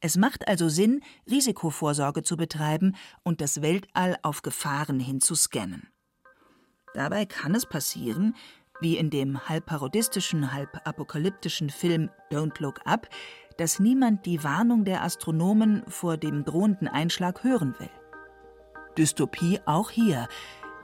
Es 0.00 0.18
macht 0.18 0.46
also 0.46 0.68
Sinn, 0.68 1.00
Risikovorsorge 1.30 2.22
zu 2.22 2.36
betreiben 2.36 2.94
und 3.22 3.40
das 3.40 3.62
Weltall 3.62 4.18
auf 4.20 4.42
Gefahren 4.42 5.00
hin 5.00 5.22
zu 5.22 5.34
scannen. 5.34 5.88
Dabei 6.92 7.24
kann 7.24 7.54
es 7.54 7.64
passieren, 7.64 8.36
wie 8.78 8.98
in 8.98 9.08
dem 9.08 9.48
halb 9.48 9.64
parodistischen, 9.64 10.52
halb 10.52 10.86
apokalyptischen 10.86 11.70
Film 11.70 12.10
Don't 12.30 12.60
Look 12.60 12.80
Up, 12.84 13.08
dass 13.56 13.78
niemand 13.80 14.26
die 14.26 14.44
Warnung 14.44 14.84
der 14.84 15.02
Astronomen 15.02 15.82
vor 15.88 16.18
dem 16.18 16.44
drohenden 16.44 16.88
Einschlag 16.88 17.42
hören 17.42 17.74
will. 17.78 17.90
Dystopie 18.98 19.60
auch 19.64 19.88
hier. 19.88 20.28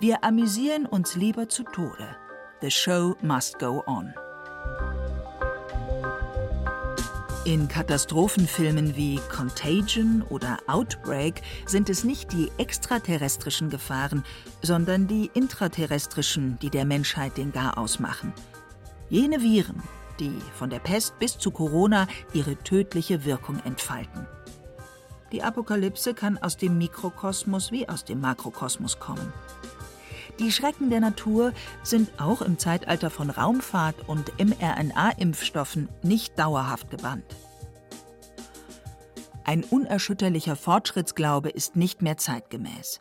Wir 0.01 0.25
amüsieren 0.25 0.87
uns 0.87 1.17
lieber 1.17 1.51
zu 1.51 1.65
Tode. 1.65 2.24
The 2.65 2.71
show 2.71 3.15
must 3.21 3.59
go 3.59 3.85
on. 3.87 4.15
In 7.45 7.69
Katastrophenfilmen 7.69 8.97
wie 8.97 9.21
Contagion 9.31 10.23
oder 10.31 10.57
Outbreak 10.67 11.43
sind 11.67 11.91
es 11.91 12.05
nicht 12.05 12.33
die 12.33 12.51
extraterrestrischen 12.57 13.69
Gefahren, 13.69 14.25
sondern 14.63 15.07
die 15.07 15.31
intraterrestrischen, 15.35 16.59
die 16.63 16.71
der 16.71 16.87
Menschheit 16.87 17.37
den 17.37 17.53
Garaus 17.53 17.99
machen. 18.01 18.33
Jene 19.11 19.43
Viren, 19.43 19.83
die 20.19 20.33
von 20.55 20.71
der 20.71 20.79
Pest 20.79 21.19
bis 21.19 21.37
zu 21.37 21.51
Corona 21.51 22.07
ihre 22.33 22.57
tödliche 22.57 23.27
Wirkung 23.27 23.61
entfalten. 23.67 24.27
Die 25.33 25.43
Apokalypse 25.43 26.15
kann 26.15 26.39
aus 26.39 26.57
dem 26.57 26.79
Mikrokosmos 26.79 27.73
wie 27.73 27.87
aus 27.91 28.07
dem 28.07 28.23
Makrokosmos 28.23 28.99
kommen. 28.99 29.35
Die 30.41 30.51
Schrecken 30.51 30.91
der 30.91 31.01
Natur 31.01 31.53
sind 31.85 32.21
auch 32.21 32.43
im 32.43 32.59
Zeitalter 32.59 33.09
von 33.09 33.31
Raumfahrt 33.31 34.09
und 34.09 34.33
mRNA-Impfstoffen 34.39 35.89
nicht 36.03 36.39
dauerhaft 36.39 36.91
gebannt. 36.91 37.25
Ein 39.45 39.63
unerschütterlicher 39.63 40.57
Fortschrittsglaube 40.57 41.51
ist 41.51 41.77
nicht 41.77 42.03
mehr 42.03 42.17
zeitgemäß. 42.17 43.01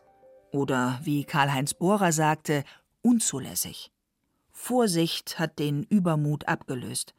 Oder, 0.52 1.00
wie 1.02 1.24
Karl-Heinz 1.24 1.74
Bohrer 1.74 2.12
sagte, 2.12 2.62
unzulässig. 3.02 3.90
Vorsicht 4.52 5.38
hat 5.38 5.58
den 5.58 5.82
Übermut 5.82 6.46
abgelöst. 6.46 7.14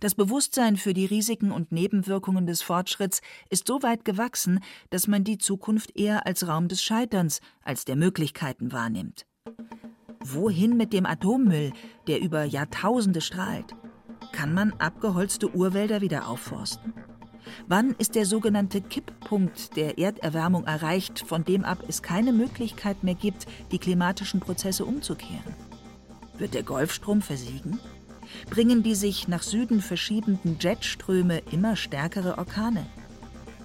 Das 0.00 0.14
Bewusstsein 0.14 0.76
für 0.76 0.94
die 0.94 1.06
Risiken 1.06 1.52
und 1.52 1.72
Nebenwirkungen 1.72 2.46
des 2.46 2.62
Fortschritts 2.62 3.20
ist 3.50 3.66
so 3.66 3.82
weit 3.82 4.04
gewachsen, 4.04 4.60
dass 4.90 5.06
man 5.06 5.24
die 5.24 5.38
Zukunft 5.38 5.96
eher 5.96 6.26
als 6.26 6.46
Raum 6.48 6.68
des 6.68 6.82
Scheiterns 6.82 7.40
als 7.62 7.84
der 7.84 7.96
Möglichkeiten 7.96 8.72
wahrnimmt. 8.72 9.27
Wohin 10.20 10.76
mit 10.76 10.92
dem 10.92 11.06
Atommüll, 11.06 11.72
der 12.06 12.20
über 12.20 12.44
Jahrtausende 12.44 13.20
strahlt? 13.20 13.74
Kann 14.32 14.52
man 14.52 14.72
abgeholzte 14.74 15.54
Urwälder 15.54 16.00
wieder 16.00 16.28
aufforsten? 16.28 16.92
Wann 17.66 17.94
ist 17.98 18.14
der 18.14 18.26
sogenannte 18.26 18.80
Kipppunkt 18.80 19.76
der 19.76 19.98
Erderwärmung 19.98 20.64
erreicht, 20.64 21.20
von 21.26 21.44
dem 21.44 21.64
ab 21.64 21.82
es 21.88 22.02
keine 22.02 22.32
Möglichkeit 22.32 23.02
mehr 23.02 23.14
gibt, 23.14 23.46
die 23.72 23.78
klimatischen 23.78 24.40
Prozesse 24.40 24.84
umzukehren? 24.84 25.54
Wird 26.36 26.54
der 26.54 26.62
Golfstrom 26.62 27.22
versiegen? 27.22 27.80
Bringen 28.50 28.82
die 28.82 28.94
sich 28.94 29.28
nach 29.28 29.42
Süden 29.42 29.80
verschiebenden 29.80 30.58
Jetströme 30.60 31.38
immer 31.50 31.76
stärkere 31.76 32.38
Orkane? 32.38 32.86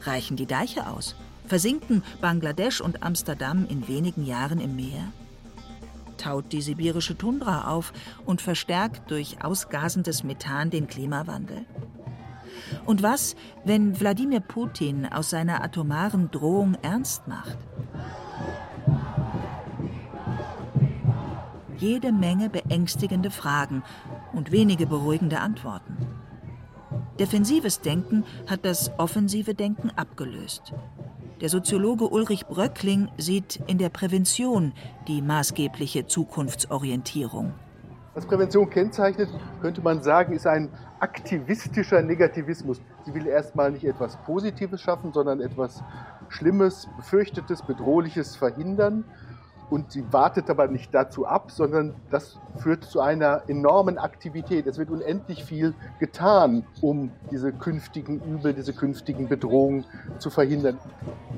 Reichen 0.04 0.38
die 0.38 0.46
Deiche 0.46 0.88
aus? 0.88 1.16
Versinken 1.46 2.04
Bangladesch 2.22 2.80
und 2.80 3.04
Amsterdam 3.04 3.66
in 3.70 3.88
wenigen 3.88 4.26
Jahren 4.26 4.60
im 4.60 4.76
Meer? 4.76 5.12
Taut 6.18 6.52
die 6.52 6.62
sibirische 6.62 7.18
Tundra 7.18 7.70
auf 7.70 7.94
und 8.26 8.42
verstärkt 8.42 9.12
durch 9.12 9.44
ausgasendes 9.44 10.24
Methan 10.24 10.70
den 10.70 10.88
Klimawandel? 10.88 11.66
Und 12.86 13.04
was, 13.04 13.36
wenn 13.66 14.00
Wladimir 14.00 14.40
Putin 14.40 15.06
aus 15.06 15.30
seiner 15.30 15.64
atomaren 15.64 16.32
Drohung 16.32 16.76
ernst 16.82 17.28
macht? 17.28 17.58
jede 21.84 22.14
Menge 22.14 22.50
beängstigende 22.50 23.30
Fragen 23.30 23.84
und 24.32 24.52
wenige 24.52 24.88
beruhigende 24.88 25.42
Antworten. 25.42 25.98
Defensives 27.20 27.82
Denken 27.82 28.24
hat 28.48 28.64
das 28.64 28.90
offensive 28.98 29.54
Denken 29.54 29.92
abgelöst. 29.96 30.74
Der 31.44 31.50
Soziologe 31.50 32.08
Ulrich 32.08 32.46
Bröckling 32.46 33.10
sieht 33.18 33.60
in 33.68 33.78
der 33.78 33.90
Prävention 33.90 34.72
die 35.10 35.22
maßgebliche 35.22 36.08
Zukunftsorientierung. 36.08 37.52
Was 38.14 38.26
Prävention 38.26 38.70
kennzeichnet, 38.70 39.28
könnte 39.62 39.82
man 39.82 40.02
sagen, 40.02 40.32
ist 40.32 40.48
ein 40.48 40.70
aktivistischer 41.02 42.02
Negativismus. 42.02 42.80
Sie 43.06 43.14
will 43.14 43.28
erstmal 43.28 43.72
nicht 43.72 43.84
etwas 43.84 44.16
Positives 44.24 44.80
schaffen, 44.80 45.12
sondern 45.12 45.42
etwas 45.42 45.84
Schlimmes, 46.30 46.88
Befürchtetes, 46.96 47.62
Bedrohliches 47.62 48.38
verhindern 48.38 49.04
und 49.74 49.92
sie 49.92 50.06
wartet 50.14 50.52
aber 50.52 50.68
nicht 50.68 50.94
dazu 50.94 51.26
ab, 51.26 51.50
sondern 51.50 51.96
das 52.12 52.38
führt 52.58 52.84
zu 52.84 53.02
einer 53.02 53.42
enormen 53.48 53.98
Aktivität. 53.98 54.68
Es 54.68 54.78
wird 54.78 54.92
unendlich 54.92 55.44
viel 55.44 55.74
getan, 56.00 56.64
um 56.80 57.10
diese 57.32 57.52
künftigen 57.52 58.22
Übel, 58.22 58.54
diese 58.54 58.74
künftigen 58.74 59.28
Bedrohungen 59.28 59.86
zu 60.20 60.30
verhindern. 60.30 60.78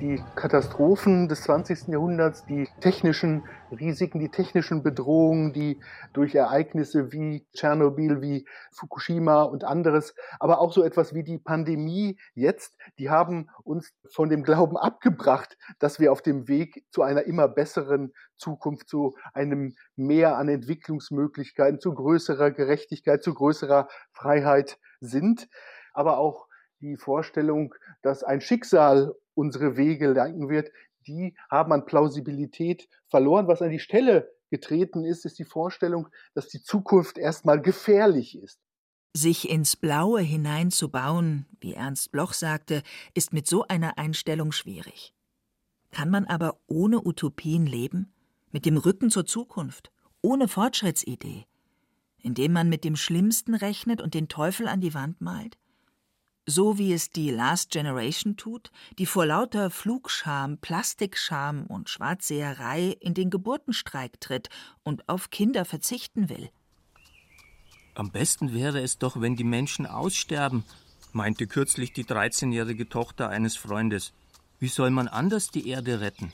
Die 0.02 0.22
Katastrophen 0.36 1.30
des 1.30 1.44
20. 1.44 1.88
Jahrhunderts, 1.88 2.44
die 2.44 2.68
technischen 2.82 3.44
Risiken, 3.76 4.20
die 4.20 4.30
technischen 4.30 4.84
Bedrohungen, 4.84 5.54
die 5.54 5.80
durch 6.14 6.36
Ereignisse 6.36 7.12
wie 7.12 7.46
Tschernobyl, 7.54 8.22
wie 8.22 8.48
Fukushima 8.72 9.44
und 9.44 9.64
anderes, 9.64 10.16
aber 10.40 10.60
auch 10.60 10.74
so 10.74 10.84
etwas 10.84 11.14
wie 11.14 11.24
die 11.24 11.38
Pandemie 11.38 12.18
jetzt, 12.34 12.76
die 12.98 13.10
haben 13.10 13.50
uns 13.64 13.94
von 14.10 14.30
dem 14.30 14.44
Glauben 14.44 14.78
abgebracht, 14.78 15.58
dass 15.80 16.00
wir 16.00 16.12
auf 16.12 16.22
dem 16.22 16.48
Weg 16.48 16.84
zu 16.90 17.02
einer 17.02 17.24
immer 17.24 17.48
besseren 17.48 18.14
Zukunft, 18.36 18.90
zu 18.90 19.16
einem 19.34 19.76
Mehr 19.96 20.38
an 20.38 20.50
Entwicklungsmöglichkeiten, 20.50 21.80
zu 21.80 21.94
größerer 21.94 22.52
Gerechtigkeit, 22.52 23.24
zu 23.24 23.34
größerer 23.34 23.88
Freiheit 24.12 24.78
sind. 25.00 25.48
Aber 25.94 26.18
auch 26.18 26.48
die 26.82 26.98
Vorstellung, 26.98 27.74
dass 28.02 28.24
ein 28.24 28.42
Schicksal 28.42 29.16
unsere 29.34 29.78
Wege 29.78 30.12
lenken 30.12 30.50
wird, 30.50 30.72
die 31.08 31.36
haben 31.50 31.72
an 31.72 31.86
Plausibilität 31.86 32.88
verloren. 33.08 33.48
Was 33.48 33.62
an 33.62 33.70
die 33.70 33.80
Stelle 33.80 34.32
getreten 34.50 35.04
ist, 35.04 35.26
ist 35.26 35.40
die 35.40 35.46
Vorstellung, 35.46 36.08
dass 36.34 36.48
die 36.48 36.62
Zukunft 36.62 37.18
erstmal 37.18 37.62
gefährlich 37.62 38.38
ist. 38.38 38.60
Sich 39.14 39.50
ins 39.50 39.78
Blaue 39.78 40.20
hineinzubauen, 40.20 41.46
wie 41.62 41.74
Ernst 41.74 42.12
Bloch 42.12 42.34
sagte, 42.34 42.84
ist 43.14 43.32
mit 43.32 43.48
so 43.48 43.66
einer 43.68 43.98
Einstellung 43.98 44.52
schwierig. 44.52 45.14
Kann 45.92 46.10
man 46.10 46.26
aber 46.26 46.60
ohne 46.68 47.06
Utopien 47.06 47.66
leben? 47.66 48.14
Mit 48.52 48.66
dem 48.66 48.76
Rücken 48.76 49.10
zur 49.10 49.26
Zukunft? 49.26 49.92
Ohne 50.22 50.50
Fortschrittsidee? 50.50 51.46
Indem 52.22 52.52
man 52.52 52.68
mit 52.68 52.84
dem 52.84 52.98
Schlimmsten 52.98 53.56
rechnet 53.56 54.02
und 54.02 54.14
den 54.14 54.28
Teufel 54.28 54.68
an 54.68 54.82
die 54.82 54.94
Wand 54.94 55.22
malt? 55.22 55.58
So 56.48 56.78
wie 56.78 56.94
es 56.94 57.10
die 57.10 57.32
Last 57.32 57.72
Generation 57.72 58.38
tut, 58.38 58.72
die 59.00 59.08
vor 59.08 59.26
lauter 59.26 59.72
Flugscham, 59.72 60.60
Plastikscham 60.60 61.66
und 61.66 61.90
Schwarzseherei 61.90 62.96
in 63.00 63.16
den 63.16 63.32
Geburtenstreik 63.32 64.22
tritt 64.22 64.50
und 64.84 65.10
auf 65.10 65.32
Kinder 65.32 65.66
verzichten 65.66 66.30
will. 66.30 66.50
Am 67.96 68.12
besten 68.12 68.54
wäre 68.54 68.80
es 68.82 69.00
doch, 69.00 69.20
wenn 69.22 69.36
die 69.36 69.44
Menschen 69.44 69.88
aussterben, 69.88 70.64
meinte 71.14 71.48
kürzlich 71.48 71.94
die 71.94 72.04
13-jährige 72.04 72.90
Tochter 72.90 73.30
eines 73.30 73.56
Freundes. 73.56 74.14
Wie 74.60 74.68
soll 74.68 74.92
man 74.92 75.08
anders 75.08 75.50
die 75.50 75.68
Erde 75.70 76.00
retten? 76.00 76.32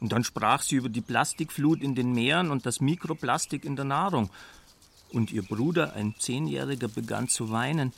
Und 0.00 0.12
dann 0.12 0.24
sprach 0.24 0.62
sie 0.62 0.76
über 0.76 0.88
die 0.88 1.00
Plastikflut 1.00 1.82
in 1.82 1.94
den 1.94 2.12
Meeren 2.12 2.50
und 2.50 2.64
das 2.64 2.80
Mikroplastik 2.80 3.64
in 3.64 3.76
der 3.76 3.84
Nahrung. 3.84 4.30
Und 5.12 5.32
ihr 5.32 5.42
Bruder, 5.42 5.92
ein 5.94 6.14
Zehnjähriger, 6.18 6.88
begann 6.88 7.28
zu 7.28 7.50
weinen. 7.50 7.92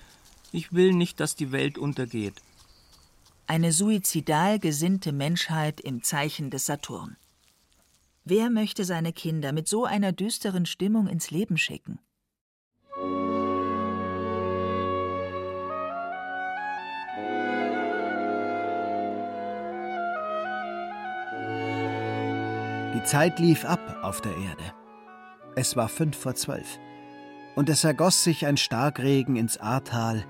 Ich 0.53 0.73
will 0.73 0.93
nicht, 0.93 1.21
dass 1.21 1.37
die 1.37 1.53
Welt 1.53 1.79
untergeht. 1.79 2.35
Eine 3.47 3.73
suizidal 3.73 4.59
gesinnte 4.59 5.13
Menschheit 5.13 5.81
im 5.81 6.03
Zeichen 6.03 6.51
des 6.51 6.67
Saturn. 6.67 7.17
Wer 8.25 8.51
möchte 8.51 8.85
seine 8.85 9.13
Kinder 9.13 9.53
mit 9.53 9.69
so 9.69 9.85
einer 9.85 10.11
düsteren 10.11 10.67
Stimmung 10.67 11.07
ins 11.07 11.31
Leben 11.31 11.59
schicken? 11.59 12.01
Die 22.95 23.03
Zeit 23.05 23.39
lief 23.39 23.65
ab 23.65 24.01
auf 24.03 24.21
der 24.21 24.37
Erde. 24.37 24.73
Es 25.55 25.77
war 25.77 25.89
fünf 25.89 26.17
vor 26.17 26.35
zwölf. 26.35 26.81
Und 27.57 27.69
es 27.69 27.83
ergoss 27.83 28.23
sich 28.23 28.47
ein 28.47 28.57
Starkregen 28.57 29.35
ins 29.35 29.59
Ahrtal. 29.59 30.25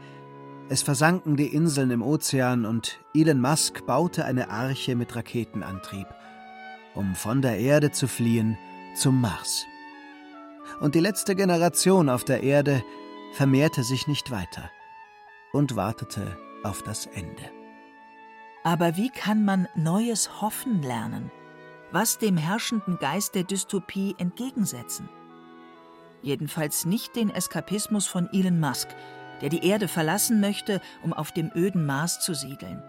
Es 0.71 0.83
versanken 0.83 1.37
die 1.37 1.53
Inseln 1.55 1.91
im 1.91 2.01
Ozean 2.01 2.65
und 2.65 2.99
Elon 3.15 3.41
Musk 3.41 3.85
baute 3.85 4.25
eine 4.25 4.49
Arche 4.49 4.97
mit 4.97 5.15
Raketenantrieb, 5.15 6.07
um 6.95 7.15
von 7.15 7.43
der 7.43 7.59
Erde 7.59 7.91
zu 7.91 8.09
fliehen 8.09 8.57
zum 8.95 9.21
Mars. 9.21 9.67
Und 10.81 10.95
die 10.95 11.01
letzte 11.01 11.37
Generation 11.37 12.09
auf 12.09 12.25
der 12.25 12.43
Erde 12.43 12.83
vermehrte 13.35 13.83
sich 13.85 14.07
nicht 14.07 14.31
weiter 14.31 14.71
und 15.53 15.77
wartete 15.77 16.39
auf 16.65 16.83
das 16.83 17.05
Ende. 17.05 17.51
Aber 18.65 18.97
wie 18.97 19.11
kann 19.11 19.45
man 19.45 19.69
Neues 19.75 20.41
hoffen 20.41 20.81
lernen? 20.81 21.31
was 21.93 22.19
dem 22.19 22.37
herrschenden 22.37 22.99
Geist 22.99 23.35
der 23.35 23.45
Dystopie 23.45 24.15
entgegensetzen. 24.19 25.09
Jedenfalls 26.23 26.85
nicht 26.85 27.17
den 27.17 27.31
Eskapismus 27.31 28.07
von 28.07 28.29
Elon 28.33 28.61
Musk, 28.61 28.89
der 29.41 29.49
die 29.49 29.67
Erde 29.67 29.89
verlassen 29.89 30.41
möchte, 30.41 30.81
um 31.03 31.13
auf 31.13 31.33
dem 31.33 31.51
öden 31.55 31.87
Mars 31.87 32.21
zu 32.21 32.35
siedeln. 32.35 32.83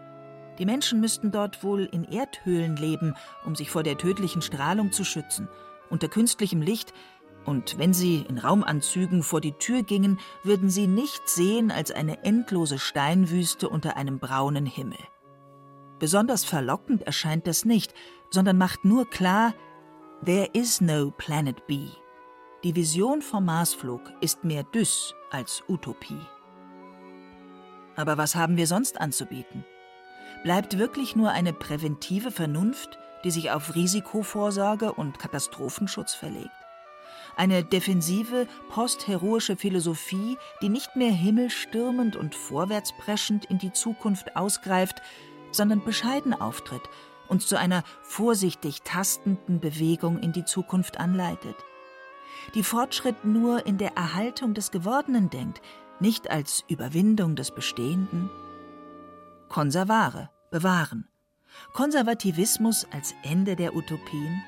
Die 0.59 0.65
Menschen 0.65 0.99
müssten 0.99 1.31
dort 1.31 1.63
wohl 1.63 1.85
in 1.85 2.03
Erdhöhlen 2.03 2.75
leben, 2.77 3.13
um 3.45 3.55
sich 3.55 3.69
vor 3.69 3.83
der 3.83 3.97
tödlichen 3.97 4.41
Strahlung 4.41 4.91
zu 4.91 5.03
schützen, 5.03 5.47
unter 5.89 6.07
künstlichem 6.07 6.61
Licht, 6.61 6.93
und 7.45 7.77
wenn 7.77 7.93
sie 7.93 8.25
in 8.27 8.39
Raumanzügen 8.39 9.23
vor 9.23 9.39
die 9.39 9.53
Tür 9.53 9.83
gingen, 9.83 10.19
würden 10.43 10.69
sie 10.69 10.85
nichts 10.85 11.35
sehen 11.35 11.71
als 11.71 11.91
eine 11.91 12.25
endlose 12.25 12.77
Steinwüste 12.77 13.69
unter 13.69 13.95
einem 13.95 14.19
braunen 14.19 14.65
Himmel. 14.65 14.97
Besonders 15.97 16.43
verlockend 16.43 17.03
erscheint 17.03 17.47
das 17.47 17.63
nicht, 17.63 17.93
sondern 18.31 18.57
macht 18.57 18.83
nur 18.83 19.09
klar, 19.09 19.53
there 20.25 20.49
is 20.53 20.81
no 20.81 21.11
Planet 21.11 21.65
B. 21.67 21.87
Die 22.67 22.75
Vision 22.75 23.21
vom 23.21 23.45
Marsflug 23.45 24.01
ist 24.19 24.43
mehr 24.43 24.63
Dys 24.63 25.15
als 25.31 25.63
Utopie. 25.69 26.19
Aber 27.95 28.17
was 28.17 28.35
haben 28.35 28.57
wir 28.57 28.67
sonst 28.67 28.99
anzubieten? 28.99 29.63
Bleibt 30.43 30.77
wirklich 30.77 31.15
nur 31.15 31.31
eine 31.31 31.53
präventive 31.53 32.29
Vernunft, 32.29 32.99
die 33.23 33.31
sich 33.31 33.51
auf 33.51 33.73
Risikovorsorge 33.73 34.91
und 34.91 35.17
Katastrophenschutz 35.17 36.13
verlegt? 36.13 36.51
Eine 37.37 37.63
defensive, 37.63 38.47
postheroische 38.69 39.55
Philosophie, 39.55 40.37
die 40.61 40.67
nicht 40.67 40.97
mehr 40.97 41.13
himmelstürmend 41.13 42.17
und 42.17 42.35
vorwärtspreschend 42.35 43.45
in 43.45 43.59
die 43.59 43.71
Zukunft 43.71 44.35
ausgreift, 44.35 45.01
sondern 45.53 45.85
bescheiden 45.85 46.33
auftritt 46.33 46.83
uns 47.29 47.47
zu 47.47 47.57
einer 47.57 47.83
vorsichtig 48.01 48.83
tastenden 48.83 49.59
Bewegung 49.59 50.19
in 50.19 50.31
die 50.31 50.45
Zukunft 50.45 50.97
anleitet. 50.97 51.55
Die 52.53 52.63
Fortschritt 52.63 53.25
nur 53.25 53.65
in 53.65 53.77
der 53.77 53.95
Erhaltung 53.97 54.53
des 54.53 54.71
Gewordenen 54.71 55.29
denkt, 55.29 55.61
nicht 55.99 56.29
als 56.29 56.63
Überwindung 56.67 57.35
des 57.35 57.51
Bestehenden. 57.51 58.29
Konservare, 59.49 60.29
bewahren. 60.51 61.07
Konservativismus 61.73 62.85
als 62.91 63.15
Ende 63.23 63.55
der 63.55 63.75
Utopien. 63.75 64.43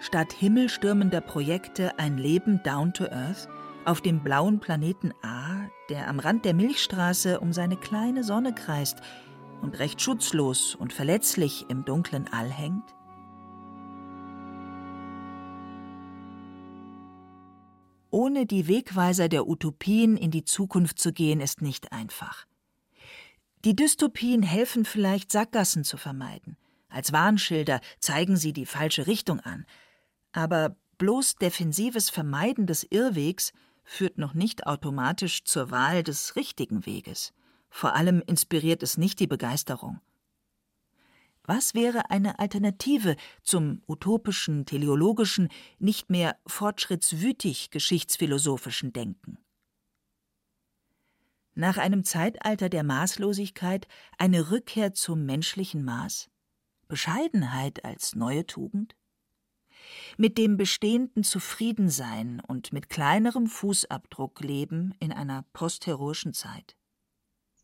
Statt 0.00 0.32
himmelstürmender 0.32 1.20
Projekte 1.20 1.98
ein 1.98 2.18
Leben 2.18 2.62
down 2.62 2.92
to 2.92 3.04
earth 3.04 3.48
auf 3.84 4.00
dem 4.00 4.20
blauen 4.20 4.60
Planeten 4.60 5.12
A, 5.22 5.68
der 5.88 6.08
am 6.08 6.18
Rand 6.18 6.44
der 6.44 6.54
Milchstraße 6.54 7.40
um 7.40 7.52
seine 7.52 7.76
kleine 7.76 8.24
Sonne 8.24 8.54
kreist, 8.54 8.98
und 9.62 9.78
recht 9.78 10.02
schutzlos 10.02 10.74
und 10.74 10.92
verletzlich 10.92 11.66
im 11.70 11.84
dunklen 11.84 12.28
All 12.30 12.50
hängt? 12.50 12.95
Ohne 18.16 18.46
die 18.46 18.66
Wegweiser 18.66 19.28
der 19.28 19.46
Utopien 19.46 20.16
in 20.16 20.30
die 20.30 20.46
Zukunft 20.46 20.98
zu 20.98 21.12
gehen, 21.12 21.38
ist 21.38 21.60
nicht 21.60 21.92
einfach. 21.92 22.46
Die 23.62 23.76
Dystopien 23.76 24.42
helfen 24.42 24.86
vielleicht, 24.86 25.30
Sackgassen 25.30 25.84
zu 25.84 25.98
vermeiden. 25.98 26.56
Als 26.88 27.12
Warnschilder 27.12 27.82
zeigen 28.00 28.38
sie 28.38 28.54
die 28.54 28.64
falsche 28.64 29.06
Richtung 29.06 29.40
an. 29.40 29.66
Aber 30.32 30.76
bloß 30.96 31.34
defensives 31.34 32.08
Vermeiden 32.08 32.66
des 32.66 32.84
Irrwegs 32.84 33.52
führt 33.84 34.16
noch 34.16 34.32
nicht 34.32 34.66
automatisch 34.66 35.44
zur 35.44 35.70
Wahl 35.70 36.02
des 36.02 36.36
richtigen 36.36 36.86
Weges. 36.86 37.34
Vor 37.68 37.94
allem 37.94 38.22
inspiriert 38.26 38.82
es 38.82 38.96
nicht 38.96 39.20
die 39.20 39.26
Begeisterung. 39.26 40.00
Was 41.46 41.74
wäre 41.74 42.10
eine 42.10 42.40
Alternative 42.40 43.14
zum 43.42 43.80
utopischen, 43.86 44.66
teleologischen, 44.66 45.48
nicht 45.78 46.10
mehr 46.10 46.36
fortschrittswütig 46.44 47.70
geschichtsphilosophischen 47.70 48.92
Denken? 48.92 49.38
Nach 51.54 51.78
einem 51.78 52.04
Zeitalter 52.04 52.68
der 52.68 52.82
Maßlosigkeit 52.82 53.86
eine 54.18 54.50
Rückkehr 54.50 54.92
zum 54.92 55.24
menschlichen 55.24 55.84
Maß? 55.84 56.28
Bescheidenheit 56.88 57.84
als 57.84 58.16
neue 58.16 58.44
Tugend? 58.46 58.96
Mit 60.16 60.38
dem 60.38 60.56
Bestehenden 60.56 61.22
zufrieden 61.22 61.88
sein 61.88 62.40
und 62.40 62.72
mit 62.72 62.88
kleinerem 62.88 63.46
Fußabdruck 63.46 64.40
leben 64.40 64.94
in 64.98 65.12
einer 65.12 65.44
postheroischen 65.52 66.34
Zeit? 66.34 66.76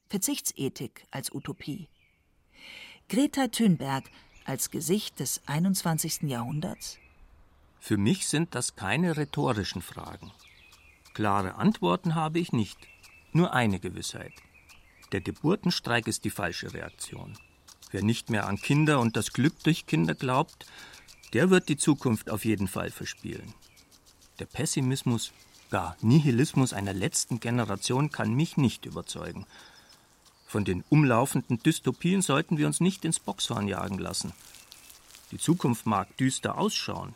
Verzichtsethik 0.09 1.05
als 1.11 1.33
Utopie. 1.35 1.89
Greta 3.09 3.49
Thunberg 3.49 4.05
als 4.45 4.71
Gesicht 4.71 5.21
des 5.21 5.43
21. 5.47 6.23
Jahrhunderts? 6.23 6.99
Für 7.79 7.97
mich 7.97 8.27
sind 8.27 8.55
das 8.55 8.77
keine 8.77 9.17
rhetorischen 9.17 9.83
Fragen. 9.83 10.31
Klare 11.15 11.57
Antworten 11.57 12.15
habe 12.15 12.39
ich 12.39 12.53
nicht. 12.53 12.79
Nur 13.33 13.53
eine 13.53 13.81
Gewissheit. 13.81 14.33
Der 15.13 15.21
Geburtenstreik 15.21 16.07
ist 16.07 16.25
die 16.25 16.31
falsche 16.31 16.73
Reaktion. 16.73 17.37
Wer 17.91 18.03
nicht 18.03 18.31
mehr 18.31 18.47
an 18.47 18.57
Kinder 18.57 19.01
und 19.01 19.17
das 19.17 19.33
Glück 19.33 19.63
durch 19.63 19.87
Kinder 19.87 20.15
glaubt, 20.15 20.65
der 21.35 21.51
wird 21.51 21.69
die 21.69 21.77
Zukunft 21.77 22.31
auf 22.31 22.47
jeden 22.47 22.69
Fall 22.69 22.91
verspielen. 22.91 23.53
Der 24.39 24.47
Pessimismus, 24.47 25.33
gar 25.71 25.97
Nihilismus 26.01 26.73
einer 26.73 26.95
letzten 26.95 27.41
Generation 27.41 28.11
kann 28.11 28.33
mich 28.33 28.57
nicht 28.57 28.87
überzeugen. 28.87 29.47
Von 30.53 30.67
den 30.67 30.85
umlaufenden 30.91 31.63
Dystopien 31.63 32.21
sollten 32.21 32.59
wir 32.59 32.67
uns 32.67 32.79
nicht 32.79 33.07
ins 33.07 33.19
Boxhorn 33.19 33.69
jagen 33.69 33.97
lassen. 33.97 34.35
Die 35.31 35.39
Zukunft 35.39 35.87
mag 35.87 36.15
düster 36.19 36.59
ausschauen, 36.59 37.15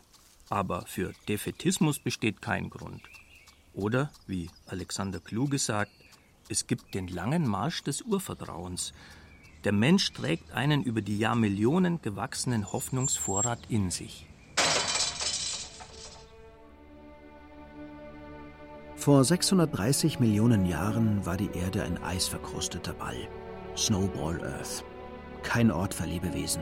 aber 0.49 0.87
für 0.87 1.13
Defetismus 1.27 1.99
besteht 1.99 2.41
kein 2.41 2.71
Grund. 2.71 3.03
Oder, 3.75 4.09
wie 4.25 4.49
Alexander 4.65 5.19
Kluge 5.19 5.59
sagt, 5.59 5.91
es 6.49 6.65
gibt 6.65 6.95
den 6.95 7.09
langen 7.09 7.47
Marsch 7.47 7.83
des 7.83 8.01
Urvertrauens. 8.01 8.91
Der 9.65 9.71
Mensch 9.71 10.11
trägt 10.13 10.51
einen 10.53 10.81
über 10.81 11.03
die 11.03 11.19
Jahrmillionen 11.19 12.01
gewachsenen 12.01 12.71
Hoffnungsvorrat 12.73 13.59
in 13.69 13.91
sich. 13.91 14.25
Vor 19.07 19.23
630 19.23 20.19
Millionen 20.19 20.65
Jahren 20.65 21.25
war 21.25 21.37
die 21.37 21.49
Erde 21.53 21.81
ein 21.83 21.97
eisverkrusteter 22.03 22.91
Ball. 22.91 23.15
Snowball 23.77 24.43
Earth. 24.43 24.83
Kein 25.43 25.71
Ort 25.71 25.93
für 25.93 26.03
Lebewesen. 26.03 26.61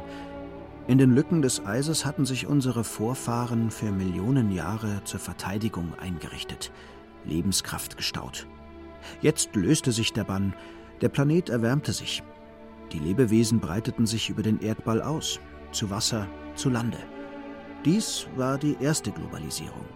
In 0.86 1.00
den 1.00 1.16
Lücken 1.16 1.41
des 1.41 1.66
Eises 1.66 2.06
hatten 2.06 2.24
sich 2.24 2.46
unsere 2.46 2.84
Vorfahren 2.84 3.72
für 3.72 3.91
Millionen 3.91 4.52
Jahre 4.52 5.04
zur 5.06 5.20
Verteidigung 5.20 5.96
eingerichtet, 5.98 6.72
Lebenskraft 7.24 7.98
gestaut. 7.98 8.46
Jetzt 9.24 9.56
löste 9.56 9.91
sich 9.91 10.14
der 10.14 10.26
Bann, 10.26 10.54
der 11.02 11.10
Planet 11.10 11.50
erwärmte 11.50 11.93
sich. 11.93 12.22
Die 12.91 13.00
Lebewesen 13.00 13.60
breiteten 13.60 14.06
sich 14.06 14.30
über 14.30 14.43
den 14.43 14.60
Erdball 14.60 15.02
aus, 15.02 15.39
zu 15.72 15.89
Wasser, 15.89 16.28
zu 16.54 16.70
Lande. 16.70 17.00
Dies 17.86 18.28
war 18.36 18.60
die 18.60 18.78
erste 18.80 19.12
Globalisierung. 19.12 19.95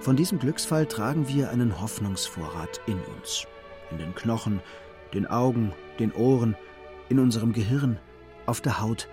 Von 0.00 0.16
diesem 0.16 0.38
Glücksfall 0.38 0.86
tragen 0.86 1.28
wir 1.28 1.50
einen 1.50 1.80
Hoffnungsvorrat 1.80 2.80
in 2.86 2.98
uns, 3.16 3.46
in 3.90 3.98
den 3.98 4.14
Knochen, 4.14 4.60
den 5.12 5.26
Augen, 5.26 5.72
den 5.98 6.12
Ohren, 6.12 6.56
in 7.08 7.18
unserem 7.18 7.52
Gehirn, 7.52 7.98
auf 8.46 8.60
der 8.60 8.80
Haut, 8.80 9.08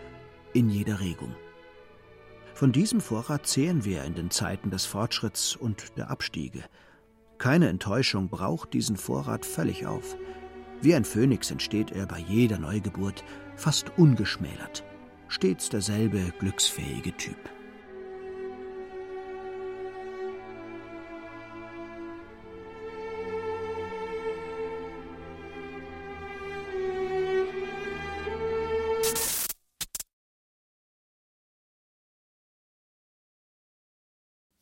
in 0.53 0.69
jeder 0.69 0.99
Regung. 0.99 1.35
Von 2.53 2.71
diesem 2.71 3.01
Vorrat 3.01 3.45
zehren 3.45 3.85
wir 3.85 4.03
in 4.03 4.15
den 4.15 4.31
Zeiten 4.31 4.71
des 4.71 4.85
Fortschritts 4.85 5.55
und 5.55 5.97
der 5.97 6.09
Abstiege. 6.09 6.63
Keine 7.37 7.69
Enttäuschung 7.69 8.29
braucht 8.29 8.73
diesen 8.73 8.97
Vorrat 8.97 9.45
völlig 9.45 9.85
auf. 9.85 10.15
Wie 10.81 10.95
ein 10.95 11.05
Phönix 11.05 11.51
entsteht 11.51 11.91
er 11.91 12.07
bei 12.07 12.19
jeder 12.19 12.57
Neugeburt, 12.57 13.23
fast 13.55 13.91
ungeschmälert. 13.97 14.83
Stets 15.27 15.69
derselbe 15.69 16.33
glücksfähige 16.39 17.15
Typ. 17.17 17.37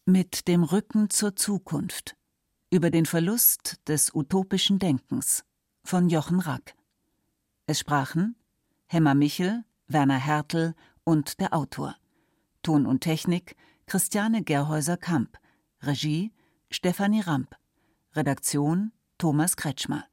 Mit 0.07 0.47
dem 0.47 0.63
Rücken 0.63 1.09
zur 1.09 1.35
Zukunft 1.35 2.15
über 2.69 2.91
den 2.91 3.07
Verlust 3.07 3.79
des 3.87 4.13
utopischen 4.13 4.77
Denkens 4.77 5.43
von 5.83 6.09
Jochen 6.09 6.39
Rack. 6.39 6.75
Es 7.65 7.79
sprachen 7.79 8.35
Hemmer 8.85 9.15
Michel, 9.15 9.63
Werner 9.87 10.19
Hertel 10.19 10.75
und 11.05 11.39
der 11.39 11.55
Autor. 11.55 11.95
Ton 12.61 12.85
und 12.85 12.99
Technik 13.01 13.55
Christiane 13.87 14.43
Gerhäuser-Kamp. 14.43 15.39
Regie 15.81 16.31
Stefanie 16.69 17.21
Ramp. 17.21 17.55
Redaktion 18.13 18.91
Thomas 19.17 19.57
Kretschmer. 19.57 20.05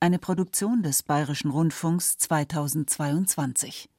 Eine 0.00 0.18
Produktion 0.18 0.82
des 0.82 1.02
Bayerischen 1.02 1.50
Rundfunks 1.50 2.16
2022. 2.16 3.90